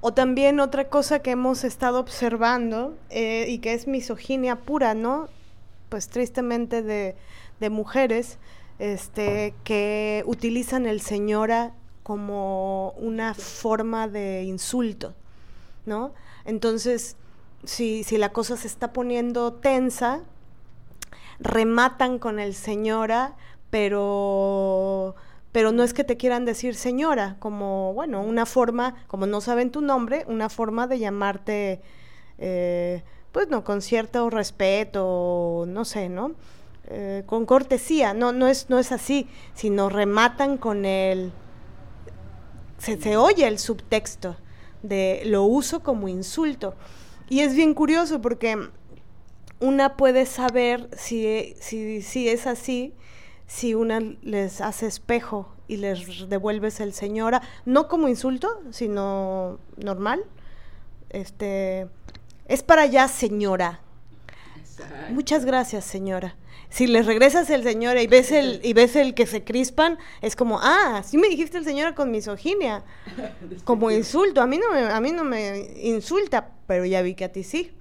[0.00, 5.28] O también otra cosa que hemos estado observando eh, y que es misoginia pura, ¿no?
[5.90, 7.16] Pues tristemente de,
[7.60, 8.38] de mujeres
[8.78, 15.14] este, que utilizan el señora como una forma de insulto,
[15.84, 16.14] ¿no?
[16.46, 17.16] Entonces,
[17.64, 20.22] si, si la cosa se está poniendo tensa,
[21.38, 23.36] rematan con el señora
[23.70, 25.14] pero
[25.52, 29.70] pero no es que te quieran decir señora, como, bueno, una forma, como no saben
[29.70, 31.80] tu nombre, una forma de llamarte,
[32.38, 33.02] eh,
[33.32, 36.32] pues no, con cierto respeto, no sé, ¿no?
[36.84, 41.32] Eh, con cortesía, no, no es, no es así, sino rematan con el,
[42.78, 44.36] se, se oye el subtexto
[44.82, 46.74] de lo uso como insulto.
[47.28, 48.56] Y es bien curioso porque
[49.60, 52.94] una puede saber si, si, si es así,
[53.50, 60.24] si una les hace espejo y les devuelves el señora, no como insulto, sino normal.
[61.08, 61.88] Este,
[62.46, 63.80] es para allá, señora.
[65.10, 66.36] Muchas gracias, señora.
[66.68, 70.36] Si les regresas el señora y ves el y ves el que se crispan, es
[70.36, 72.84] como, "Ah, sí me dijiste el señora con misoginia."
[73.64, 74.40] como insulto.
[74.40, 77.42] A mí no me a mí no me insulta, pero ya vi que a ti
[77.42, 77.72] sí.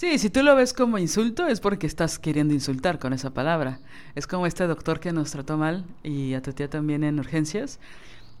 [0.00, 3.80] Sí, si tú lo ves como insulto es porque estás queriendo insultar con esa palabra.
[4.14, 7.78] Es como este doctor que nos trató mal y a tu tía también en urgencias,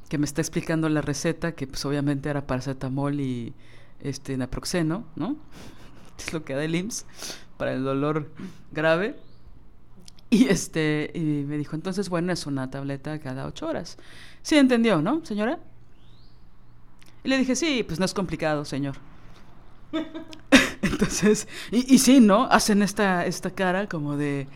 [0.08, 3.52] que me está explicando la receta, que pues obviamente era paracetamol y
[4.00, 5.36] este naproxeno, ¿no?
[6.18, 7.04] Es lo que da el IMSS
[7.58, 8.32] para el dolor
[8.72, 9.16] grave.
[10.30, 13.98] Y este y me dijo, entonces bueno, es una tableta cada ocho horas.
[14.40, 15.58] Sí, entendió, ¿no, señora?
[17.22, 19.09] Y le dije, sí, pues no es complicado, señor.
[20.82, 22.44] Entonces, y, y, sí, ¿no?
[22.44, 24.48] Hacen esta, esta cara como de,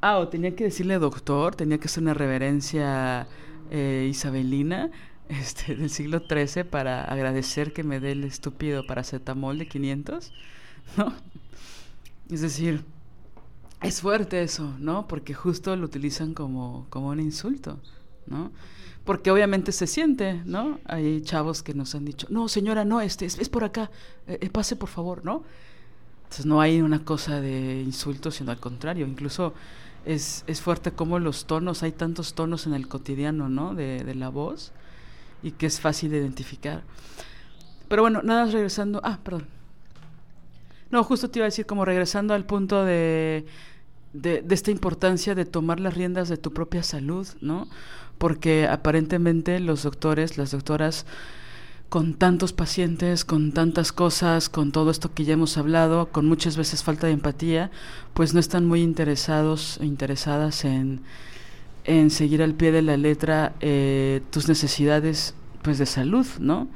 [0.00, 3.26] ah, o tenía que decirle doctor, tenía que hacer una reverencia
[3.70, 4.90] eh, isabelina
[5.28, 10.32] este, del siglo XIII para agradecer que me dé el estúpido paracetamol de 500,
[10.96, 11.12] ¿no?
[12.30, 12.84] Es decir,
[13.82, 15.08] es fuerte eso, ¿no?
[15.08, 17.80] Porque justo lo utilizan como, como un insulto,
[18.26, 18.50] ¿no?
[19.04, 20.78] porque obviamente se siente, ¿no?
[20.84, 23.90] Hay chavos que nos han dicho, no, señora, no, este es, por acá,
[24.26, 25.42] eh, eh, pase por favor, ¿no?
[26.24, 29.54] Entonces no hay una cosa de insulto, sino al contrario, incluso
[30.04, 33.74] es, es fuerte como los tonos, hay tantos tonos en el cotidiano, ¿no?
[33.74, 34.72] De, de la voz
[35.42, 36.84] y que es fácil de identificar.
[37.88, 39.46] Pero bueno, nada regresando, ah, perdón.
[40.90, 43.46] No, justo te iba a decir, como regresando al punto de,
[44.12, 47.68] de, esta importancia de tomar las riendas de tu propia salud, ¿no?
[48.18, 51.06] Porque aparentemente los doctores, las doctoras,
[51.88, 56.56] con tantos pacientes, con tantas cosas, con todo esto que ya hemos hablado, con muchas
[56.56, 57.70] veces falta de empatía,
[58.14, 61.00] pues no están muy interesados o interesadas en,
[61.84, 66.68] en seguir al pie de la letra eh, tus necesidades pues de salud, ¿no?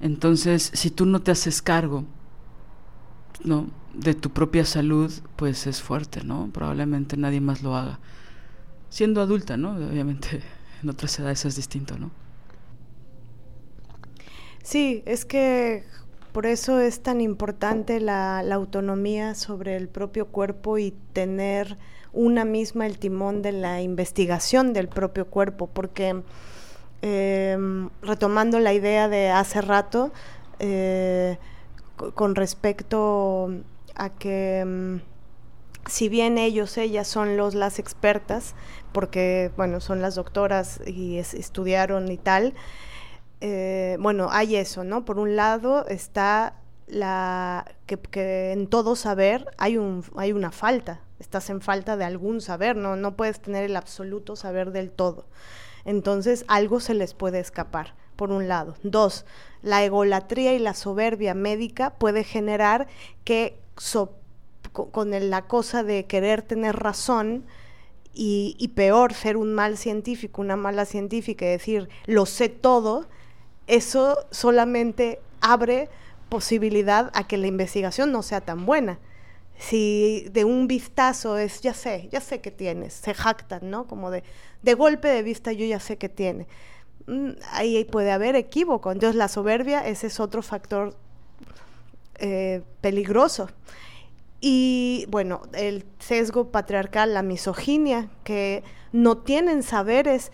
[0.00, 2.04] Entonces, si tú no te haces cargo,
[3.44, 3.66] ¿no?
[3.96, 6.50] De tu propia salud, pues es fuerte, ¿no?
[6.52, 7.98] Probablemente nadie más lo haga.
[8.90, 9.72] Siendo adulta, ¿no?
[9.72, 10.42] Obviamente
[10.82, 12.10] en otras edades es distinto, ¿no?
[14.62, 15.84] Sí, es que
[16.32, 21.78] por eso es tan importante la, autonomía sobre el propio cuerpo y tener
[22.12, 26.22] una misma el timón de la investigación del propio cuerpo, porque
[27.02, 27.56] eh,
[28.02, 30.12] retomando la idea de hace rato,
[30.58, 31.38] eh,
[32.14, 33.50] con respecto
[33.96, 34.96] a que mm,
[35.88, 38.54] si bien ellos, ellas son los las expertas,
[38.92, 42.54] porque bueno, son las doctoras y es, estudiaron y tal,
[43.40, 45.04] eh, bueno, hay eso, ¿no?
[45.04, 51.00] Por un lado está la que, que, en todo saber hay un hay una falta,
[51.18, 55.26] estás en falta de algún saber, no, no puedes tener el absoluto saber del todo.
[55.84, 58.74] Entonces algo se les puede escapar, por un lado.
[58.82, 59.24] Dos,
[59.62, 62.88] la egolatría y la soberbia médica puede generar
[63.24, 63.60] que
[64.72, 67.44] con la cosa de querer tener razón
[68.12, 73.06] y, y, peor ser un mal científico, una mala científica y decir lo sé todo,
[73.66, 75.88] eso solamente abre
[76.28, 78.98] posibilidad a que la investigación no sea tan buena.
[79.58, 83.86] Si de un vistazo es, ya sé, ya sé que tienes, se jactan, ¿no?
[83.86, 84.22] Como de,
[84.62, 86.46] de golpe de vista yo ya sé que tiene.
[87.06, 88.92] Mm, ahí puede haber equívoco.
[88.92, 90.96] Entonces la soberbia, ese es otro factor
[92.18, 93.48] eh, peligroso.
[94.40, 98.62] Y bueno, el sesgo patriarcal, la misoginia, que
[98.92, 100.30] no tienen saberes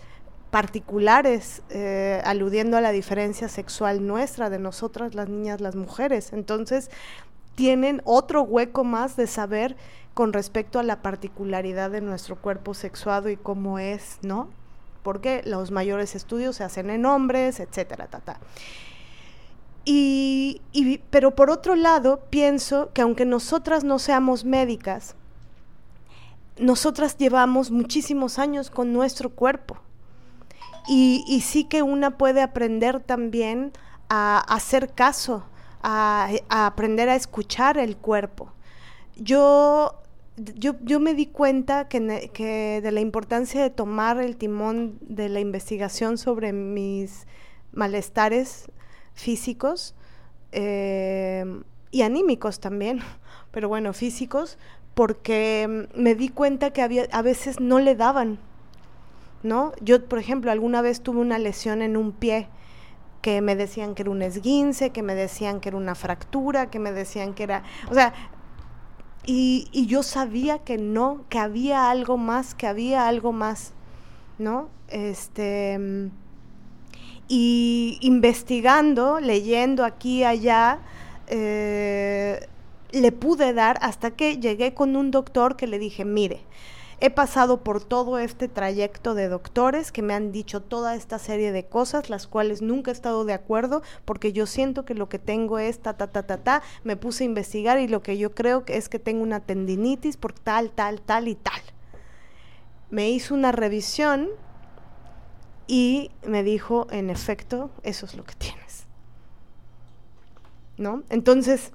[0.51, 6.31] particulares, eh, aludiendo a la diferencia sexual nuestra, de nosotras las niñas, las mujeres.
[6.31, 6.91] Entonces,
[7.55, 9.75] tienen otro hueco más de saber
[10.13, 14.49] con respecto a la particularidad de nuestro cuerpo sexuado y cómo es, ¿no?
[15.01, 18.07] Porque los mayores estudios se hacen en hombres, etcétera.
[19.85, 25.15] Y, y, pero por otro lado, pienso que aunque nosotras no seamos médicas,
[26.57, 29.77] nosotras llevamos muchísimos años con nuestro cuerpo.
[30.87, 33.71] Y, sí que una puede aprender también
[34.09, 35.45] a, hacer caso
[35.81, 38.51] a, aprender a escuchar el cuerpo.
[39.15, 39.99] Yo
[40.35, 45.29] yo, yo, me di cuenta que, que, de la importancia de tomar el timón de
[45.29, 47.27] la investigación sobre mis
[47.71, 48.65] malestares
[49.13, 49.95] físicos
[50.51, 51.45] eh,
[51.91, 53.01] y anímicos también,
[53.51, 54.57] pero bueno, físicos,
[54.93, 58.39] porque me di cuenta que había, a veces no le daban,
[59.41, 59.73] ¿no?
[59.81, 62.47] Yo, por ejemplo, alguna vez tuve una lesión en un pie
[63.21, 66.79] que me decían que era un esguince, que me decían que era una fractura, que
[66.79, 68.13] me decían que era, o sea,
[69.25, 73.71] y, y, yo sabía que no, que había algo más, que había algo más,
[74.37, 74.67] ¿no?
[74.89, 76.11] Este,
[77.35, 80.77] y investigando, leyendo aquí y allá,
[81.25, 82.47] eh,
[82.91, 86.41] le pude dar hasta que llegué con un doctor que le dije, mire,
[86.99, 91.51] He pasado por todo este trayecto de doctores que me han dicho toda esta serie
[91.51, 95.19] de cosas, las cuales nunca he estado de acuerdo, porque yo siento que lo que
[95.19, 96.61] tengo es ta, ta, ta, ta, ta.
[96.85, 100.15] Me puse a investigar y lo que yo creo que es que tengo una tendinitis
[100.15, 101.61] por tal, tal, tal y tal.
[102.89, 104.29] Me hizo una revisión
[105.67, 108.85] y me dijo, en efecto, eso es lo que tienes.
[110.77, 111.03] ¿No?
[111.09, 111.71] Entonces,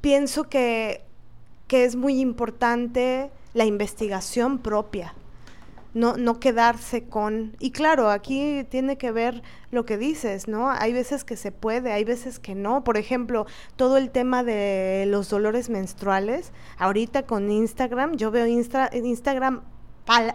[0.00, 1.04] pienso que
[1.66, 5.14] que es muy importante la investigación propia,
[5.94, 7.56] no, no quedarse con...
[7.60, 10.68] Y claro, aquí tiene que ver lo que dices, ¿no?
[10.70, 12.82] Hay veces que se puede, hay veces que no.
[12.82, 13.46] Por ejemplo,
[13.76, 19.62] todo el tema de los dolores menstruales, ahorita con Instagram, yo veo Insta, Instagram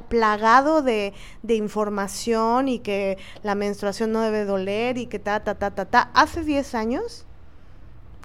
[0.07, 1.13] plagado de,
[1.43, 5.85] de, información y que la menstruación no debe doler y que ta, ta, ta, ta,
[5.85, 6.11] ta.
[6.13, 7.25] Hace 10 años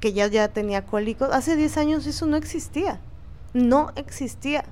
[0.00, 3.00] que ya, ya tenía cólicos, hace 10 años eso no existía.
[3.52, 4.64] No existía.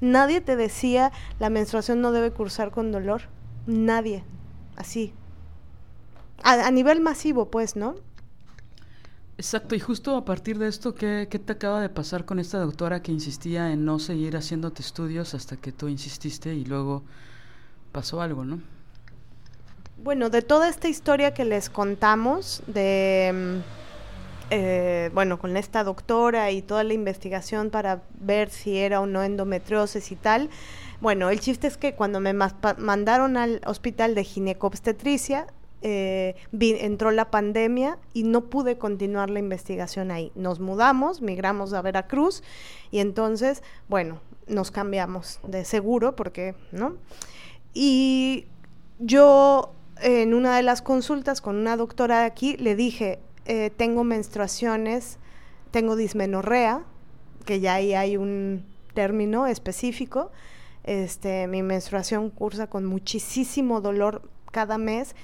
[0.00, 3.22] Nadie te decía la menstruación no debe cursar con dolor.
[3.66, 4.24] Nadie.
[4.76, 5.12] Así.
[6.42, 7.96] A, a nivel masivo, pues, ¿no?
[9.40, 12.58] Exacto, y justo a partir de esto, ¿qué, ¿qué, te acaba de pasar con esta
[12.58, 17.02] doctora que insistía en no seguir haciéndote estudios hasta que tú insististe y luego
[17.90, 18.60] pasó algo, ¿no?
[20.04, 23.62] Bueno, de toda esta historia que les contamos, de
[24.50, 29.22] eh, bueno, con esta doctora y toda la investigación para ver si era o no
[29.22, 30.50] endometriosis y tal.
[31.00, 35.46] Bueno, el chiste es que cuando me mandaron al hospital de ginecobstetricia,
[35.82, 40.32] eh, entró la pandemia y no pude continuar la investigación ahí.
[40.34, 42.42] Nos mudamos, migramos a Veracruz
[42.90, 46.96] y entonces, bueno, nos cambiamos de seguro porque, ¿no?
[47.72, 48.46] Y
[48.98, 54.04] yo en una de las consultas con una doctora de aquí le dije, eh, tengo
[54.04, 55.18] menstruaciones,
[55.70, 56.84] tengo dismenorrea,
[57.44, 60.30] que ya ahí hay un término específico.
[60.84, 65.14] Este, mi menstruación cursa con muchísimo dolor cada mes,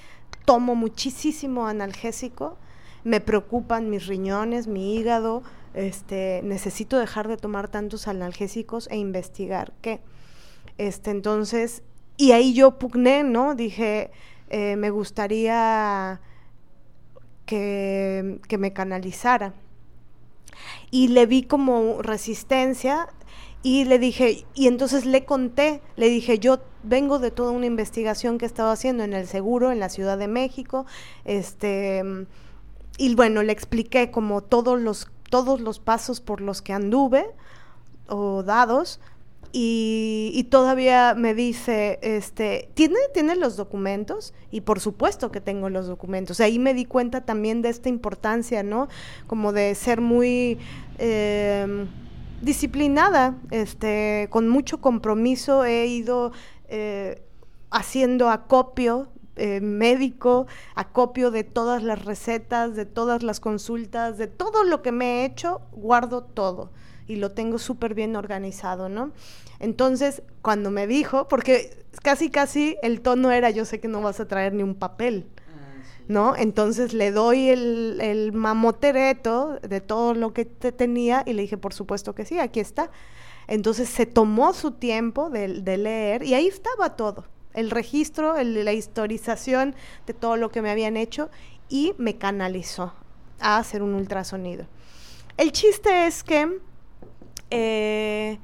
[0.47, 2.55] tomo muchísimo analgésico,
[3.03, 5.43] me preocupan mis riñones, mi hígado,
[5.73, 9.99] este, necesito dejar de tomar tantos analgésicos e investigar qué.
[10.77, 11.83] Este, entonces,
[12.15, 13.55] y ahí yo pugné, ¿no?
[13.55, 14.09] Dije,
[14.49, 16.21] eh, me gustaría
[17.45, 19.53] que, que me canalizara.
[20.91, 23.09] Y le vi como resistencia
[23.63, 28.37] y le dije, y entonces le conté, le dije, yo vengo de toda una investigación
[28.37, 30.85] que he estado haciendo en el seguro, en la Ciudad de México,
[31.25, 32.03] este,
[32.97, 37.25] y bueno, le expliqué como todos los, todos los pasos por los que anduve
[38.07, 38.99] o dados
[39.51, 44.33] y, todavía me dice, este, ¿tiene, ¿tiene los documentos?
[44.51, 46.39] Y por supuesto que tengo los documentos.
[46.41, 48.87] Ahí me di cuenta también de esta importancia, ¿no?
[49.25, 50.59] Como de ser muy
[50.99, 51.87] em,
[52.41, 56.31] disciplinada, este, con mucho compromiso he ido
[56.67, 57.21] eh,
[57.71, 64.63] haciendo acopio eh, médico, acopio de todas las recetas, de todas las consultas, de todo
[64.63, 66.71] lo que me he hecho, guardo todo
[67.07, 69.11] y lo tengo súper bien organizado, ¿no?
[69.59, 74.19] Entonces, cuando me dijo, porque casi, casi el tono era, yo sé que no vas
[74.19, 75.25] a traer ni un papel,
[76.07, 76.35] ¿no?
[76.35, 81.57] Entonces le doy el, el mamotereto de todo lo que te tenía y le dije,
[81.57, 82.89] por supuesto que sí, aquí está.
[83.47, 88.73] Entonces se tomó su tiempo de, de leer y ahí estaba todo, el registro, la
[88.73, 89.75] historización
[90.05, 91.29] de todo lo que me habían hecho
[91.69, 92.93] y me canalizó
[93.39, 94.65] a hacer un ultrasonido.
[95.37, 96.59] El chiste es que
[97.49, 98.39] eh,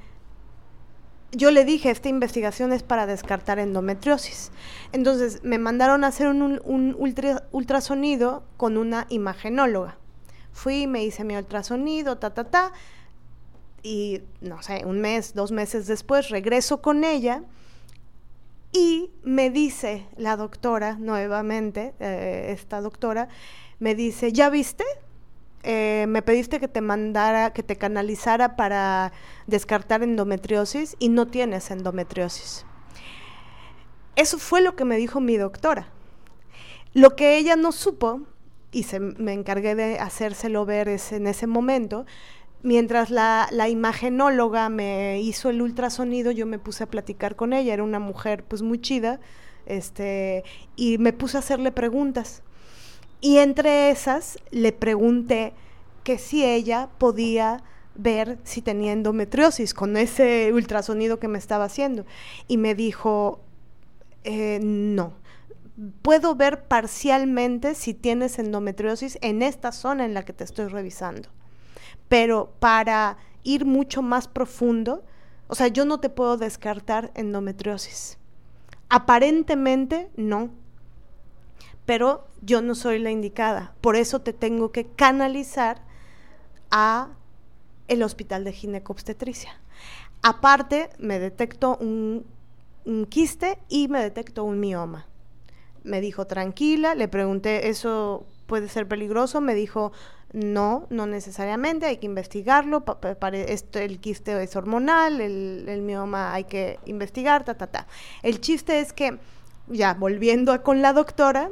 [1.36, 4.52] yo le dije, esta investigación es para descartar endometriosis.
[4.92, 6.96] Entonces me mandaron a hacer un,
[7.52, 9.98] ultrasonido con una imagenóloga.
[10.52, 12.72] Fui, me hice mi ultrasonido, ta, ta, ta.
[13.82, 17.44] Y no sé, un mes, dos meses después regreso con ella
[18.74, 23.30] y me dice la doctora, nuevamente, eh, esta doctora,
[23.80, 24.84] me dice, ¿ya viste?
[25.64, 29.14] Eh, me pediste que te mandara, que te canalizara para
[29.48, 32.66] descartar endometriosis y no tienes endometriosis.
[34.18, 35.88] Eso fue lo que me dijo mi doctora.
[36.94, 38.22] Lo que ella no supo,
[38.72, 42.06] y se, me encargué de hacérselo ver en ese momento,
[42.62, 47.74] mientras la, la, imagenóloga me hizo el ultrasonido, yo me puse a platicar con ella,
[47.74, 49.20] era una mujer pues muy chida,
[49.66, 50.44] este,
[50.76, 52.44] y me puse a hacerle preguntas.
[53.24, 55.54] Y entre esas le pregunté
[56.04, 57.64] que si ella podía
[57.96, 62.06] ver si tenía endometriosis con ese ultrasonido que me estaba haciendo.
[62.50, 63.40] Y me dijo,
[64.26, 65.14] eh, no,
[66.02, 71.30] puedo ver parcialmente si tienes endometriosis en esta zona en la que te estoy revisando.
[72.10, 75.06] Pero para ir mucho más profundo,
[75.48, 78.18] o sea, yo no te puedo descartar endometriosis.
[78.90, 80.50] Aparentemente no,
[81.86, 83.74] pero yo no soy la indicada.
[83.82, 85.82] Por eso te tengo que canalizar
[86.72, 87.10] a
[87.88, 89.60] el hospital de ginecobstetricia.
[90.22, 92.26] Aparte, me detectó un,
[92.86, 95.08] un quiste y me detectó un mioma.
[95.84, 99.42] Me dijo, tranquila, le pregunté, ¿eso puede ser peligroso?
[99.42, 99.92] Me dijo,
[100.34, 102.84] no, no necesariamente, hay que investigarlo,
[103.74, 107.88] el quiste es hormonal, el, mioma hay que investigar, ta, ta, ta.
[108.24, 109.20] El chiste es que,
[109.68, 111.52] ya volviendo con la doctora,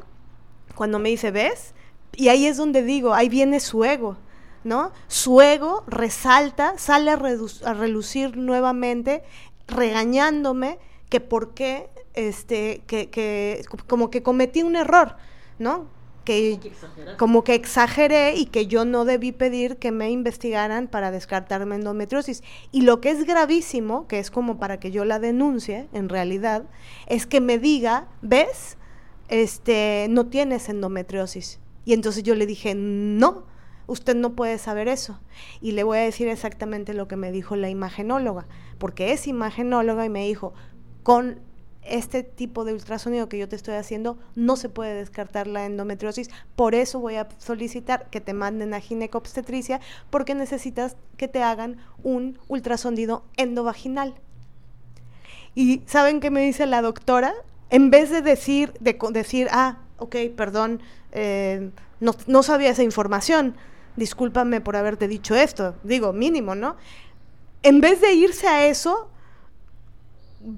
[0.81, 1.75] cuando me dice, ¿ves?
[2.15, 4.17] Y ahí es donde digo, ahí viene su ego,
[4.63, 4.91] ¿no?
[5.07, 9.21] Su ego resalta, sale a, relucir nuevamente,
[9.67, 15.17] regañándome que por qué, este, que, que, como que cometí un error,
[15.59, 15.85] ¿no?
[16.25, 16.59] Que,
[17.19, 22.41] como que exageré y que yo no debí pedir que me investigaran para descartarme endometriosis.
[22.71, 26.63] Y lo que es gravísimo, que es como para que yo la denuncie, en realidad,
[27.05, 28.77] es que me diga, ¿ves?
[29.31, 31.59] Este, no tienes endometriosis.
[31.85, 33.45] Y entonces yo le dije, no,
[33.87, 35.19] usted no puede saber eso.
[35.61, 38.45] Y le voy a decir exactamente lo que me dijo la imagenóloga,
[38.77, 40.53] porque es imagenóloga y me dijo,
[41.01, 41.39] con
[41.81, 46.29] este tipo de ultrasonido que yo te estoy haciendo, no se puede descartar la endometriosis.
[46.57, 49.79] Por eso voy a solicitar que te manden a ginecobstetricia,
[50.09, 54.13] porque necesitas que te hagan un ultrasonido endovaginal.
[55.55, 57.33] Y ¿saben qué me dice la doctora?
[57.71, 60.81] En vez de decir, de decir, ah, ok, perdón,
[61.13, 61.71] eh,
[62.01, 63.55] no, no sabía esa información,
[63.95, 66.75] discúlpame por haberte dicho esto, digo, mínimo, ¿no?
[67.63, 69.09] En vez de irse a eso,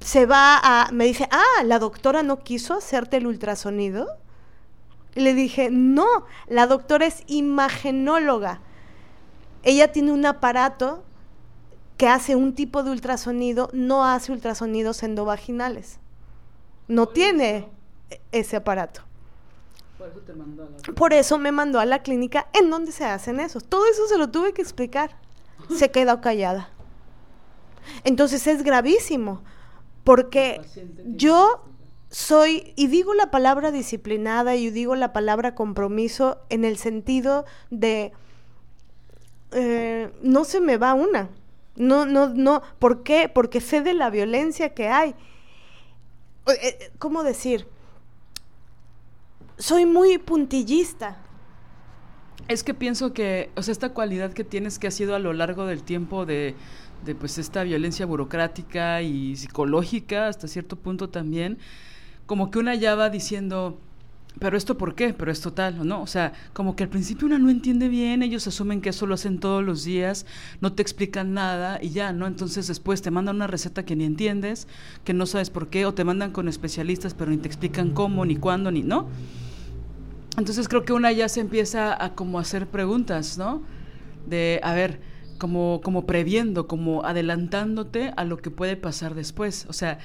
[0.01, 4.07] se va a, me dice, ah, la doctora no quiso hacerte el ultrasonido.
[5.13, 6.07] Le dije, no,
[6.47, 8.61] la doctora es imagenóloga.
[9.61, 11.03] Ella tiene un aparato
[11.97, 15.99] que hace un tipo de ultrasonido, no hace ultrasonidos endovaginales.
[16.87, 17.67] No tiene
[18.31, 19.01] ese aparato.
[19.97, 22.91] Por eso, te mandó a la Por eso me mandó a la clínica en donde
[22.91, 23.63] se hacen esos.
[23.63, 25.17] Todo eso se lo tuve que explicar.
[25.77, 26.69] Se quedó callada.
[28.03, 29.41] Entonces es gravísimo,
[30.03, 30.61] porque
[31.05, 31.63] yo
[32.09, 38.11] soy, y digo la palabra disciplinada y digo la palabra compromiso en el sentido de,
[39.51, 41.29] eh, no se me va una.
[41.75, 42.61] No, no, no.
[42.79, 43.29] ¿Por qué?
[43.33, 45.15] Porque sé de la violencia que hay.
[46.47, 47.67] Eh, eh, ¿Cómo decir?
[49.57, 51.17] Soy muy puntillista.
[52.47, 55.31] Es que pienso que, o sea, esta cualidad que tienes que ha sido a lo
[55.31, 56.55] largo del tiempo de
[57.03, 61.57] de pues esta violencia burocrática y psicológica hasta cierto punto también,
[62.25, 63.79] como que una ya va diciendo,
[64.39, 66.01] pero esto por qué, pero esto tal, ¿no?
[66.01, 69.13] O sea, como que al principio una no entiende bien, ellos asumen que eso lo
[69.13, 70.25] hacen todos los días,
[70.61, 72.27] no te explican nada y ya, ¿no?
[72.27, 74.67] Entonces después te mandan una receta que ni entiendes,
[75.03, 78.25] que no sabes por qué, o te mandan con especialistas, pero ni te explican cómo,
[78.25, 79.07] ni cuándo, ni, ¿no?
[80.37, 83.61] Entonces creo que una ya se empieza a como hacer preguntas, ¿no?
[84.27, 84.99] De, a ver,
[85.37, 89.65] como, como previendo, como adelantándote a lo que puede pasar después.
[89.69, 89.99] O sea,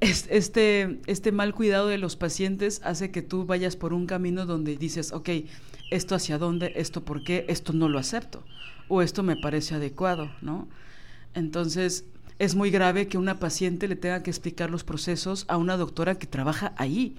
[0.00, 4.76] este, este mal cuidado de los pacientes hace que tú vayas por un camino donde
[4.76, 5.30] dices, ok,
[5.90, 8.44] esto hacia dónde, esto por qué, esto no lo acepto,
[8.88, 10.68] o esto me parece adecuado, ¿no?
[11.34, 12.04] Entonces,
[12.38, 16.16] es muy grave que una paciente le tenga que explicar los procesos a una doctora
[16.16, 17.16] que trabaja ahí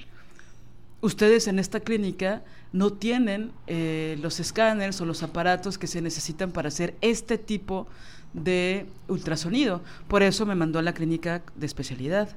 [1.01, 6.51] ustedes en esta clínica no tienen eh, los escáneres o los aparatos que se necesitan
[6.51, 7.87] para hacer este tipo
[8.33, 9.81] de ultrasonido.
[10.07, 12.29] Por eso me mandó a la clínica de especialidad.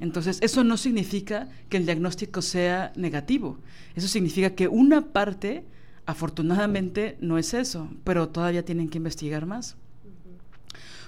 [0.00, 3.58] Entonces, eso no significa que el diagnóstico sea negativo.
[3.94, 5.64] Eso significa que una parte,
[6.06, 9.76] afortunadamente, no es eso, pero todavía tienen que investigar más.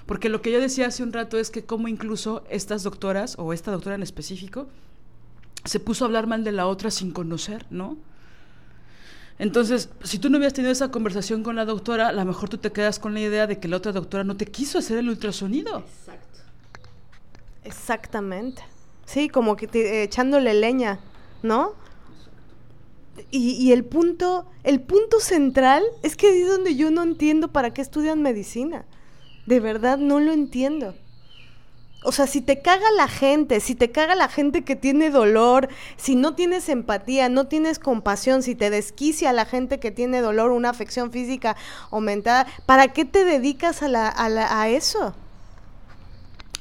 [0.05, 3.51] Porque lo que yo decía hace un rato es que como incluso estas doctoras, o
[3.53, 4.67] esta doctora en específico,
[5.65, 7.97] se puso a hablar mal de la otra sin conocer, ¿no?
[9.39, 12.57] Entonces, si tú no hubieras tenido esa conversación con la doctora, a lo mejor tú
[12.57, 15.09] te quedas con la idea de que la otra doctora no te quiso hacer el
[15.09, 15.79] ultrasonido.
[15.79, 16.39] Exacto.
[17.63, 18.61] Exactamente.
[19.05, 20.99] Sí, como que te, echándole leña,
[21.41, 21.73] ¿no?
[23.29, 27.73] Y, y, el punto, el punto central es que es donde yo no entiendo para
[27.73, 28.85] qué estudian medicina.
[29.45, 30.95] De verdad no lo entiendo.
[32.03, 35.69] O sea, si te caga la gente, si te caga la gente que tiene dolor,
[35.95, 40.51] si no tienes empatía, no tienes compasión, si te desquicia la gente que tiene dolor,
[40.51, 41.55] una afección física
[41.91, 45.15] aumentada, ¿para qué te dedicas a, la, a, a eso?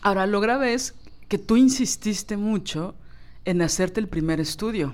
[0.01, 0.95] Ahora, lo grave es
[1.33, 2.95] que tú insististe mucho
[3.47, 4.93] en hacerte el primer estudio.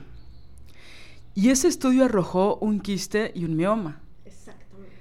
[1.35, 4.01] Y ese estudio arrojó un quiste y un mioma.
[4.25, 4.95] Exactamente.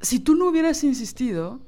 [0.00, 1.60] Si tú no hubieras insistido,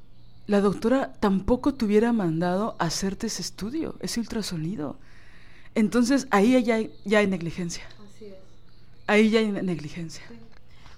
[0.49, 4.99] la doctora tampoco te hubiera mandado hacerte ese estudio, ese ultrasonido.
[5.77, 7.85] Entonces ahí ya hay, ya hay negligencia.
[8.17, 8.35] Así es.
[9.07, 10.25] Ahí ya hay negligencia.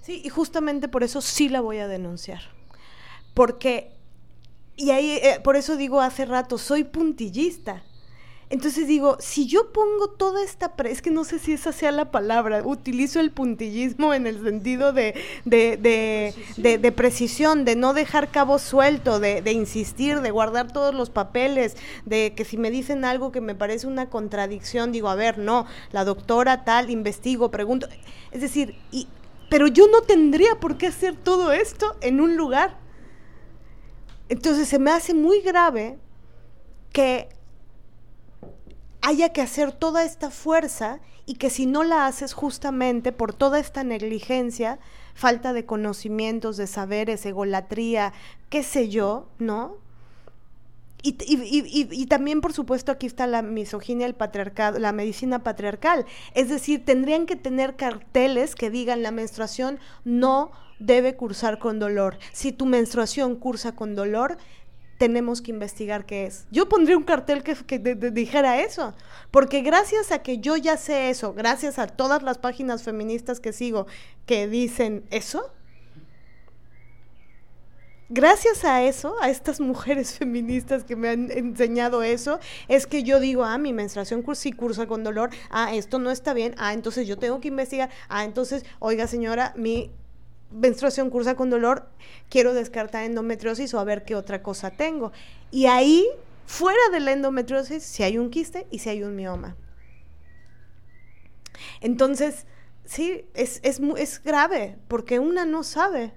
[0.01, 0.23] Sí.
[0.25, 2.41] y justamente por eso sí la voy a denunciar.
[3.35, 3.91] Porque,
[4.75, 7.83] y ahí, eh, por eso digo hace rato, soy puntillista.
[8.53, 10.71] Entonces digo, si yo pongo toda esta...
[10.85, 14.93] es que no sé si esa sea la palabra, utilizo el puntillismo en el sentido
[14.93, 20.93] de, de, de, de, precisión, de no dejar cabo suelto, de, insistir, de guardar todos
[20.93, 25.15] los papeles, de que si me dicen algo que me parece una contradicción, digo, a
[25.15, 27.87] ver, no, la doctora tal, investigo, pregunto.
[28.31, 29.07] Es decir, y,
[29.49, 32.82] pero yo no tendría por qué hacer todo esto en un lugar.
[34.33, 35.99] Entonces se me hace muy grave
[36.91, 37.29] que
[39.03, 43.59] haya que hacer toda esta fuerza y que si no la haces justamente por toda
[43.59, 44.79] esta negligencia,
[45.13, 48.11] falta de conocimientos, de saberes, egolatría,
[48.49, 49.77] qué sé yo, ¿no?
[51.03, 56.07] Y, también, por supuesto, aquí está la misoginia, el patriarcado, la medicina patriarcal.
[56.33, 60.51] Es decir, tendrían que tener carteles que digan la menstruación no
[60.85, 62.17] debe cursar con dolor.
[62.31, 64.37] Si tu menstruación cursa con dolor,
[64.97, 66.45] tenemos que investigar qué es.
[66.51, 68.93] Yo pondría un cartel que, que dijera eso,
[69.31, 73.53] porque gracias a que yo ya sé eso, gracias a todas las páginas feministas que
[73.53, 73.87] sigo
[74.25, 75.51] que dicen eso,
[78.09, 83.19] gracias a eso, a estas mujeres feministas que me han enseñado eso, es que yo
[83.19, 87.07] digo, ah, mi menstruación sí cursa con dolor, ah, esto no está bien, ah, entonces
[87.07, 89.91] yo tengo que investigar, ah, entonces, oiga señora, mi
[90.53, 91.89] menstruación cursa con dolor,
[92.29, 95.11] quiero descartar endometriosis o a ver qué otra cosa tengo.
[95.51, 96.05] Y ahí,
[96.45, 99.55] fuera de la endometriosis, si hay un quiste y si hay un mioma.
[101.81, 102.45] Entonces,
[102.85, 106.13] sí, es, es, es grave, porque una no sabe.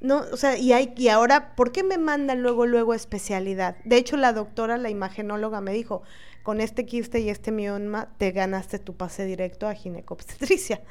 [0.00, 3.76] No, o sea, y, hay, y ahora, ¿por qué me mandan luego, luego especialidad?
[3.84, 6.02] De hecho, la doctora, la imagenóloga, me dijo,
[6.42, 10.82] con este quiste y este mioma te ganaste tu pase directo a ginecobstetricia.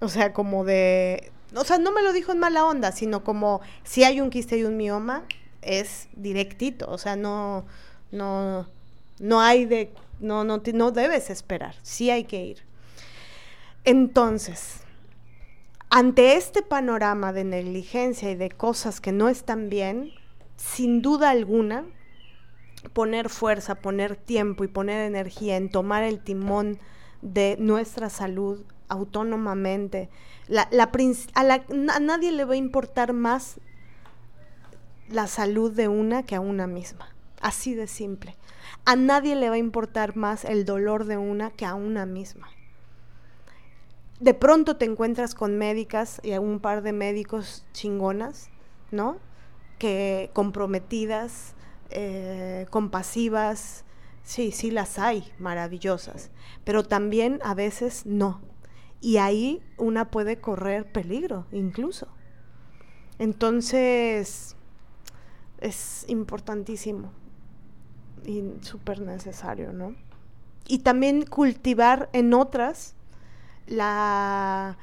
[0.00, 1.32] O sea, como de...
[1.54, 4.58] O sea, no me lo dijo en mala onda, sino como si hay un quiste
[4.58, 5.24] y un mioma,
[5.62, 6.90] es directito.
[6.90, 7.64] O sea, no,
[8.10, 8.66] no,
[9.18, 9.92] no hay de...
[10.20, 12.58] No, no, no debes esperar, sí hay que ir.
[13.84, 14.80] Entonces,
[15.90, 20.10] ante este panorama de negligencia y de cosas que no están bien,
[20.56, 21.84] sin duda alguna,
[22.92, 26.78] poner fuerza, poner tiempo y poner energía en tomar el timón
[27.22, 30.08] de nuestra salud autónomamente.
[30.48, 30.68] La,
[31.34, 33.60] a, nadie le va a importar más
[35.08, 37.14] la salud de una que a una misma.
[37.40, 38.36] Así de simple.
[38.84, 42.48] A nadie le va a importar más el dolor de una que a una misma
[44.20, 48.50] de pronto te encuentras con médicas y un par de médicos chingonas,
[48.90, 49.18] ¿no?
[49.78, 51.54] Que comprometidas,
[51.90, 53.84] eh, compasivas,
[54.24, 56.30] sí, sí las hay, maravillosas,
[56.64, 58.40] pero también a veces no.
[59.00, 62.08] Y ahí una puede correr peligro, incluso.
[63.18, 64.56] Entonces,
[65.60, 67.12] es importantísimo
[68.24, 69.94] y súper necesario, ¿no?
[70.66, 72.94] Y también cultivar en otras
[73.66, 74.76] la,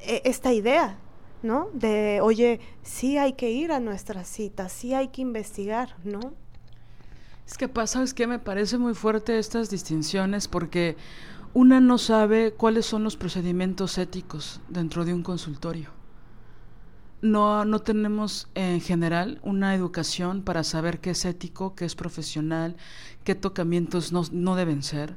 [0.00, 0.98] e, esta idea,
[1.42, 1.68] ¿no?
[1.72, 6.32] De, oye, sí hay que ir a nuestra cita, sí hay que investigar, ¿no?
[7.46, 10.96] Es que pasa, es que me parece muy fuerte estas distinciones porque
[11.52, 15.90] una no sabe cuáles son los procedimientos éticos dentro de un consultorio.
[17.22, 22.76] No, no tenemos en general una educación para saber qué es ético, qué es profesional,
[23.24, 25.16] qué tocamientos no, deben ser,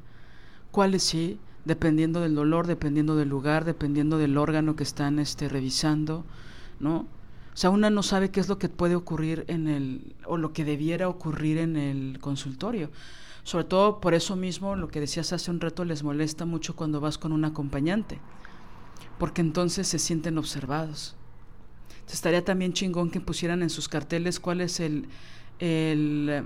[0.71, 6.25] cuáles sí dependiendo del dolor, dependiendo del lugar, dependiendo del órgano que están este, revisando,
[6.81, 7.07] ¿no?
[7.53, 10.51] O sea, una no sabe qué es lo que puede ocurrir en el, o lo
[10.51, 12.89] que debiera ocurrir en el consultorio.
[13.43, 17.01] Sobre todo por eso mismo, lo que decías hace un rato, les molesta mucho cuando
[17.01, 18.19] vas con un acompañante,
[19.19, 21.15] porque entonces se sienten observados.
[21.89, 25.07] Entonces, estaría también chingón que pusieran en sus carteles cuál es el,
[25.59, 26.45] el,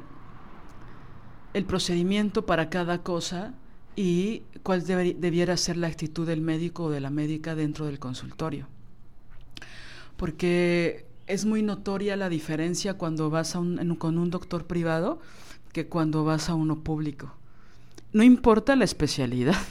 [1.53, 3.53] el procedimiento para cada cosa
[3.95, 8.67] y cuál debiera ser la actitud del médico o de la médica dentro del consultorio.
[10.17, 15.19] Porque es muy notoria la diferencia cuando vas con un doctor privado
[15.77, 17.33] que cuando vas a uno público.
[18.13, 19.61] No importa la especialidad.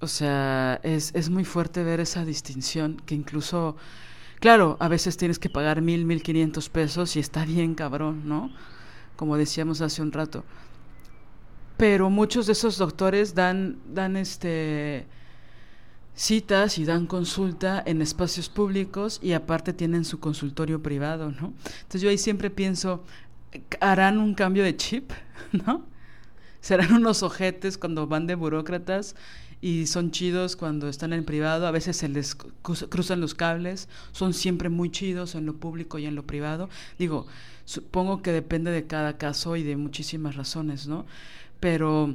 [0.00, 3.76] O sea, es, es muy fuerte ver esa distinción que incluso,
[4.38, 8.52] claro, a veces tienes que pagar mil, mil quinientos pesos y está bien cabrón, ¿no?
[9.16, 10.44] Como decíamos hace un rato
[11.78, 15.06] pero muchos de esos doctores dan, dan este
[16.14, 21.54] citas y dan consulta en espacios públicos y aparte tienen su consultorio privado, ¿no?
[21.64, 23.04] Entonces yo ahí siempre pienso,
[23.80, 25.12] ¿harán un cambio de chip?
[25.52, 25.84] ¿No?
[26.60, 29.14] ¿Serán unos ojetes cuando van de burócratas
[29.60, 31.66] y son chidos cuando están en privado?
[31.66, 36.06] A veces se les cruzan los cables, son siempre muy chidos en lo público y
[36.06, 36.68] en lo privado.
[36.98, 37.26] Digo,
[37.64, 41.06] supongo que depende de cada caso y de muchísimas razones, ¿no?
[41.60, 42.14] pero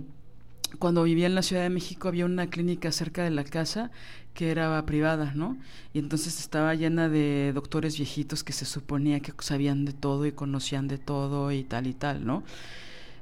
[0.79, 3.91] cuando vivía en la Ciudad de México había una clínica cerca de la casa
[4.33, 5.57] que era privada, ¿no?
[5.93, 10.31] Y entonces estaba llena de doctores viejitos que se suponía que sabían de todo y
[10.31, 12.43] conocían de todo y tal y tal, ¿no?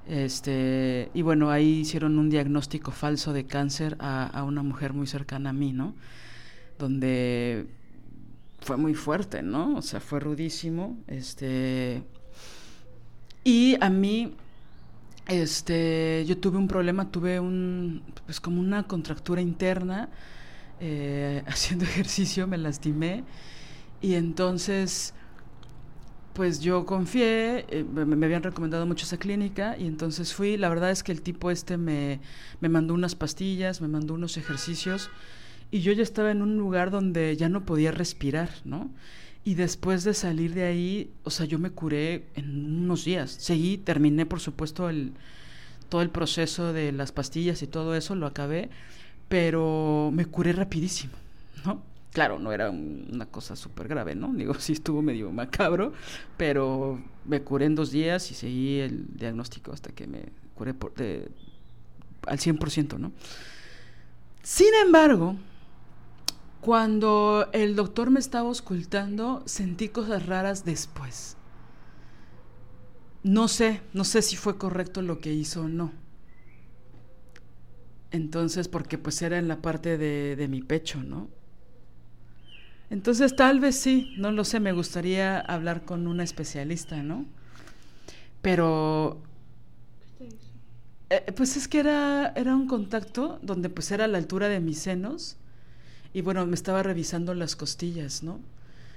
[0.08, 5.08] Este, y bueno, ahí hicieron un diagnóstico falso de cáncer a, a una mujer muy
[5.08, 5.96] cercana a mí, ¿no?
[6.80, 7.68] Donde
[8.62, 9.76] fue muy fuerte, ¿no?
[9.76, 10.98] O sea, fue rudísimo.
[11.08, 12.04] Este,
[13.44, 14.36] y a mí
[15.28, 20.10] este, yo tuve un problema, tuve un, pues como una contractura interna,
[20.80, 23.24] eh, haciendo ejercicio me lastimé
[24.02, 25.14] y entonces,
[26.34, 30.92] pues yo confié, eh, me, habían recomendado mucho esa clínica y entonces fui, la verdad
[30.92, 32.20] es que el tipo este me,
[32.62, 35.10] me mandó unas pastillas, me mandó unos ejercicios
[35.70, 38.90] y yo ya estaba en un lugar donde ya no podía respirar, ¿no?
[39.44, 43.32] Y después de salir de ahí, o sea, yo me curé en unos días.
[43.32, 45.14] Seguí, terminé, por supuesto, el,
[45.90, 48.70] todo el proceso de las pastillas y todo eso, lo acabé,
[49.28, 51.14] pero me curé rapidísimo,
[51.66, 51.82] ¿no?
[52.14, 54.34] Claro, no era una cosa súper grave, ¿no?
[54.34, 55.94] Digo, sí estuvo medio macabro,
[56.38, 60.94] pero me curé en dos días y seguí el diagnóstico hasta que me curé por,
[60.94, 61.30] de,
[62.28, 63.12] al 100%, ¿no?
[64.44, 65.36] Sin embargo,
[66.62, 71.38] cuando el doctor me estaba ocultando, sentí cosas raras después.
[73.24, 75.92] No sé, no sé si fue correcto lo que hizo o no.
[78.12, 81.30] Entonces, porque pues era en la parte de, de mi pecho, ¿no?
[82.90, 87.26] Entonces, tal vez sí, no lo sé, me gustaría hablar con una especialista, ¿no?
[88.42, 89.22] Pero
[91.10, 94.60] eh, pues es que era, era un contacto donde pues era a la altura de
[94.62, 95.38] mis senos
[96.14, 98.40] y bueno, me estaba revisando las costillas, ¿no?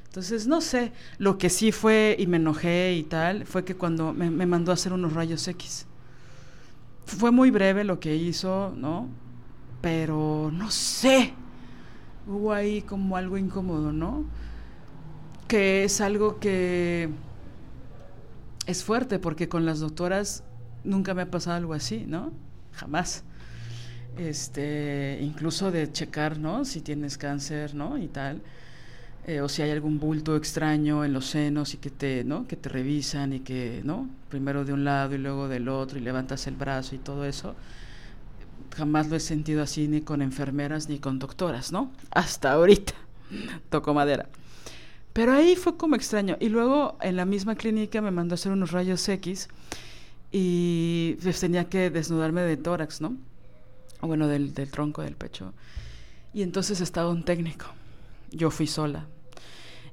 [0.06, 4.12] Entonces, no sé, lo que sí fue y me enojé y tal, fue que cuando
[4.12, 5.86] me, mandó a hacer unos rayos X.
[7.04, 9.08] Fue muy breve lo que hizo, ¿no?
[9.80, 11.34] Pero no sé,
[12.28, 14.24] hubo ahí como algo incómodo, ¿no?
[15.48, 17.08] Que es algo que
[18.66, 20.44] es fuerte porque con las doctoras
[20.84, 22.32] nunca me ha pasado algo así, ¿no?
[22.72, 23.24] Jamás
[24.16, 26.64] este, incluso de checar, ¿no?
[26.64, 27.98] Si tienes cáncer, ¿no?
[27.98, 28.40] Y tal.
[29.26, 32.46] Eh, o si hay algún bulto extraño en los senos y que te, ¿no?
[32.46, 34.08] Que te revisan y que, ¿no?
[34.28, 37.54] Primero de un lado y luego del otro y levantas el brazo y todo eso.
[38.76, 41.90] Jamás lo he sentido así ni con enfermeras ni con doctoras, ¿no?
[42.10, 42.92] Hasta ahorita.
[43.70, 44.28] Toco madera.
[45.14, 46.36] Pero ahí fue como extraño.
[46.40, 49.48] Y luego en la misma clínica me mandó a hacer unos rayos X
[50.32, 53.16] y pues tenía que desnudarme de tórax, ¿no?
[54.00, 55.52] Bueno, del, del tronco del pecho.
[56.32, 57.66] Y entonces estaba un técnico.
[58.30, 59.06] Yo fui sola.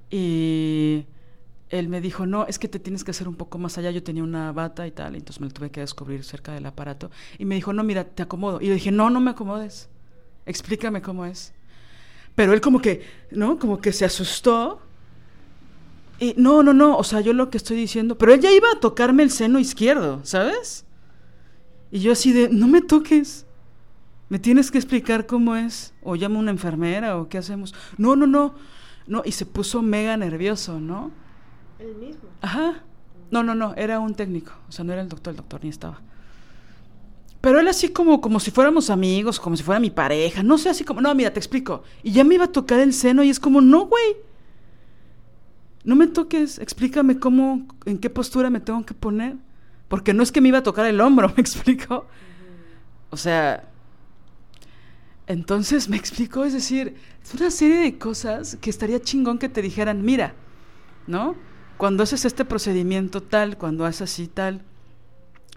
[0.10, 1.06] Y
[1.70, 3.92] él me dijo, no, es que te tienes que hacer un poco más allá.
[3.92, 7.10] Yo tenía una bata y tal, entonces me lo tuve que descubrir cerca del aparato.
[7.40, 8.60] Y me dijo, no, mira, te acomodo.
[8.62, 9.88] Y yo dije, no, no me acomodes.
[10.46, 11.54] Explícame cómo es.
[12.36, 13.58] Pero él como que, ¿no?
[13.58, 14.82] Como que se asustó.
[16.20, 18.68] Y no, no, no, o sea, yo lo que estoy diciendo, pero él ya iba
[18.72, 20.86] a tocarme el seno izquierdo, ¿sabes?
[21.90, 23.46] Y yo así de, no me toques.
[24.32, 25.94] ¿Me tienes que explicar cómo es?
[26.02, 27.76] ¿O llamo a una enfermera o qué hacemos?
[27.98, 28.56] No, no, no.
[29.06, 31.12] No, y se puso mega nervioso, ¿no?
[31.78, 32.30] El mismo.
[32.40, 32.82] Ajá.
[33.30, 34.54] No, no, no, era un técnico.
[34.70, 36.00] O sea, no era el doctor, el doctor ni estaba.
[37.42, 40.44] Pero él así como, como si fuéramos amigos, como si fuera mi pareja.
[40.44, 41.84] No sé, así como, no, mira, te explico.
[42.02, 44.16] Y ya me iba a tocar el seno y es como, no, güey.
[45.84, 49.36] No me toques, explícame cómo, en qué postura me tengo que poner.
[49.90, 52.08] Porque no es que me iba a tocar el hombro, ¿me explico?
[53.10, 53.68] O sea,
[55.32, 59.62] entonces me explicó, es decir, es una serie de cosas que estaría chingón que te
[59.62, 60.34] dijeran, mira,
[61.08, 61.36] ¿no?
[61.78, 64.62] Cuando haces este procedimiento tal, cuando haces así tal,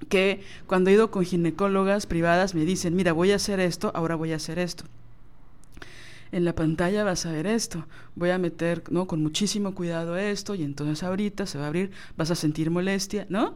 [0.08, 4.14] que cuando he ido con ginecólogas privadas me dicen, mira, voy a hacer esto, ahora
[4.14, 4.84] voy a hacer esto.
[6.32, 9.06] En la pantalla vas a ver esto, voy a meter, ¿no?
[9.06, 13.26] Con muchísimo cuidado esto y entonces ahorita se va a abrir, vas a sentir molestia,
[13.28, 13.54] ¿no?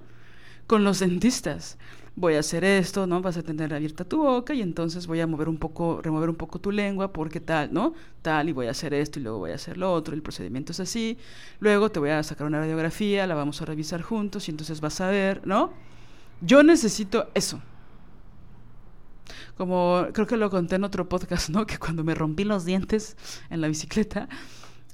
[0.66, 1.78] Con los dentistas
[2.18, 3.22] voy a hacer esto, ¿no?
[3.22, 6.34] Vas a tener abierta tu boca y entonces voy a mover un poco, remover un
[6.34, 7.94] poco tu lengua porque tal, ¿no?
[8.22, 10.72] Tal y voy a hacer esto y luego voy a hacer lo otro, el procedimiento
[10.72, 11.16] es así.
[11.60, 15.00] Luego te voy a sacar una radiografía, la vamos a revisar juntos y entonces vas
[15.00, 15.72] a ver, ¿no?
[16.40, 17.62] Yo necesito eso.
[19.56, 21.66] Como creo que lo conté en otro podcast, ¿no?
[21.66, 23.16] Que cuando me rompí los dientes
[23.48, 24.28] en la bicicleta,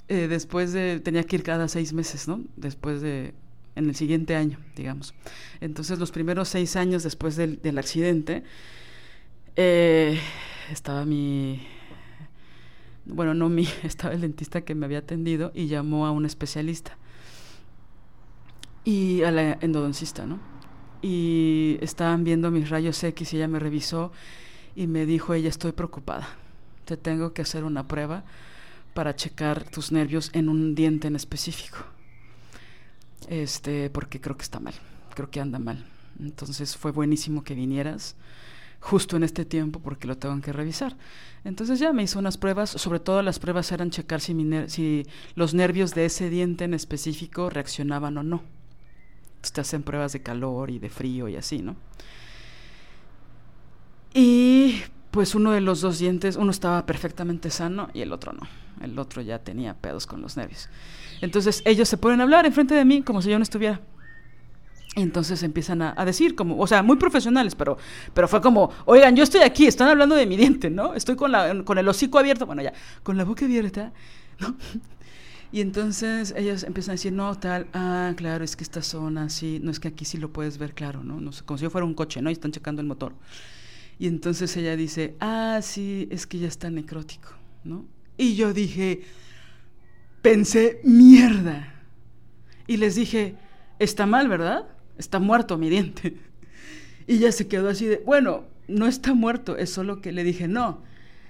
[0.09, 2.43] eh, después de, tenía que ir cada seis meses, ¿no?
[2.55, 3.33] Después de
[3.75, 5.13] en el siguiente año, digamos.
[5.59, 8.43] Entonces, los primeros seis años después del, accidente,
[9.55, 10.19] eh,
[10.71, 11.61] estaba mi,
[13.05, 16.97] bueno, no mi, estaba el dentista que me había atendido y llamó a un especialista
[18.83, 20.39] y a la endodoncista, ¿no?
[21.01, 24.11] Y estaban viendo mis rayos X y ella me revisó
[24.75, 26.27] y me dijo, ella estoy preocupada,
[26.85, 28.23] te tengo que hacer una prueba
[28.93, 31.94] para checar tus nervios en un diente en específico
[33.29, 34.73] este, porque creo que está mal,
[35.13, 35.85] creo que anda mal.
[36.19, 38.15] Entonces fue buenísimo que vinieras
[38.79, 40.95] justo en este tiempo porque lo tengo que revisar.
[41.43, 45.95] Entonces ya me hizo unas pruebas, sobre todo las pruebas eran checar si, los nervios
[45.95, 48.43] de ese diente en específico reaccionaban o no.
[49.53, 51.75] Te hacen pruebas de calor y de frío y así, ¿no?
[54.13, 54.81] Y
[55.11, 58.47] pues uno de los dos dientes, uno estaba perfectamente sano y el otro no.
[58.81, 60.69] El otro ya tenía pedos con los nervios.
[61.21, 63.81] Entonces ellos se ponen a hablar enfrente de mí como si yo no estuviera.
[64.95, 67.77] Y entonces empiezan a, decir, como, o sea, muy profesionales, pero,
[68.13, 70.93] pero fue como, oigan, yo estoy aquí, están hablando de mi diente, ¿no?
[70.93, 72.71] Estoy con, la, con el hocico abierto, bueno, ya,
[73.03, 73.91] con la boca abierta,
[74.39, 74.55] ¿no?
[75.51, 79.59] Y entonces ellas empiezan a decir, no, tal, ah, claro, es que esta zona, sí,
[79.61, 81.19] no es que aquí sí lo puedes ver claro, ¿no?
[81.19, 82.29] no sé, como si yo fuera un coche, ¿no?
[82.29, 83.13] Y están checando el motor.
[83.99, 87.29] Y entonces ella dice, ah, sí, es que ya está necrótico,
[87.63, 87.85] ¿no?
[88.17, 89.03] Y yo dije,
[90.25, 91.71] pensé, mierda.
[92.65, 93.35] Y les dije,
[93.77, 94.65] está mal, ¿verdad?
[94.97, 96.17] Está muerto mi diente.
[97.07, 100.47] Y ya se quedó así de, bueno, no está muerto, es solo que le dije,
[100.47, 100.81] no,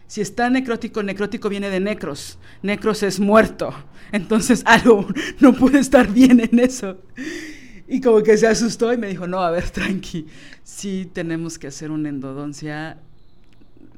[0.08, 3.74] si está necrótico, necrótico viene de necros, necros es muerto,
[4.14, 5.06] entonces algo
[5.42, 6.98] no puede estar bien en eso.
[7.90, 10.28] Y como que se asustó y me dijo, no, a ver, tranqui,
[10.64, 12.98] sí tenemos que hacer una endodoncia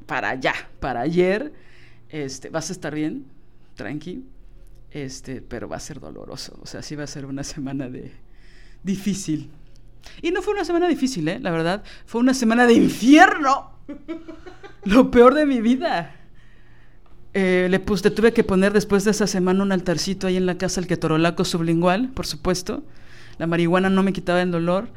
[0.06, 1.52] para allá, para ayer,
[2.08, 3.24] este, vas a estar bien,
[3.76, 4.24] tranqui,
[4.90, 8.12] este, pero va a ser doloroso, o sea, sí va a ser una semana de
[8.82, 9.50] difícil.
[10.22, 11.38] Y no fue una semana difícil, ¿eh?
[11.40, 13.72] La verdad, fue una semana de infierno.
[14.84, 16.14] Lo peor de mi vida.
[17.34, 20.56] Eh, le, puse, tuve que poner después de esa semana un altarcito ahí en la
[20.56, 22.84] casa, el ketorolaco sublingual, por supuesto.
[23.38, 24.88] La marihuana no me quitaba el dolor.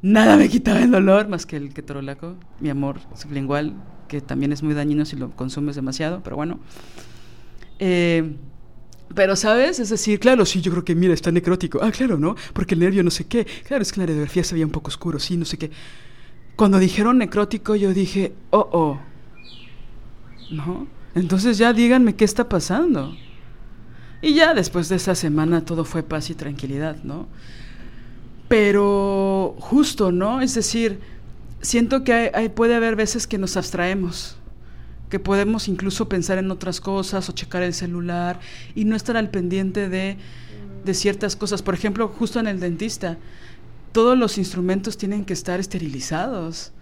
[0.00, 3.74] Nada me quitaba el dolor más que el ketorolaco, mi amor sublingual,
[4.06, 6.60] que también es muy dañino si lo consumes demasiado, pero bueno.
[7.80, 8.36] Eh,
[9.14, 9.78] pero, ¿sabes?
[9.78, 11.80] Es decir, claro, sí, yo creo que, mira, está necrótico.
[11.82, 12.36] Ah, claro, ¿no?
[12.52, 13.46] Porque el nervio no sé qué.
[13.66, 15.70] Claro, es que la radiografía se veía un poco oscuro, sí, no sé qué.
[16.56, 19.00] Cuando dijeron necrótico, yo dije, oh, oh.
[20.50, 20.86] ¿No?
[21.14, 23.14] Entonces ya díganme qué está pasando.
[24.20, 27.28] Y ya después de esa semana todo fue paz y tranquilidad, ¿no?
[28.48, 30.40] Pero justo, ¿no?
[30.40, 31.00] Es decir,
[31.60, 34.37] siento que hay, puede haber veces que nos abstraemos
[35.10, 38.40] que podemos incluso pensar en otras cosas o checar el celular
[38.74, 40.16] y no estar al pendiente de,
[40.84, 41.62] de ciertas cosas.
[41.62, 43.18] Por ejemplo, justo en el dentista,
[43.92, 46.72] todos los instrumentos tienen que estar esterilizados.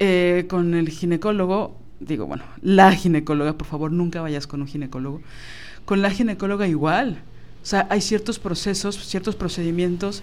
[0.00, 5.22] Eh, con el ginecólogo, digo, bueno, la ginecóloga, por favor, nunca vayas con un ginecólogo.
[5.84, 7.22] Con la ginecóloga igual.
[7.62, 10.22] O sea, hay ciertos procesos, ciertos procedimientos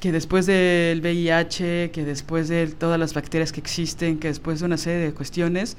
[0.00, 4.66] que después del VIH, que después de todas las bacterias que existen, que después de
[4.66, 5.76] una serie de cuestiones,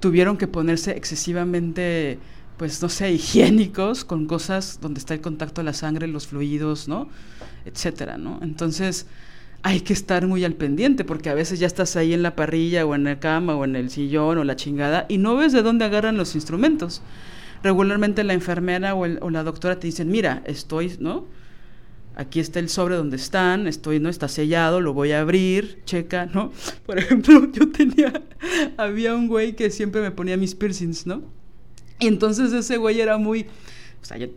[0.00, 2.18] tuvieron que ponerse excesivamente,
[2.56, 6.88] pues no sé, higiénicos con cosas donde está el contacto de la sangre, los fluidos,
[6.88, 7.08] ¿no?
[7.64, 8.38] Etcétera, ¿no?
[8.42, 9.06] Entonces
[9.62, 12.84] hay que estar muy al pendiente porque a veces ya estás ahí en la parrilla
[12.84, 15.62] o en la cama o en el sillón o la chingada y no ves de
[15.62, 17.00] dónde agarran los instrumentos.
[17.62, 21.24] Regularmente la enfermera o, o la doctora te dicen, mira, estoy, ¿no?
[22.16, 24.08] Aquí está el sobre donde están, estoy, ¿no?
[24.08, 26.52] Está sellado, lo voy a abrir, checa, ¿no?
[26.86, 28.22] Por ejemplo, yo tenía,
[28.76, 31.22] había un güey que siempre me ponía mis piercings, ¿no?
[31.98, 33.46] Y entonces ese güey era muy,
[34.02, 34.28] o sea, yo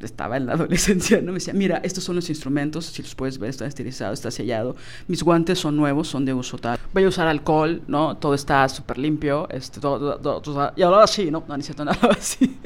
[0.00, 1.28] estaba en la adolescencia, ¿no?
[1.28, 4.76] Me decía, mira, estos son los instrumentos, si los puedes ver, está esterilizado, está sellado,
[5.08, 8.16] mis guantes son nuevos, son de uso tal, voy a usar alcohol, ¿no?
[8.16, 11.44] Todo está súper limpio, este, todo, todo, y hablaba así, ¿no?
[11.46, 12.58] No necesito nada así.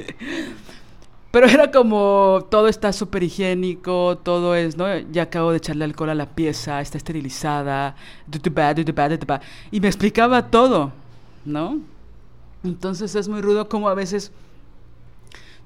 [1.37, 4.87] Pero era como, todo está súper higiénico, todo es, ¿no?
[5.11, 7.95] Ya acabo de echarle alcohol a la pieza, está esterilizada,
[9.69, 10.93] y me explicaba todo,
[11.45, 11.79] ¿no?
[12.63, 14.31] Entonces es muy rudo como a veces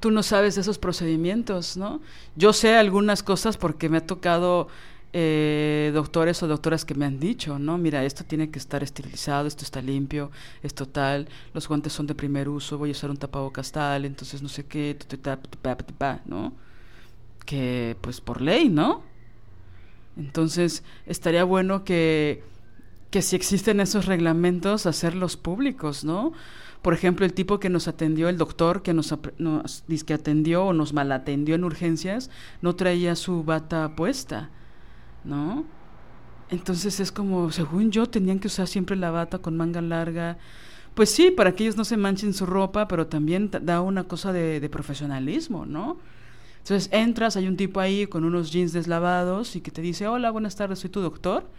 [0.02, 2.02] tú no sabes esos procedimientos, ¿no?
[2.36, 4.68] Yo sé algunas cosas porque me ha tocado
[5.14, 7.78] eh, doctores o doctoras que me han dicho, ¿no?
[7.78, 10.32] Mira, esto tiene que estar esterilizado, esto está limpio,
[10.64, 14.42] esto tal, los guantes son de primer uso, voy a usar un tapabocas tal, entonces
[14.42, 14.98] no sé qué,
[16.26, 16.54] ¿no?
[17.46, 19.04] Que pues por ley, ¿no?
[20.16, 22.44] Entonces estaría bueno que,
[23.10, 26.32] que si existen esos reglamentos, hacerlos públicos, ¿no?
[26.82, 30.74] Por ejemplo, el tipo que nos atendió, el doctor que nos, nos que atendió o
[30.74, 32.30] nos malatendió en urgencias,
[32.62, 34.52] no traía su bata puesta
[35.24, 35.66] ¿no?
[36.50, 40.38] Entonces es como, según yo, tenían que usar siempre la bata con manga larga.
[40.94, 44.34] Pues sí, para que ellos no se manchen su ropa, pero también da una cosa
[44.34, 45.98] de, profesionalismo, ¿no?
[46.58, 50.30] Entonces entras, hay un tipo ahí con unos jeans deslavados y que te dice, hola,
[50.32, 51.50] buenas tardes, soy tu doctor.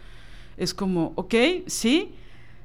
[0.55, 1.33] Es como, ok,
[1.65, 2.13] sí,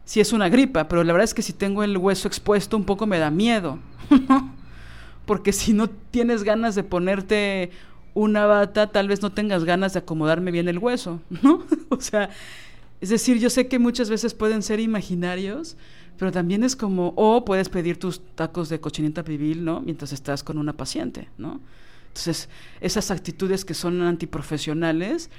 [0.04, 2.84] sí es una gripa, pero la verdad es que si tengo el hueso expuesto un
[2.84, 3.78] poco me da miedo,
[5.26, 7.70] Porque si no tienes ganas de ponerte
[8.18, 11.64] una bata, tal vez no tengas ganas de acomodarme bien el hueso, ¿no?
[11.88, 12.30] o sea,
[13.00, 15.76] es decir, yo sé que muchas veces pueden ser imaginarios,
[16.18, 19.80] pero también es como, o puedes pedir tus tacos de cochinita pibil, ¿no?
[19.80, 21.60] Mientras estás con una paciente, ¿no?
[22.08, 22.48] Entonces,
[22.80, 25.30] esas actitudes que son antiprofesionales,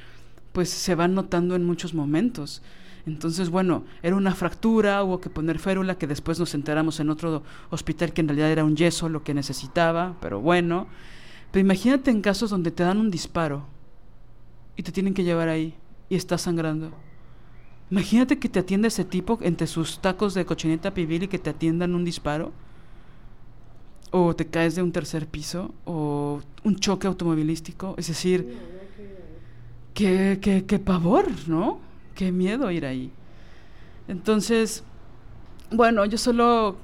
[0.53, 2.61] pues se van notando en muchos momentos.
[3.06, 7.43] Entonces, bueno, era una fractura, hubo que poner férula, que después nos enteramos en otro
[7.72, 10.88] hospital que en realidad era un yeso lo que necesitaba, pero bueno.
[11.51, 13.65] Pero imagínate en casos donde te dan un disparo
[14.76, 15.76] y te tienen que llevar ahí
[16.09, 16.91] y estás sangrando.
[17.91, 21.49] Imagínate que te atienda ese tipo entre sus tacos de cochineta pibil y que te
[21.49, 22.53] atiendan un disparo.
[24.11, 27.95] o te caes de un tercer piso o un choque automovilístico.
[27.97, 28.57] Es decir,
[29.93, 31.80] qué, qué, qué pavor, ¿no?
[32.15, 33.11] Qué miedo ir ahí.
[34.07, 34.84] Entonces,
[35.71, 36.77] bueno, yo solo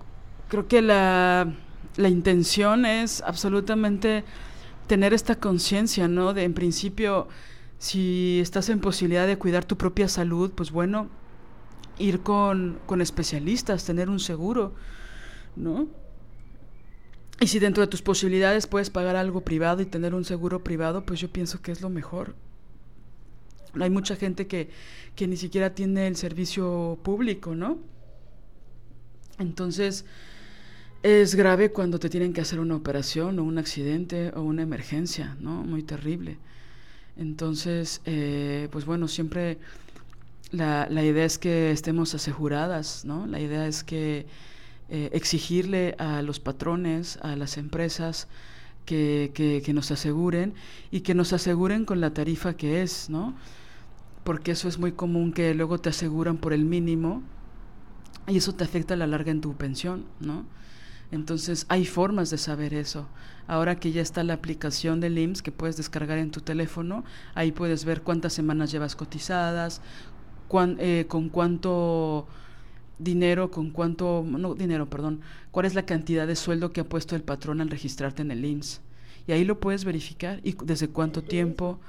[0.49, 1.51] creo que la,
[1.97, 4.23] la intención es absolutamente
[4.87, 6.33] tener esta conciencia, ¿no?
[6.33, 7.27] De en principio,
[7.77, 11.09] si estás en posibilidad de cuidar tu propia salud, pues bueno,
[11.97, 14.73] ir con, con especialistas, tener un seguro,
[15.55, 15.87] ¿no?
[17.41, 21.05] Y si dentro de tus posibilidades puedes pagar algo privado y tener un seguro privado,
[21.05, 22.35] pues yo pienso que es lo mejor.
[23.79, 24.69] Hay mucha gente que,
[25.15, 27.77] que ni siquiera tiene el servicio público, ¿no?
[29.37, 30.05] Entonces,
[31.05, 35.37] es grave cuando te tienen que hacer una operación o un accidente o una emergencia,
[35.39, 35.63] ¿no?
[35.63, 36.39] Muy terrible.
[37.15, 39.59] Entonces, eh, pues bueno, siempre
[40.49, 43.27] la, la, idea es que estemos aseguradas, ¿no?
[43.27, 44.25] La idea es que
[44.89, 48.27] eh, exigirle a los patrones, a las empresas,
[48.85, 49.31] que,
[49.63, 50.55] que, nos aseguren
[50.89, 53.35] y que nos aseguren con la tarifa que es, ¿no?
[54.23, 57.21] Porque eso es muy común que luego te aseguran por el mínimo
[58.27, 60.45] y eso te afecta a la larga en tu pensión, ¿no?
[61.15, 63.07] Entonces hay formas de saber eso.
[63.47, 67.51] Ahora que ya está la aplicación del IMSS que puedes descargar en tu teléfono, ahí
[67.51, 69.81] puedes ver cuántas semanas llevas cotizadas,
[70.79, 72.27] eh, con cuánto
[72.97, 75.21] dinero, con cuánto, no dinero, perdón,
[75.51, 78.43] cuál es la cantidad de sueldo que ha puesto el patrón al registrarte en el
[78.43, 78.81] IMSS.
[79.27, 81.79] Y ahí lo puedes verificar y desde cuánto tiempo.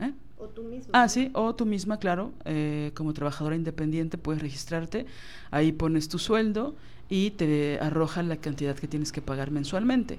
[0.00, 0.12] ¿eh?
[0.38, 0.90] O tú misma.
[0.92, 5.06] Ah, sí, o tú misma, claro, eh, como trabajadora independiente puedes registrarte,
[5.50, 6.74] ahí pones tu sueldo
[7.08, 10.18] y te arroja la cantidad que tienes que pagar mensualmente.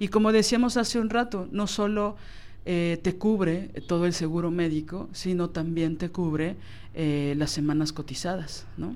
[0.00, 2.16] Y como decíamos hace un rato, no solo
[2.64, 6.56] eh, te cubre todo el seguro médico, sino también te cubre
[6.94, 8.94] las semanas cotizadas, ¿no?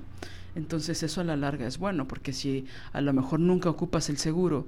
[0.57, 4.17] Entonces eso a la larga es bueno, porque si a lo mejor nunca ocupas el
[4.17, 4.65] seguro,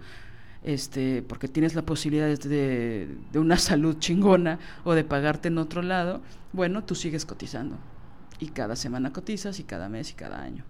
[0.64, 5.82] este, porque tienes la posibilidad de, de una salud chingona o de pagarte en otro
[5.82, 6.22] lado,
[6.54, 7.78] bueno, tú sigues cotizando.
[8.40, 10.64] Y cada semana cotizas y cada mes y cada año.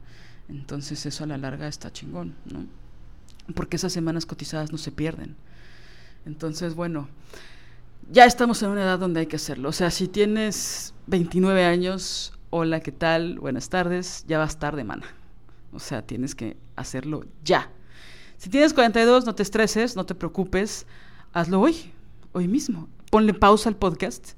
[0.50, 2.66] Entonces eso a la larga está chingón, ¿no?
[3.54, 5.36] Porque esas semanas cotizadas no se pierden.
[6.26, 7.08] Entonces, bueno,
[8.12, 9.70] ya estamos en una edad donde hay que hacerlo.
[9.70, 13.40] O sea, si tienes 29 años, hola, ¿qué tal?
[13.40, 15.06] Buenas tardes, ya vas tarde, mana.
[15.72, 17.72] O sea, tienes que hacerlo ya.
[18.40, 20.86] Si tienes 42, no te estreses, no te preocupes,
[21.34, 21.92] hazlo hoy,
[22.32, 22.88] hoy mismo.
[23.12, 24.30] Ponle pausa al podcast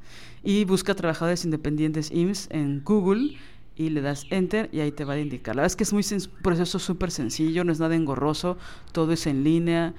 [0.44, 3.38] y busca trabajadores independientes IMSS en Google
[3.76, 5.56] y le das enter y ahí te va a indicar.
[5.56, 8.58] La verdad es que es muy un proceso súper sencillo, no es nada engorroso,
[8.92, 9.94] todo es en línea.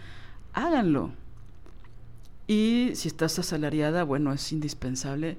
[0.53, 1.13] Háganlo.
[2.49, 5.37] Y si estás asalariada, bueno, es indispensable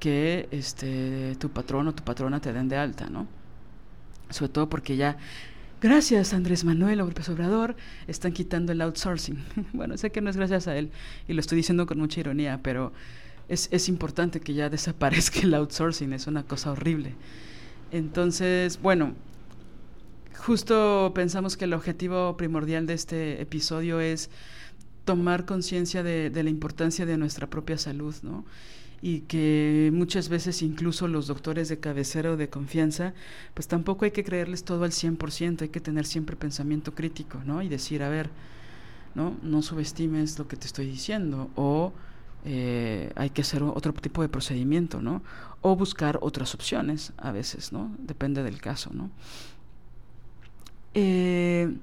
[0.00, 3.28] que este, tu patrón o tu patrona te den de alta, ¿no?
[4.30, 5.18] Sobre todo porque ya,
[5.82, 7.74] gracias Andrés Manuel López Obrador,
[8.06, 9.44] están quitando el outsourcing.
[9.72, 10.90] bueno, sé que no es gracias a él
[11.26, 12.92] y lo estoy diciendo con mucha ironía, pero
[13.48, 17.14] es, es importante que ya desaparezca el outsourcing, es una cosa horrible.
[17.90, 19.14] Entonces, bueno,
[20.38, 24.30] justo pensamos que el objetivo primordial de este episodio es
[25.04, 28.44] tomar conciencia de, de, la importancia de nuestra propia salud, ¿no?
[29.02, 33.14] Y que muchas veces incluso los doctores de cabecera o de confianza,
[33.52, 37.62] pues tampoco hay que creerles todo al 100%, hay que tener siempre pensamiento crítico, ¿no?
[37.62, 38.30] Y decir, a ver,
[39.16, 39.36] ¿no?
[39.42, 41.92] No subestimes lo que te estoy diciendo o
[42.44, 45.22] eh, hay que hacer otro tipo de procedimiento, ¿no?
[45.62, 47.90] O buscar otras opciones a veces, ¿no?
[47.98, 49.10] Depende del caso, ¿no?
[50.94, 51.74] Eh,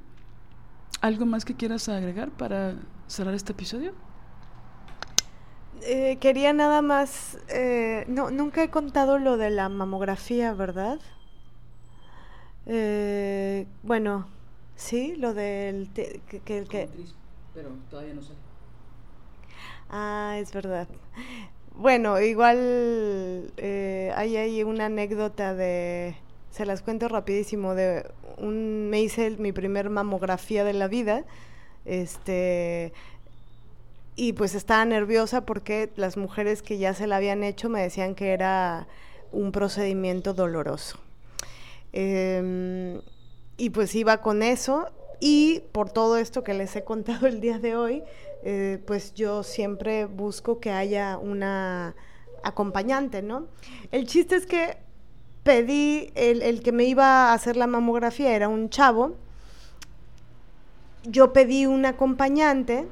[1.01, 2.75] ¿Algo más que quieras agregar para
[3.07, 3.93] cerrar este episodio?
[5.83, 10.99] Eh, quería nada más, eh, no, nunca he contado lo de la mamografía, ¿verdad?
[12.65, 14.27] Eh, bueno,
[14.75, 15.89] sí, lo del...
[15.93, 16.89] que, que,
[17.53, 18.33] Pero todavía no sé.
[19.89, 20.87] Ah, es verdad.
[21.75, 26.15] Bueno, igual hay ahí una anécdota de,
[26.51, 28.05] se las cuento rapidísimo, de
[28.37, 31.23] un, me hice mi primer mamografía de la vida,
[31.85, 32.91] este,
[34.19, 38.15] y pues estaba nerviosa porque las mujeres que ya se la habían hecho me decían
[38.15, 38.85] que era
[39.31, 40.99] un procedimiento doloroso.
[41.93, 42.99] Em,
[43.55, 44.89] y pues iba con eso
[45.21, 48.03] y por todo esto que les he contado el día de hoy,
[48.43, 51.95] eh, pues yo siempre busco que haya una
[52.43, 53.47] acompañante, ¿no?
[53.93, 54.75] El chiste es que
[55.43, 59.15] pedí, el, el que me iba a hacer la mamografía era un chavo,
[61.05, 62.85] yo pedí un acompañante,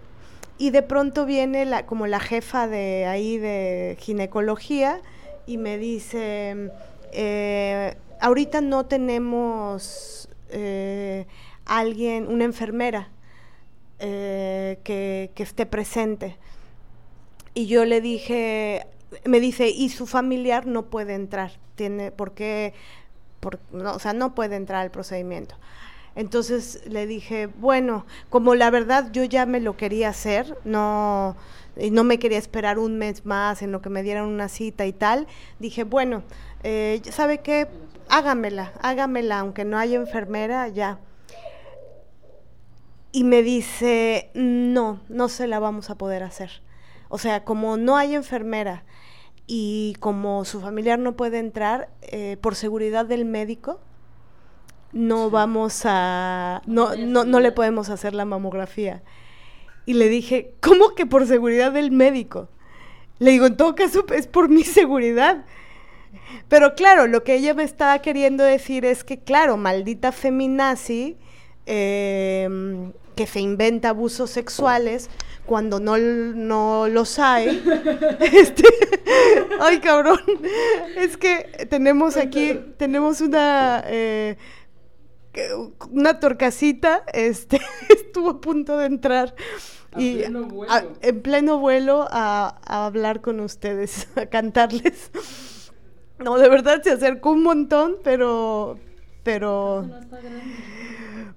[0.58, 5.02] y de pronto viene la, como la jefa de ahí de ginecología
[5.46, 6.72] y me dice,
[7.12, 11.26] eh, ahorita no tenemos eh,
[11.66, 13.10] alguien, una enfermera,
[14.00, 16.38] eh, que, esté presente.
[17.54, 18.86] Y yo le dije,
[19.26, 22.74] me dice, y su familiar no puede entrar, tiene, porque,
[23.40, 25.56] por, no, o sea, no puede entrar al procedimiento.
[26.18, 31.38] Entonces le dije, bueno, como la verdad yo ya me lo quería hacer, no,
[31.80, 34.88] y no me quería esperar un mes más en lo que me dieran una cita
[34.88, 35.28] y tal,
[35.60, 36.24] dije, bueno,
[36.64, 37.68] eh, ¿sabe qué?
[38.10, 40.98] Hágamela, hágamela, aunque no haya enfermera, ya.
[43.12, 46.50] Y me dice, no, no se la vamos a poder hacer.
[47.10, 48.86] O sea, como no hay enfermera
[49.46, 53.80] y como su familiar no puede entrar, eh, por seguridad del médico,
[54.92, 59.04] no vamos a, no, no, no le podemos hacer la mamografía.
[59.86, 62.50] Y le dije, ¿cómo que por seguridad del médico?
[63.20, 65.46] Le digo, en todo caso es por mi seguridad.
[66.50, 71.18] Pero claro, lo que ella me estaba queriendo decir es que, claro, maldita feminazi,
[71.66, 75.10] eh, que se inventa abusos sexuales,
[75.46, 77.64] cuando no, no los hay.
[78.20, 78.64] Este,
[79.60, 80.20] ay, cabrón.
[80.98, 84.38] Es que tenemos aquí, tenemos una, eh,
[85.92, 89.36] una torcasita, este, estuvo a punto de entrar.
[89.98, 95.12] y en pleno vuelo a, a hablar con ustedes, a cantarles.
[96.20, 98.80] No, de verdad se acercó un montón, pero,
[99.24, 99.88] pero...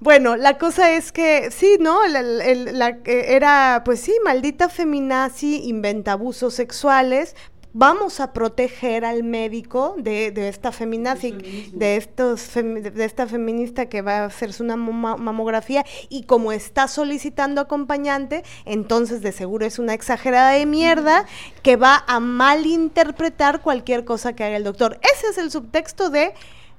[0.01, 2.07] Bueno, la cosa es que sí, ¿no?
[2.09, 7.37] La, era, pues sí, maldita feminazi, inventa abusos sexuales.
[7.73, 11.31] Vamos a proteger al médico de, de esta feminazi,
[11.73, 17.61] de, estos de esta feminista que va a hacerse una mamografía y como está solicitando
[17.61, 21.27] acompañante, entonces de seguro es una exagerada de mierda
[21.63, 24.99] que va a malinterpretar cualquier cosa que haga el doctor.
[25.03, 26.35] Ese es el subtexto de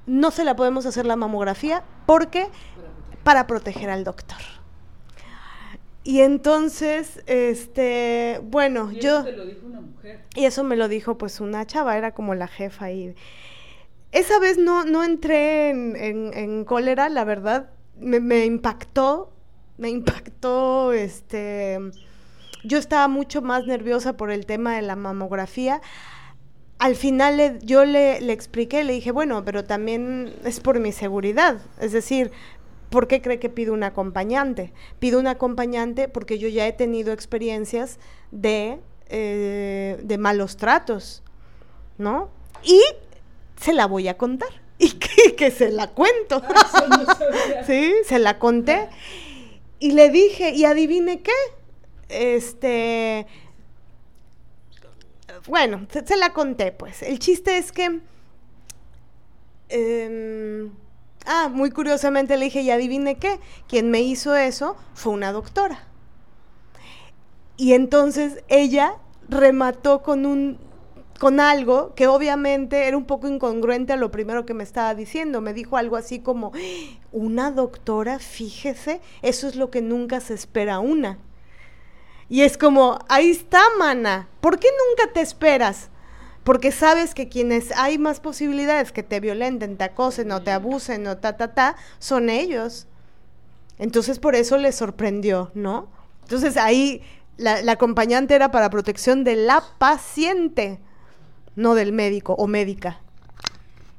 [0.06, 2.50] no se la podemos hacer la mamografía porque
[3.24, 4.61] para proteger al doctor.
[6.04, 9.20] Y entonces, este, bueno, y yo...
[9.20, 10.22] Eso te lo dijo una mujer.
[10.36, 13.16] Y eso me lo dijo pues una chava, era como la jefa ahí.
[14.12, 17.70] Esa vez no, no entré en, en, cólera, la verdad,
[18.00, 19.32] me, me, impactó,
[19.78, 21.80] me impactó, este...
[22.64, 25.82] Yo estaba mucho más nerviosa por el tema de la mamografía.
[26.78, 30.92] Al final le, yo le, le expliqué, le dije, bueno, pero también es por mi
[30.92, 31.60] seguridad.
[31.80, 32.32] Es decir,
[32.92, 34.74] ¿Por qué cree que pido un acompañante?
[35.00, 38.00] Pido un acompañante porque yo ya he tenido experiencias
[38.32, 41.24] de, eh, de malos tratos,
[41.98, 42.30] ¿no?
[42.64, 42.82] Y
[43.56, 44.50] se la voy a contar.
[44.82, 46.42] Y que, que se la cuento.
[46.44, 48.90] Ah, sí, se la conté.
[49.80, 51.32] Y le dije, y adivine qué.
[52.10, 53.28] Este.
[55.48, 57.04] Bueno, se, se la conté, pues.
[57.04, 58.00] El chiste es que.
[59.70, 60.68] Eh,
[61.26, 65.88] Ah, muy curiosamente le dije, y adivine qué, quien me hizo eso fue una doctora.
[67.58, 68.96] Y entonces ella
[69.30, 70.58] remató con un
[71.22, 75.40] con algo que obviamente era un poco incongruente a lo primero que me estaba diciendo.
[75.40, 76.52] Me dijo algo así como,
[77.12, 81.20] una doctora, fíjese, eso es lo que nunca se espera una.
[82.28, 85.91] Y es como, ahí está, mana, ¿por qué nunca te esperas?
[86.44, 91.06] Porque sabes que quienes hay más posibilidades que te violenten, te acosen o te abusen
[91.08, 92.88] o ta, ta, ta, son ellos.
[93.78, 95.90] Entonces por eso les sorprendió, ¿no?
[96.24, 97.02] Entonces ahí
[97.38, 100.80] la, la acompañante era para protección de la paciente,
[101.56, 103.02] no del médico o médica.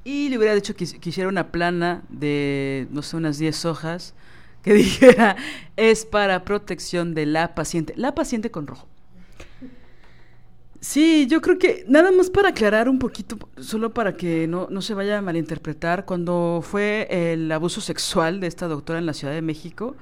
[0.05, 4.15] Y le hubiera dicho que quisiera una plana de, no sé, unas 10 hojas
[4.63, 5.37] que dijera,
[5.77, 8.89] es para protección de la paciente, la paciente con rojo.
[10.83, 14.83] Sí, yo creo que nada más para aclarar un poquito, solo para que no, no
[14.83, 19.33] se vaya a malinterpretar, cuando fue el abuso sexual de esta doctora en la Ciudad
[19.33, 19.95] de México,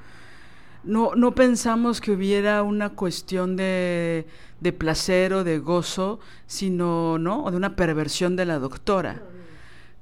[0.82, 4.26] no, no pensamos que hubiera una cuestión de,
[4.60, 7.44] de placer o de gozo, sino, ¿no?
[7.44, 9.22] O de una perversión de la doctora,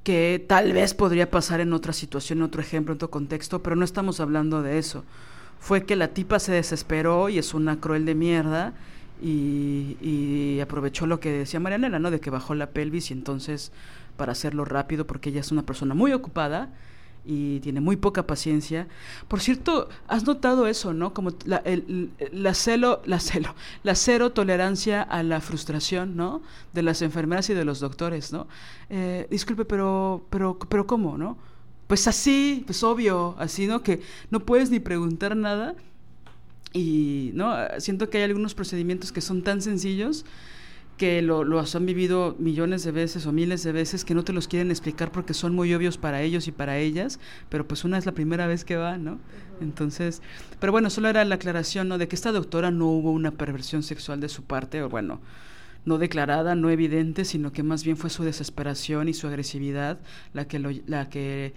[0.04, 3.74] que tal vez podría pasar en otra situación, en otro ejemplo, en otro contexto, pero
[3.74, 5.04] no estamos hablando de eso.
[5.58, 8.74] Fue que la tipa se desesperó y es una cruel de mierda
[9.20, 12.10] y, aprovechó lo que decía Marianela, ¿no?
[12.10, 13.72] De que bajó la pelvis y entonces
[14.16, 16.72] para hacerlo rápido porque ella es una persona muy ocupada
[17.24, 18.88] y tiene muy poca paciencia.
[19.28, 21.14] Por cierto, has notado eso, ¿no?
[21.14, 26.42] Como la, el, la celo, la celo, la cero tolerancia a la frustración, ¿no?
[26.72, 28.48] De las enfermeras y de los doctores, ¿no?
[28.88, 31.36] Eh, disculpe, pero, pero, pero ¿cómo, no?
[31.86, 33.82] Pues así, pues obvio, así, ¿no?
[33.82, 34.00] Que
[34.30, 35.74] no puedes ni preguntar nada
[36.72, 40.24] y no siento que hay algunos procedimientos que son tan sencillos
[40.98, 44.34] que lo, los han vivido millones de veces o miles de veces, que no te
[44.34, 47.96] los quieren explicar porque son muy obvios para ellos y para ellas, pero pues una
[47.96, 49.18] es la primera vez que va, ¿no?
[49.60, 50.20] Entonces,
[50.60, 51.96] pero bueno, solo era la aclaración, ¿no?
[51.98, 55.20] De que esta doctora no hubo una perversión sexual de su parte, o bueno,
[55.84, 60.00] no declarada, no evidente, sino que más bien fue su desesperación y su agresividad
[60.34, 61.54] la que, lo, la, que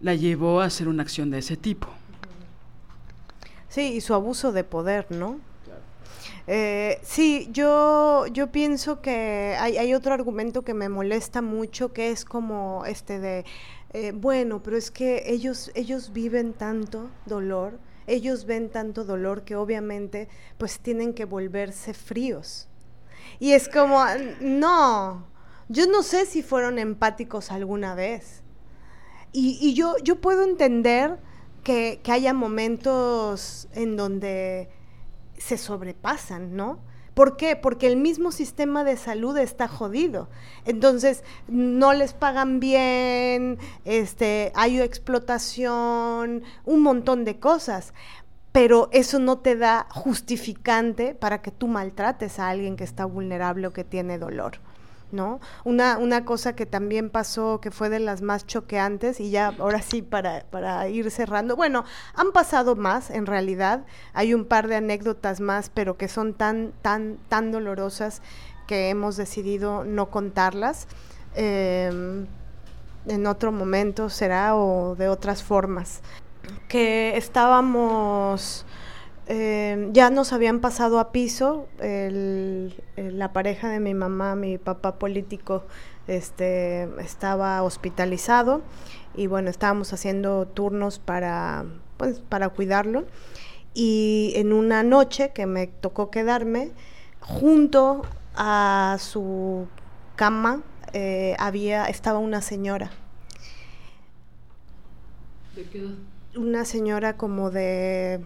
[0.00, 1.88] la llevó a hacer una acción de ese tipo.
[3.76, 5.38] Sí, y su abuso de poder, ¿no?
[6.46, 12.10] Eh, sí, yo, yo pienso que hay, hay, otro argumento que me molesta mucho, que
[12.10, 13.44] es como este de,
[13.92, 19.56] eh, bueno, pero es que ellos, ellos viven tanto dolor, ellos ven tanto dolor que
[19.56, 22.68] obviamente pues tienen que volverse fríos.
[23.40, 24.02] Y es como,
[24.40, 25.26] no,
[25.68, 28.42] yo no sé si fueron empáticos alguna vez.
[29.32, 31.18] Y, y yo, yo puedo entender
[31.66, 34.68] que, haya momentos en donde
[35.36, 36.78] se sobrepasan, ¿no?
[37.12, 37.56] ¿Por qué?
[37.56, 40.28] Porque el mismo sistema de salud está jodido.
[40.64, 47.94] Entonces, no les pagan bien, este, hay explotación, un montón de cosas.
[48.52, 53.66] Pero eso no te da justificante para que tú maltrates a alguien que está vulnerable
[53.66, 54.60] o que tiene dolor.
[55.16, 55.40] ¿No?
[55.64, 59.82] Una, una cosa que también pasó, que fue de las más choqueantes, y ya ahora
[59.82, 61.84] sí para, para ir cerrando, bueno,
[62.14, 66.72] han pasado más en realidad, hay un par de anécdotas más, pero que son tan,
[66.82, 68.22] tan, tan dolorosas
[68.66, 70.86] que hemos decidido no contarlas.
[71.34, 72.26] Em,
[73.06, 76.00] en otro momento será o de otras formas.
[76.68, 78.66] Que estábamos
[79.28, 85.64] eh, ya nos habían pasado a piso la pareja de mi mamá, mi papá político,
[86.06, 88.62] este, estaba hospitalizado
[89.16, 91.64] y bueno, estábamos haciendo turnos para,
[91.96, 93.04] pues, para cuidarlo.
[93.74, 96.70] Y en una noche que me tocó quedarme,
[97.20, 98.02] junto
[98.34, 99.66] a su
[100.14, 100.62] cama
[100.92, 102.90] eh, había, estaba una señora.
[105.54, 105.88] ¿De qué
[106.36, 108.20] Una señora como de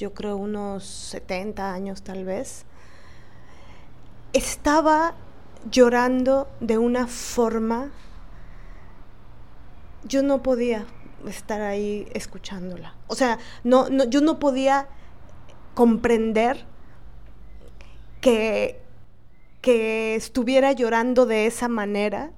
[0.00, 2.64] yo creo unos 70 años tal vez,
[4.32, 5.14] estaba
[5.70, 7.90] llorando de una forma,
[10.04, 10.86] yo no podía
[11.28, 12.94] estar ahí escuchándola.
[13.08, 14.88] O sea, no, yo no podía
[15.74, 16.64] comprender
[18.22, 18.80] que,
[19.60, 22.30] que estuviera llorando de esa manera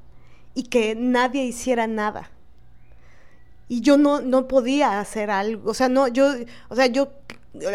[0.54, 2.30] y que nadie hiciera nada
[3.68, 6.30] y yo no, no podía hacer algo, o sea, no, yo,
[6.68, 7.12] o sea, yo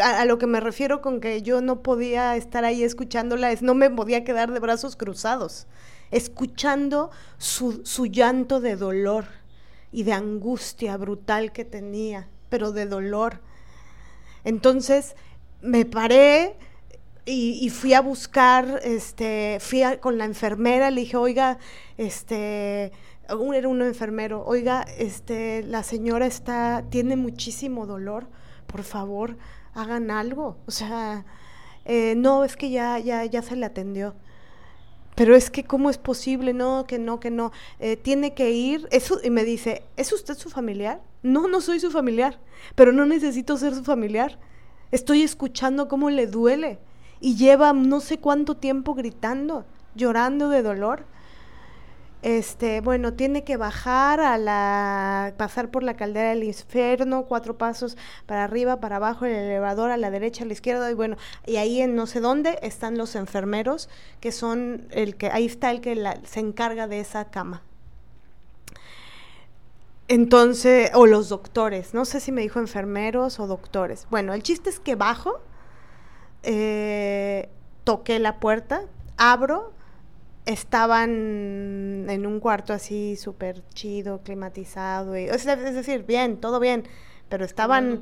[0.02, 3.74] a, lo que me refiero con que yo no podía estar ahí escuchándola es no
[3.74, 5.66] me podía quedar de brazos cruzados,
[6.10, 9.26] escuchando su, su llanto de dolor
[9.92, 13.40] y de angustia brutal que tenía, pero de dolor.
[14.44, 15.14] Entonces
[15.60, 16.56] me paré
[17.30, 21.58] y, fui a buscar, este, fui con la enfermera, le dije, oiga,
[21.98, 22.90] este,
[23.54, 28.28] era un enfermero, oiga, este, la señora está, tiene muchísimo dolor,
[28.66, 29.36] por favor,
[29.78, 30.56] hagan algo.
[30.66, 31.24] O sea,
[31.84, 34.14] eh, no, es que ya, ya, ya se le atendió.
[35.14, 36.52] Pero es que, ¿cómo es posible?
[36.52, 37.50] No, que no, que no.
[37.80, 38.86] Eh, tiene que ir.
[38.90, 41.00] Eso, y me dice, ¿es usted su familiar?
[41.22, 42.38] No, no soy su familiar.
[42.74, 44.38] Pero no necesito ser su familiar.
[44.92, 46.78] Estoy escuchando cómo le duele.
[47.20, 49.64] Y lleva no sé cuánto tiempo gritando,
[49.96, 51.04] llorando de dolor
[52.22, 57.96] este, bueno, tiene que bajar a la, pasar por la caldera del infierno, cuatro pasos
[58.26, 61.16] para arriba, para abajo, el elevador a la derecha, a la izquierda, y bueno,
[61.46, 63.88] y ahí en no sé dónde están los enfermeros,
[64.20, 67.62] que son el que, ahí está el que se encarga de esa cama.
[70.08, 74.06] Entonces, o los doctores, no sé si me dijo enfermeros o doctores.
[74.10, 75.40] Bueno, el chiste es que bajo,
[76.42, 77.50] eh,
[77.84, 78.82] toqué la puerta,
[79.18, 79.72] abro,
[80.48, 85.16] estaban en un cuarto así súper chido, climatizado.
[85.16, 86.84] Y, es, decir, bien, todo bien.
[87.28, 88.00] Pero estaban...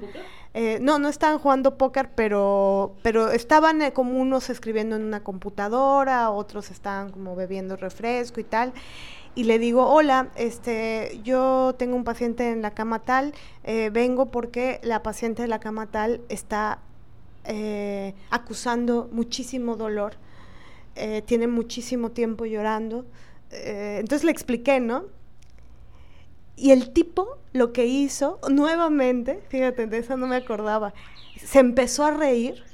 [0.55, 5.23] Eh, no, no estaban jugando póker, pero, pero estaban eh, como unos escribiendo en una
[5.23, 8.73] computadora, otros estaban como bebiendo refresco y tal.
[9.35, 14.31] Y le digo, hola, este, yo tengo un paciente en la cama tal, eh, vengo
[14.31, 16.79] porque la paciente de la cama tal está
[18.31, 20.17] acusando muchísimo dolor
[20.97, 23.05] eh, tiene muchísimo tiempo llorando.
[23.51, 25.05] Eh, entonces le expliqué, ¿no?
[26.57, 30.95] Y el tipo lo que hizo, nuevamente, fíjate, de eso no me acordaba,
[31.37, 32.65] se empezó a reír.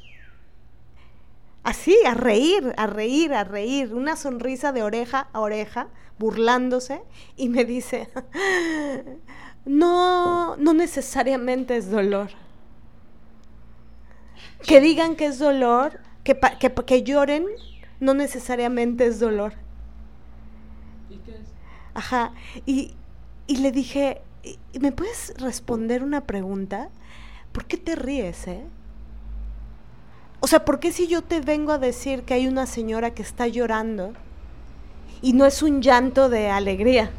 [1.65, 5.89] Así, a reír, a reír, a reír, una sonrisa de oreja a oreja,
[6.19, 7.03] burlándose,
[7.37, 8.09] y me dice,
[9.65, 12.31] no, no necesariamente es dolor.
[14.65, 17.47] Que digan que es dolor, que, que, que lloren,
[18.03, 19.53] no necesariamente es dolor.
[21.09, 21.47] ¿Y qué es?
[21.95, 22.33] Ajá.
[22.67, 22.95] Y,
[23.47, 24.21] y le dije,
[24.81, 26.89] ¿me puedes responder una pregunta?
[27.53, 28.65] ¿Por qué te ríes, eh?
[30.41, 33.23] O sea, ¿por qué si yo te vengo a decir que hay una señora que
[33.23, 34.15] está llorando
[35.23, 37.13] y no es un llanto de alegría?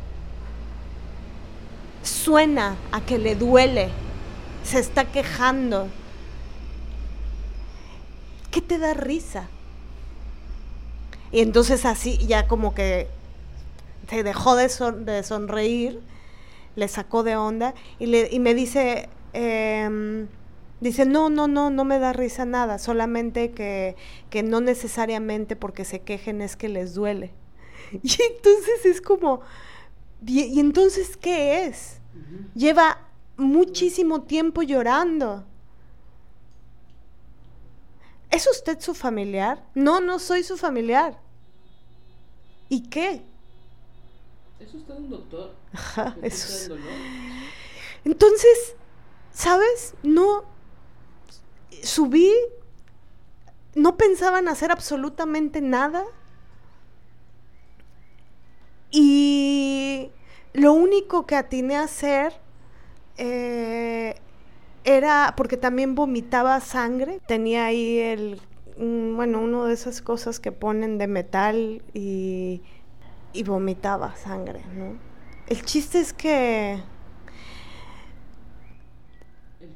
[2.01, 3.87] Suena a que le duele,
[4.65, 5.87] se está quejando.
[8.51, 9.47] ¿Qué te da risa?
[11.33, 13.07] Y entonces así ya como que
[14.09, 15.99] se dejó de, sonreír,
[16.77, 20.27] le sacó de onda y, le, y me dice, em,
[20.83, 23.95] Dice, no, no, no, no me da risa nada, solamente que,
[24.29, 27.31] que no necesariamente porque se quejen es que les duele.
[28.03, 29.39] Y entonces es como,
[30.25, 32.01] ¿y, entonces qué es?
[32.53, 32.99] Lleva
[33.37, 35.45] muchísimo tiempo llorando.
[38.33, 39.63] ¿Es usted su familiar?
[39.75, 41.19] No, no soy su familiar.
[42.67, 43.21] ¿Y qué?
[44.59, 45.53] ¿Es usted un doctor?
[45.71, 46.75] Ajá, eso
[48.03, 48.75] Entonces,
[49.31, 49.93] ¿sabes?
[50.01, 50.45] No,
[51.83, 52.33] subí,
[53.75, 56.03] no pensaba en hacer absolutamente nada.
[58.89, 60.09] Y
[60.53, 62.33] lo único que atiné a hacer
[63.17, 64.19] eh,
[64.83, 68.41] era, porque también vomitaba sangre, tenía ahí el,
[68.77, 72.61] bueno, uno de esas cosas que ponen de metal y,
[73.33, 74.97] y vomitaba sangre, ¿no?
[75.47, 76.81] El chiste es que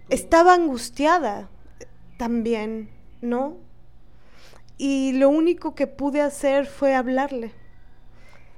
[0.09, 1.49] estaba angustiada
[2.17, 2.89] también,
[3.21, 3.57] ¿no?
[4.77, 7.51] Y lo único que pude hacer fue hablarle.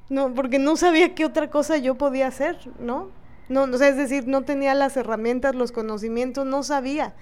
[0.10, 3.12] No, porque no sabía qué otra cosa yo podía hacer, ¿no?
[3.50, 7.16] No, es decir, no tenía las herramientas, los conocimientos, no sabía.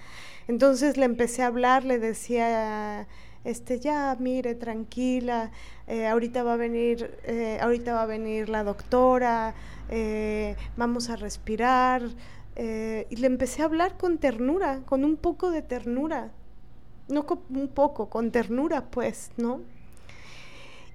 [0.48, 3.08] Entonces le empecé a hablar, le decía,
[3.46, 5.52] este, ya, mire, tranquila,
[5.88, 9.56] eh, ahorita va a venir, eh, ahorita va a venir la doctora,
[9.90, 12.04] eh, vamos a respirar,
[12.58, 16.32] y le empecé a hablar con ternura, con un poco de ternura.
[17.08, 19.62] No con un poco, con ternura, pues, ¿no?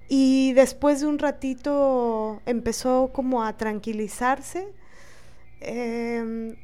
[0.09, 4.67] Y después de un ratito empezó como a tranquilizarse.
[5.63, 6.55] Em,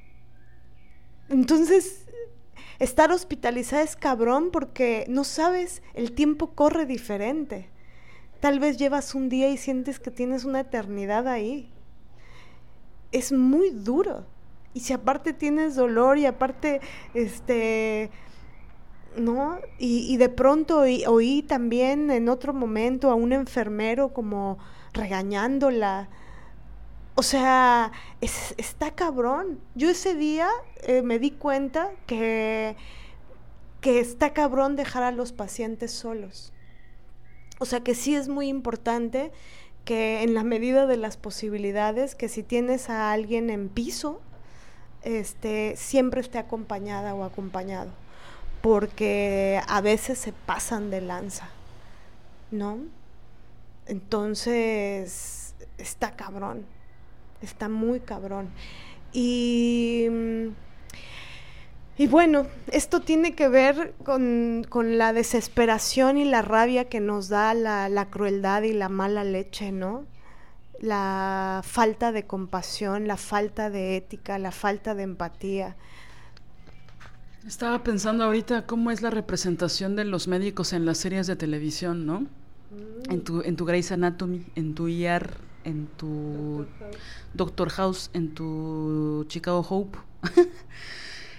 [1.30, 2.06] entonces,
[2.80, 7.70] estar hospitalizada es cabrón porque no sabes, el tiempo corre diferente.
[8.40, 11.72] Tal vez llevas un día y sientes que tienes una eternidad ahí.
[13.12, 14.26] Es muy duro.
[14.74, 16.80] Y si aparte tienes dolor y aparte,
[17.14, 18.12] este,
[19.18, 19.60] ¿no?
[19.78, 24.58] Y, de pronto oí, también en otro momento a un enfermero como
[24.94, 26.10] regañándola.
[27.16, 27.92] O sea,
[28.22, 29.60] está cabrón.
[29.76, 30.50] Yo ese día
[30.84, 32.76] eh, me di cuenta que,
[33.82, 36.54] que está cabrón dejar a los pacientes solos.
[37.60, 39.32] O sea que sí es muy importante
[39.84, 44.22] que en la medida de las posibilidades, que si tienes a alguien en piso,
[45.04, 47.92] este, siempre esté acompañada o acompañado,
[48.62, 51.50] porque a veces se pasan de lanza,
[52.52, 52.80] ¿no?
[53.88, 56.66] Entonces, está cabrón,
[57.42, 58.50] está muy cabrón.
[59.14, 60.08] Y,
[61.98, 64.66] y bueno, esto tiene que ver con,
[64.98, 69.72] la desesperación y la rabia que nos da la, la crueldad y la mala leche,
[69.72, 70.06] ¿no?
[70.82, 75.76] la falta de compasión, la falta de ética, la falta de empatía.
[77.46, 82.06] Estaba pensando ahorita cómo es la representación de los médicos en las series de televisión,
[82.06, 82.22] ¿no?
[82.22, 83.12] Mm.
[83.12, 86.66] En tu, en tu Grey's Anatomy, en tu ER, en tu
[87.34, 89.98] Doctor House, en tu Chicago Hope.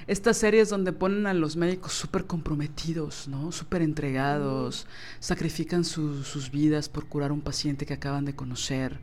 [0.07, 3.53] Estas series donde ponen a los médicos súper comprometidos, ¿no?
[3.53, 4.87] Súper entregados,
[5.21, 8.99] sacrifican sus vidas por curar a un paciente que acaban de conocer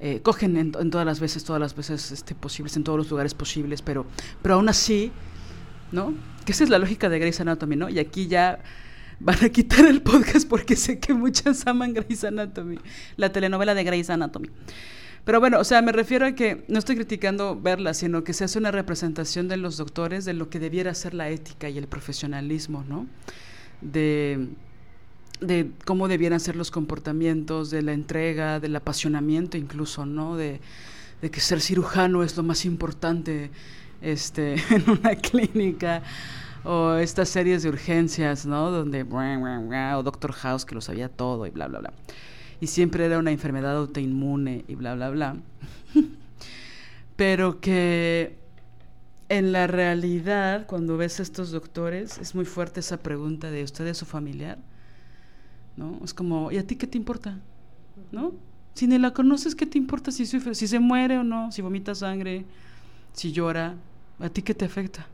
[0.00, 3.32] eh, cogen en, todas las veces, todas las veces este, posibles, en todos los lugares
[3.32, 4.04] posibles, pero,
[4.42, 5.12] pero aún así,
[5.92, 6.12] ¿no?
[6.44, 7.88] Que esa es la lógica de Grey's Anatomy, ¿no?
[7.88, 8.58] Y aquí ya
[9.20, 12.78] van a quitar el podcast porque sé que muchas aman Grey's Anatomy,
[13.16, 14.48] la telenovela de Grey's Anatomy.
[15.24, 18.44] Pero bueno, o sea, me refiero a que no estoy criticando verla, sino que se
[18.44, 21.86] hace una representación de los doctores de lo que debiera ser la ética y el
[21.86, 23.06] profesionalismo, ¿no?
[23.80, 24.50] De
[25.40, 30.36] de cómo debieran ser los comportamientos, de la entrega, del apasionamiento incluso, ¿no?
[30.36, 30.60] De,
[31.20, 33.50] que ser cirujano es lo más importante
[34.02, 36.02] este, en una clínica
[36.64, 38.70] o estas series de urgencias, ¿no?
[38.70, 41.92] Donde, o Doctor House que lo sabía todo y bla, bla, bla.
[42.60, 45.36] Y siempre era una enfermedad autoinmune y bla, bla, bla.
[47.16, 48.38] Pero que
[49.28, 53.86] en la realidad, cuando ves a estos doctores, es muy fuerte esa pregunta de, ¿usted
[53.86, 54.58] es su familiar?
[55.76, 56.00] ¿no?
[56.04, 57.38] Es como, ¿y a ti qué te importa?
[58.12, 58.32] ¿No?
[58.74, 61.94] Si ni la conoces, ¿qué te importa si si se muere o no, si vomita
[61.94, 62.44] sangre,
[63.12, 63.74] si llora?
[64.18, 65.06] ¿A ti qué te afecta?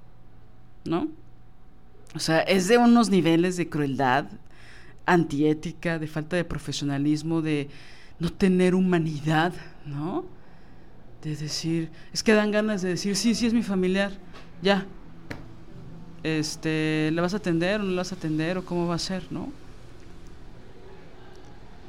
[0.85, 1.09] ¿No?
[2.15, 4.27] O sea, es de unos niveles de crueldad
[5.07, 7.69] antiética, de falta de profesionalismo, de
[8.19, 9.53] no tener humanidad,
[9.87, 10.25] ¿no?
[11.23, 14.13] De decir, es que dan ganas de decir, sí, sí es mi familiar,
[14.63, 14.87] ya.
[16.23, 18.99] Este, ¿le vas a atender o no le vas a atender o cómo va a
[18.99, 19.49] ser, no?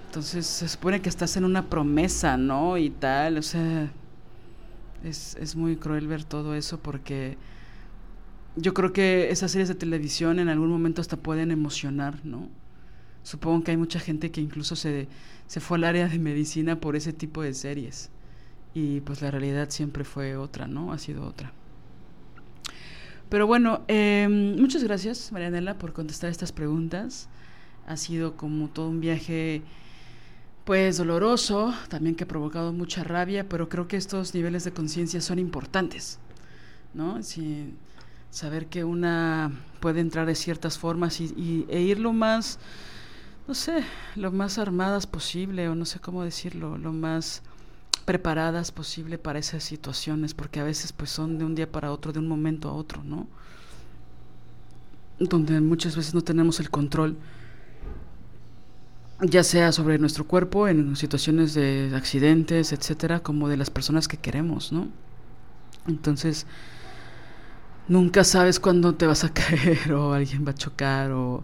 [0.07, 2.77] Entonces se supone que estás en una promesa, ¿no?
[2.77, 3.89] Y tal, o sea,
[5.03, 7.37] es, es muy cruel ver todo eso porque
[8.55, 12.49] yo creo que esas series de televisión en algún momento hasta pueden emocionar, ¿no?
[13.23, 15.07] Supongo que hay mucha gente que incluso se,
[15.47, 18.09] se fue al área de medicina por ese tipo de series.
[18.73, 20.91] Y pues la realidad siempre fue otra, ¿no?
[20.93, 21.53] Ha sido otra.
[23.31, 27.29] Pero bueno, em, muchas gracias, Marianela, por contestar estas preguntas.
[27.87, 29.61] Ha sido como todo un viaje,
[30.65, 35.21] pues doloroso, también que ha provocado mucha rabia, pero creo que estos niveles de conciencia
[35.21, 36.19] son importantes,
[36.93, 37.23] ¿no?
[37.23, 37.73] Si,
[38.31, 42.57] saber que una puede entrar de ciertas formas y, e ir lo más
[43.47, 43.83] no sé,
[44.15, 47.41] lo más armadas posible, o no sé cómo decirlo, lo más
[48.05, 52.13] preparadas posible para esas situaciones, porque a veces pues son de un día para otro,
[52.13, 53.27] de un momento a otro, ¿no?
[55.19, 57.17] Donde muchas veces no tenemos el control,
[59.21, 64.17] ya sea sobre nuestro cuerpo, en situaciones de accidentes, etcétera, como de las personas que
[64.17, 64.87] queremos, ¿no?
[65.87, 66.45] Entonces,
[67.91, 71.43] nunca sabes cuándo te vas a caer o alguien va a chocar o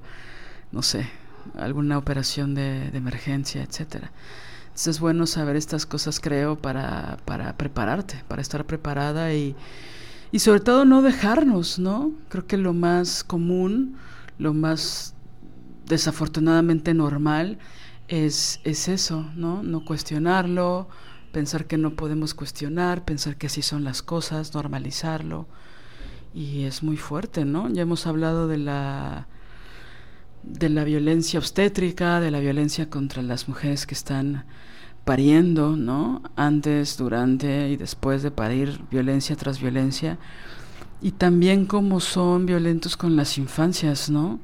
[0.72, 1.10] no sé,
[1.58, 4.12] alguna operación de, emergencia, etcétera.
[4.64, 9.56] Entonces es bueno saber estas cosas, creo, para, para prepararte, para estar preparada y,
[10.32, 12.14] y sobre todo no dejarnos, ¿no?
[12.30, 13.98] Creo que lo más común,
[14.38, 15.16] lo más
[15.86, 17.58] desafortunadamente normal
[18.08, 19.64] es, es eso, ¿no?
[19.64, 20.88] No cuestionarlo,
[21.34, 25.48] pensar que no podemos cuestionar, pensar que así son las cosas, normalizarlo.
[26.34, 27.70] Y es muy fuerte, ¿no?
[27.70, 29.28] Ya hemos hablado de la
[30.44, 34.46] de la violencia obstétrica, de la violencia contra las mujeres que están
[35.04, 36.22] pariendo, ¿no?
[36.36, 40.18] Antes, durante y después de parir, violencia tras violencia.
[41.02, 44.40] Y también cómo son violentos con las infancias, ¿no?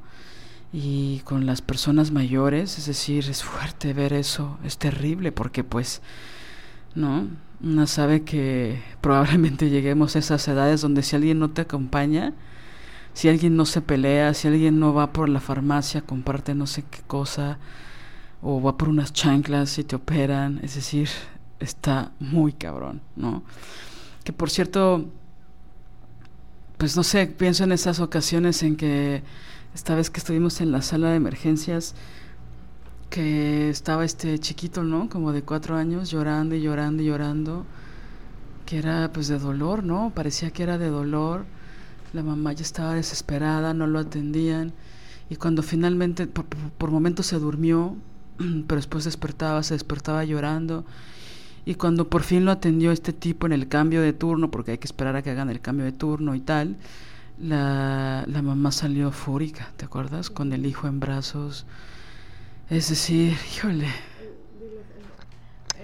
[0.72, 6.02] Y con las personas mayores, es decir, es fuerte ver eso, es terrible porque pues,
[6.94, 7.28] ¿no?
[7.64, 12.34] Una sabe que probablemente lleguemos a esas edades donde si alguien no te acompaña,
[13.14, 16.84] si alguien no se pelea, si alguien no va por la farmacia, comparte no sé
[16.90, 17.58] qué cosa,
[18.42, 21.08] o va por unas chanclas y te operan, es decir,
[21.58, 23.42] está muy cabrón, ¿no?
[24.24, 25.06] Que por cierto,
[26.76, 29.22] pues no sé, pienso en esas ocasiones en que
[29.74, 31.94] esta vez que estuvimos en la sala de emergencias,
[33.14, 35.08] que estaba este chiquito, ¿no?
[35.08, 37.64] Como de cuatro años, llorando y llorando y llorando,
[38.66, 40.10] que era pues de dolor, ¿no?
[40.14, 41.44] Parecía que era de dolor
[42.14, 44.72] la mamá ya estaba desesperada, no lo atendían.
[45.28, 47.96] Y cuando finalmente, por, momentos se durmió,
[48.38, 50.84] pero después despertaba, se despertaba llorando.
[51.66, 54.78] Y cuando por fin lo atendió este tipo en el cambio de turno, porque hay
[54.78, 56.76] que esperar a que hagan el cambio de turno y tal,
[57.38, 60.30] la, la mamá salió fúrica, ¿te acuerdas?
[60.30, 61.66] Con el hijo en brazos.
[62.70, 63.88] Es decir, híjole.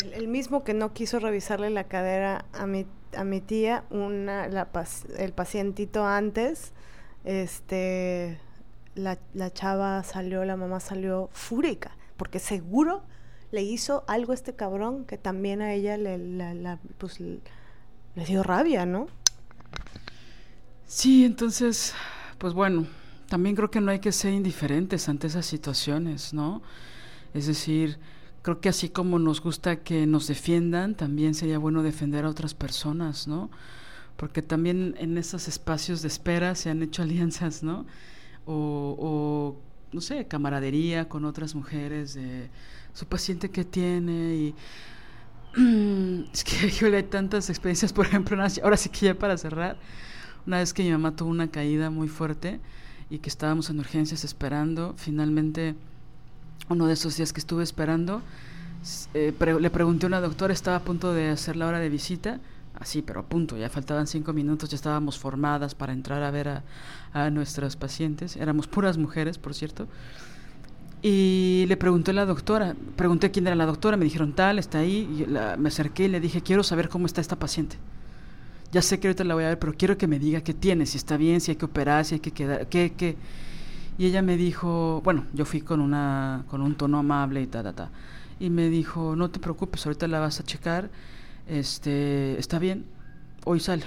[0.03, 2.87] El, el mismo que no quiso revisarle la cadera a mi
[3.17, 4.69] a mi tía una, la,
[5.19, 6.73] el pacientito antes,
[7.25, 8.39] este,
[8.95, 13.03] la, la, chava salió, la mamá salió fúrica, porque seguro
[13.51, 17.41] le hizo algo a este cabrón que también a ella le, la, pues, le
[18.27, 19.09] dio rabia, ¿no?
[20.87, 21.95] Sí, entonces,
[22.39, 22.87] pues bueno,
[23.31, 26.63] también creo que no hay que ser indiferentes ante esas situaciones, ¿no?
[27.33, 27.99] Es decir,
[28.43, 32.55] creo que así como nos gusta que nos defiendan, también sería bueno defender a otras
[32.55, 33.49] personas, ¿no?
[34.17, 37.87] Porque también en esos espacios de espera se han hecho alianzas, ¿no?
[38.47, 39.57] O,
[39.93, 42.51] no sé, camaradería con otras mujeres de
[42.95, 44.55] su paciente que tiene y
[46.33, 49.79] es que yo hay tantas experiencias, por ejemplo, ahora sí que ya para cerrar,
[50.49, 52.61] una vez que mi mamá tuvo una caída muy fuerte
[53.11, 55.75] y que estábamos en urgencias esperando, finalmente
[56.69, 58.23] uno de esos días que estuve esperando,
[59.13, 62.39] eh, le pregunté a una doctora, estaba a punto de hacer la hora de visita,
[62.79, 66.49] así, pero a punto, ya faltaban cinco minutos, ya estábamos formadas para entrar a ver
[66.49, 66.63] a,
[67.13, 69.89] a nuestras pacientes, éramos puras mujeres, por cierto,
[71.03, 74.79] y le pregunté a la doctora, pregunté quién era la doctora, me dijeron tal, está
[74.79, 77.77] ahí, y me acerqué y le dije, quiero saber cómo está esta paciente.
[78.73, 80.87] Ya sé que ahorita la voy a ver, pero quiero que me diga qué tiene,
[80.87, 83.17] si está bien, si hay que operar, si hay que quedar, qué, qué.
[83.99, 87.63] Y ella me dijo, bueno, yo fui con, una, con un tono amable y ta,
[87.63, 87.91] ta, ta.
[88.39, 90.89] Y me dijo, no te preocupes, ahorita la vas a checar,
[91.49, 92.87] este, está bien,
[93.45, 93.85] hoy sale.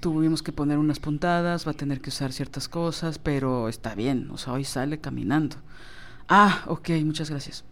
[0.00, 4.30] Tuvimos que poner unas puntadas, va a tener que usar ciertas cosas, pero está bien,
[4.30, 5.56] o sea, hoy sale caminando.
[6.28, 7.64] Ah, ok, muchas gracias.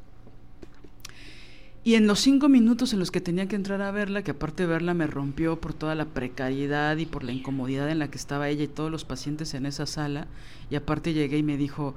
[1.86, 4.64] Y en los cinco minutos en los que tenía que entrar a verla, que aparte
[4.64, 8.48] verla me rompió por toda la precariedad y por la incomodidad en la que estaba
[8.48, 10.26] ella y todos los pacientes en esa sala,
[10.70, 11.94] y aparte llegué y me dijo,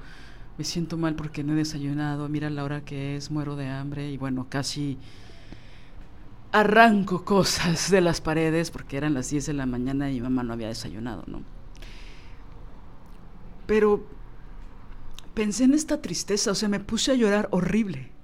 [0.58, 4.12] me siento mal porque no he desayunado, mira la hora que es, muero de hambre,
[4.12, 4.98] y bueno, casi
[6.52, 10.44] arranco cosas de las paredes porque eran las 10 de la mañana y mi mamá
[10.44, 11.44] no había desayunado, ¿no?
[13.66, 14.06] Pero
[15.34, 18.16] pensé en esta tristeza, o sea, me puse a llorar horrible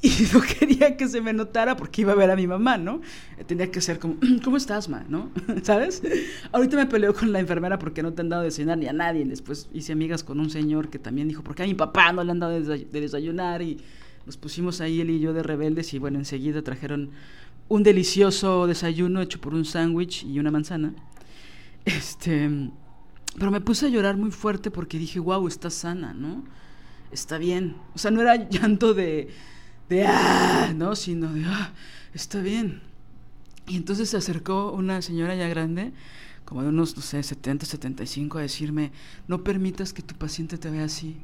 [0.00, 3.00] y no quería que se me notara porque iba a ver a mi mamá, ¿no?
[3.46, 5.04] Tenía que ser como, ¿cómo estás, ma?
[5.08, 5.30] ¿No?
[5.62, 6.02] ¿Sabes?
[6.52, 8.92] Ahorita me peleó con la enfermera porque no te han dado de desayunar ni a
[8.92, 9.24] nadie.
[9.24, 12.30] Después hice amigas con un señor que también dijo, porque a mi papá no le
[12.30, 13.78] han dado de desayunar y
[14.24, 17.10] nos pusimos ahí él y yo de rebeldes y bueno, enseguida trajeron
[17.68, 20.94] un delicioso desayuno hecho por un sándwich y una manzana.
[21.84, 22.50] Este,
[23.38, 26.44] pero me puse a llorar muy fuerte porque dije, wow, está sana, ¿no?
[27.10, 27.76] Está bien.
[27.94, 29.28] O sea, no era llanto de
[29.88, 31.72] de ah, no, sino de ah,
[32.14, 32.80] está bien.
[33.66, 35.92] Y entonces se acercó una señora ya grande,
[36.44, 38.92] como de unos, no sé, 70, 75, a decirme,
[39.26, 41.16] no permitas que tu paciente te vea así.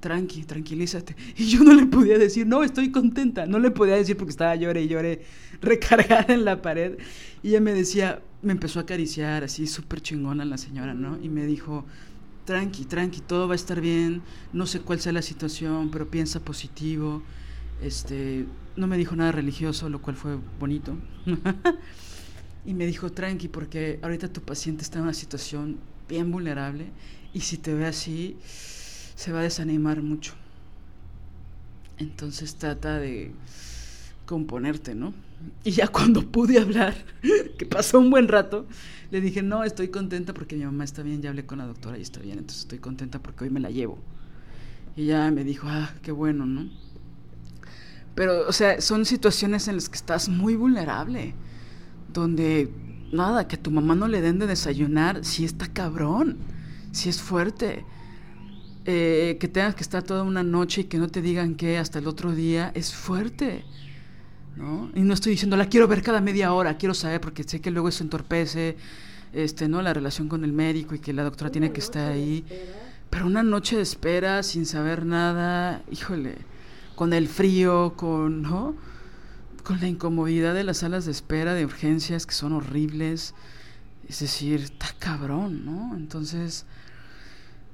[0.00, 1.14] Tranqui, tranquilízate.
[1.36, 3.46] Y yo no le podía decir, no, estoy contenta.
[3.46, 5.22] No le podía decir porque estaba llore y llore
[5.60, 6.98] recargada en la pared.
[7.44, 11.18] Y ella me decía, me empezó a acariciar así, súper chingona la señora, ¿no?
[11.22, 11.84] Y me dijo,
[12.44, 14.22] tranqui, tranqui, todo va a estar bien.
[14.52, 17.22] No sé cuál sea la situación, pero piensa positivo
[17.82, 18.46] este,
[18.76, 20.96] no me dijo nada religioso, lo cual fue bonito.
[22.64, 25.78] y me dijo, tranqui, porque ahorita tu paciente está en una situación
[26.08, 26.86] bien vulnerable
[27.34, 30.34] y si te ve así, se va a desanimar mucho.
[31.98, 33.32] Entonces trata de
[34.26, 35.12] componerte, ¿no?
[35.64, 36.94] Y ya cuando pude hablar,
[37.58, 38.66] que pasó un buen rato,
[39.10, 41.98] le dije, no, estoy contenta porque mi mamá está bien, ya hablé con la doctora
[41.98, 43.98] y está bien, entonces estoy contenta porque hoy me la llevo.
[44.96, 46.68] Y ya me dijo, ah, qué bueno, ¿no?
[48.14, 51.34] Pero, o sea, son situaciones en las que estás muy vulnerable.
[52.12, 52.70] Donde,
[53.12, 56.36] nada, que a tu mamá no le den de desayunar, si está cabrón,
[56.92, 57.84] si es fuerte.
[58.84, 62.00] Eh, que tengas que estar toda una noche y que no te digan qué hasta
[62.00, 63.64] el otro día, es fuerte.
[64.56, 64.90] ¿no?
[64.94, 67.70] Y no estoy diciendo, la quiero ver cada media hora, quiero saber, porque sé que
[67.70, 68.76] luego eso entorpece
[69.32, 69.80] este, ¿no?
[69.80, 72.44] la relación con el médico y que la doctora tiene que estar ahí.
[73.08, 76.51] Pero una noche de espera sin saber nada, híjole
[76.94, 78.74] con el frío, con, ¿no?
[79.62, 83.34] con la incomodidad de las salas de espera de urgencias que son horribles.
[84.08, 85.96] Es decir, está cabrón, ¿no?
[85.96, 86.66] Entonces,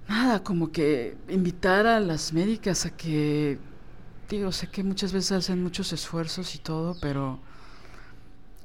[0.08, 3.58] nada, como que invitar a las médicas a que,
[4.28, 7.40] digo, sé que muchas veces hacen muchos esfuerzos y todo, pero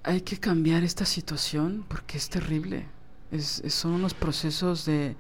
[0.03, 2.85] hay que cambiar esta situación porque es terrible.
[3.31, 5.15] Es, son unos procesos de,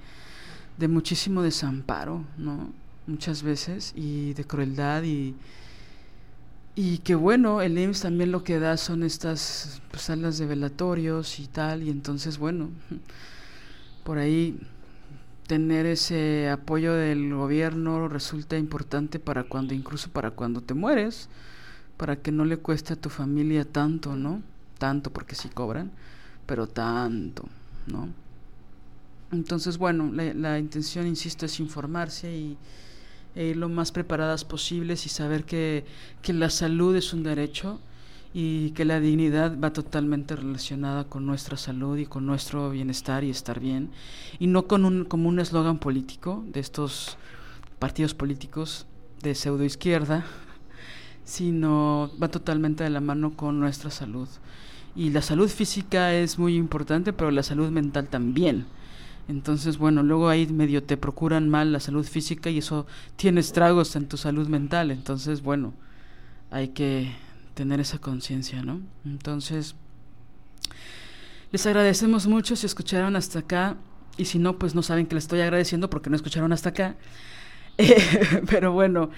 [0.77, 2.71] de muchísimo desamparo, ¿no?
[3.07, 5.35] Muchas veces y de crueldad y,
[6.75, 11.39] y que bueno, el IMSS también lo que da son estas pues, salas de velatorios
[11.39, 12.69] y tal, y entonces bueno,
[14.03, 14.59] por ahí
[15.47, 21.29] tener ese apoyo del gobierno resulta importante para cuando, incluso para cuando te mueres,
[21.97, 24.41] para que no le cueste a tu familia tanto, ¿no?
[24.79, 25.91] Tanto porque sí cobran,
[26.45, 27.47] pero tanto,
[27.87, 28.09] ¿no?
[29.31, 32.57] Entonces, bueno, la, la intención, insisto, es informarse y,
[33.35, 35.85] e ir lo más preparadas posibles y saber que,
[36.21, 37.79] que la salud es un derecho
[38.33, 43.29] y que la dignidad va totalmente relacionada con nuestra salud y con nuestro bienestar y
[43.29, 43.91] estar bien.
[44.39, 47.17] Y no con un como un eslogan político de estos
[47.77, 48.87] partidos políticos
[49.21, 50.25] de pseudo izquierda
[51.25, 54.27] sino va totalmente de la mano con nuestra salud.
[54.95, 58.65] Y la salud física es muy importante pero la salud mental también
[59.27, 62.85] entonces, bueno, luego ahí medio te procuran mal la salud física y eso
[63.15, 64.91] tiene estragos en tu salud mental.
[64.91, 65.73] Entonces, bueno,
[66.51, 67.11] hay que
[67.53, 68.81] tener esa conciencia, ¿no?
[69.05, 69.75] Entonces,
[71.51, 73.77] les agradecemos mucho si escucharon hasta acá
[74.17, 76.95] y si no, pues no saben que les estoy agradeciendo porque no escucharon hasta acá.
[78.49, 79.09] pero bueno,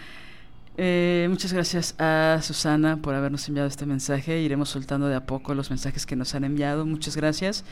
[0.78, 4.40] eh, muchas gracias a Susana por habernos enviado este mensaje.
[4.42, 6.86] Iremos soltando de a poco los mensajes que nos han enviado.
[6.86, 7.66] Muchas gracias.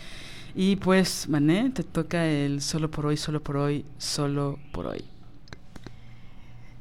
[0.56, 5.04] Y pues, Mané, te toca el solo por hoy, solo por hoy, solo por hoy.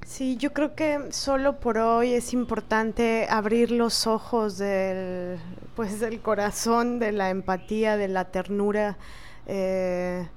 [0.05, 5.39] Sí, yo creo que solo por hoy es importante abrir los ojos del,
[5.75, 8.99] pues, del corazón, de la empatía, de la ternura,
[9.47, 10.29] eh,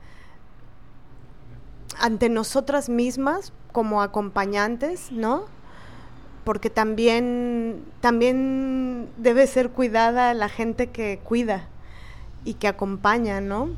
[1.99, 5.43] ante nosotras mismas como acompañantes, ¿no?
[6.45, 11.67] Porque también, también debe ser cuidada la gente que cuida
[12.45, 13.71] y que acompaña, ¿no?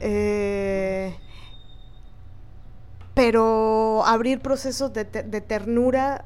[0.00, 1.16] Eh,
[3.14, 6.24] pero abrir procesos de, ternura,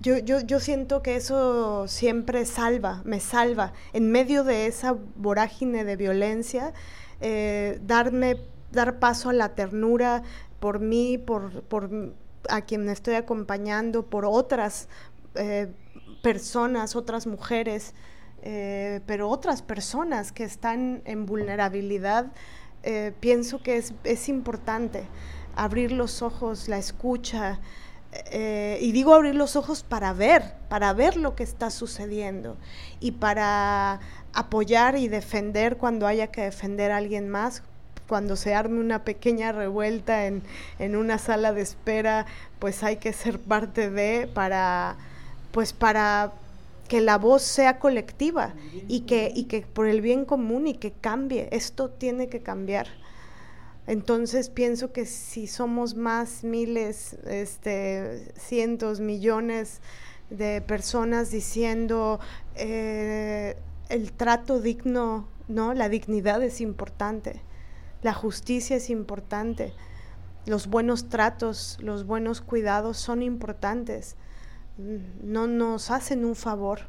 [0.00, 3.72] yo, yo, siento que eso siempre salva, me salva.
[3.94, 6.74] En medio de esa vorágine de violencia,
[7.20, 8.38] eh, darme,
[8.70, 10.22] dar paso a la ternura
[10.60, 11.90] por mí, por, por
[12.48, 14.88] a quien estoy acompañando, por otras
[15.34, 15.72] eh,
[16.22, 17.94] personas, otras mujeres,
[18.44, 22.26] eh, pero otras personas que están en vulnerabilidad,
[23.18, 25.06] pienso que es, es importante
[25.56, 27.60] abrir los ojos, la escucha.
[28.30, 32.56] Eh, y digo abrir los ojos para ver, para ver lo que está sucediendo
[33.00, 33.98] y para
[34.32, 37.62] apoyar y defender cuando haya que defender a alguien más,
[38.06, 40.44] cuando se arme una pequeña revuelta en,
[40.78, 42.26] en una sala de espera,
[42.60, 44.96] pues hay que ser parte de para,
[45.50, 46.32] pues para
[46.88, 48.54] que la voz sea colectiva
[48.88, 51.48] y que, y que por el bien común y que cambie.
[51.50, 52.86] Esto tiene que cambiar.
[53.86, 59.80] Entonces pienso que si somos más miles, este, cientos, millones
[60.30, 62.18] de personas diciendo
[62.54, 63.56] eh,
[63.90, 65.74] el trato digno, ¿no?
[65.74, 67.42] La dignidad es importante,
[68.02, 69.74] la justicia es importante,
[70.46, 74.16] los buenos tratos, los buenos cuidados son importantes,
[74.76, 76.80] no nos hacen un favor.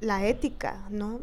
[0.00, 1.20] La ética, ¿no?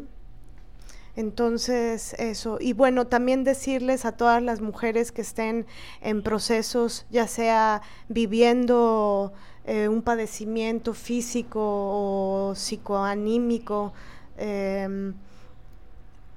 [1.16, 2.58] Entonces, eso.
[2.60, 5.66] Y bueno, también decirles a todas las mujeres que estén
[6.00, 9.32] en procesos, ya sea viviendo
[9.64, 13.92] eh, un padecimiento físico o psicoanímico,
[14.36, 15.14] em,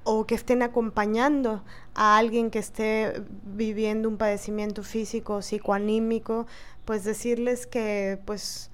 [0.03, 1.63] o que estén acompañando
[1.97, 6.45] a alguien que esté viviendo un padecimiento físico psicoanímico,
[6.85, 8.71] pues decirles que pues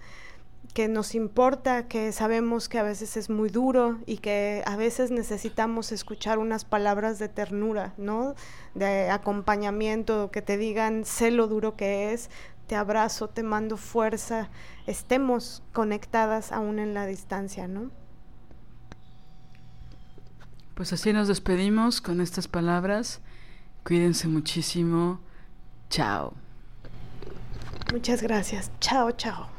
[0.74, 5.12] que nos importa, que sabemos que a veces es muy duro y que a veces
[5.12, 8.34] necesitamos escuchar unas palabras de ternura, ¿no?
[8.74, 12.30] De acompañamiento, que te digan, sé lo duro que es,
[12.66, 14.50] te abrazo, te mando fuerza,
[14.88, 17.92] estemos conectadas aún en la distancia, ¿no?
[20.74, 23.22] Pues así nos despedimos con estas palabras.
[23.84, 25.20] Cuídense muchísimo.
[25.90, 26.34] Chao.
[27.92, 28.72] Muchas gracias.
[28.80, 29.53] Chao, chao.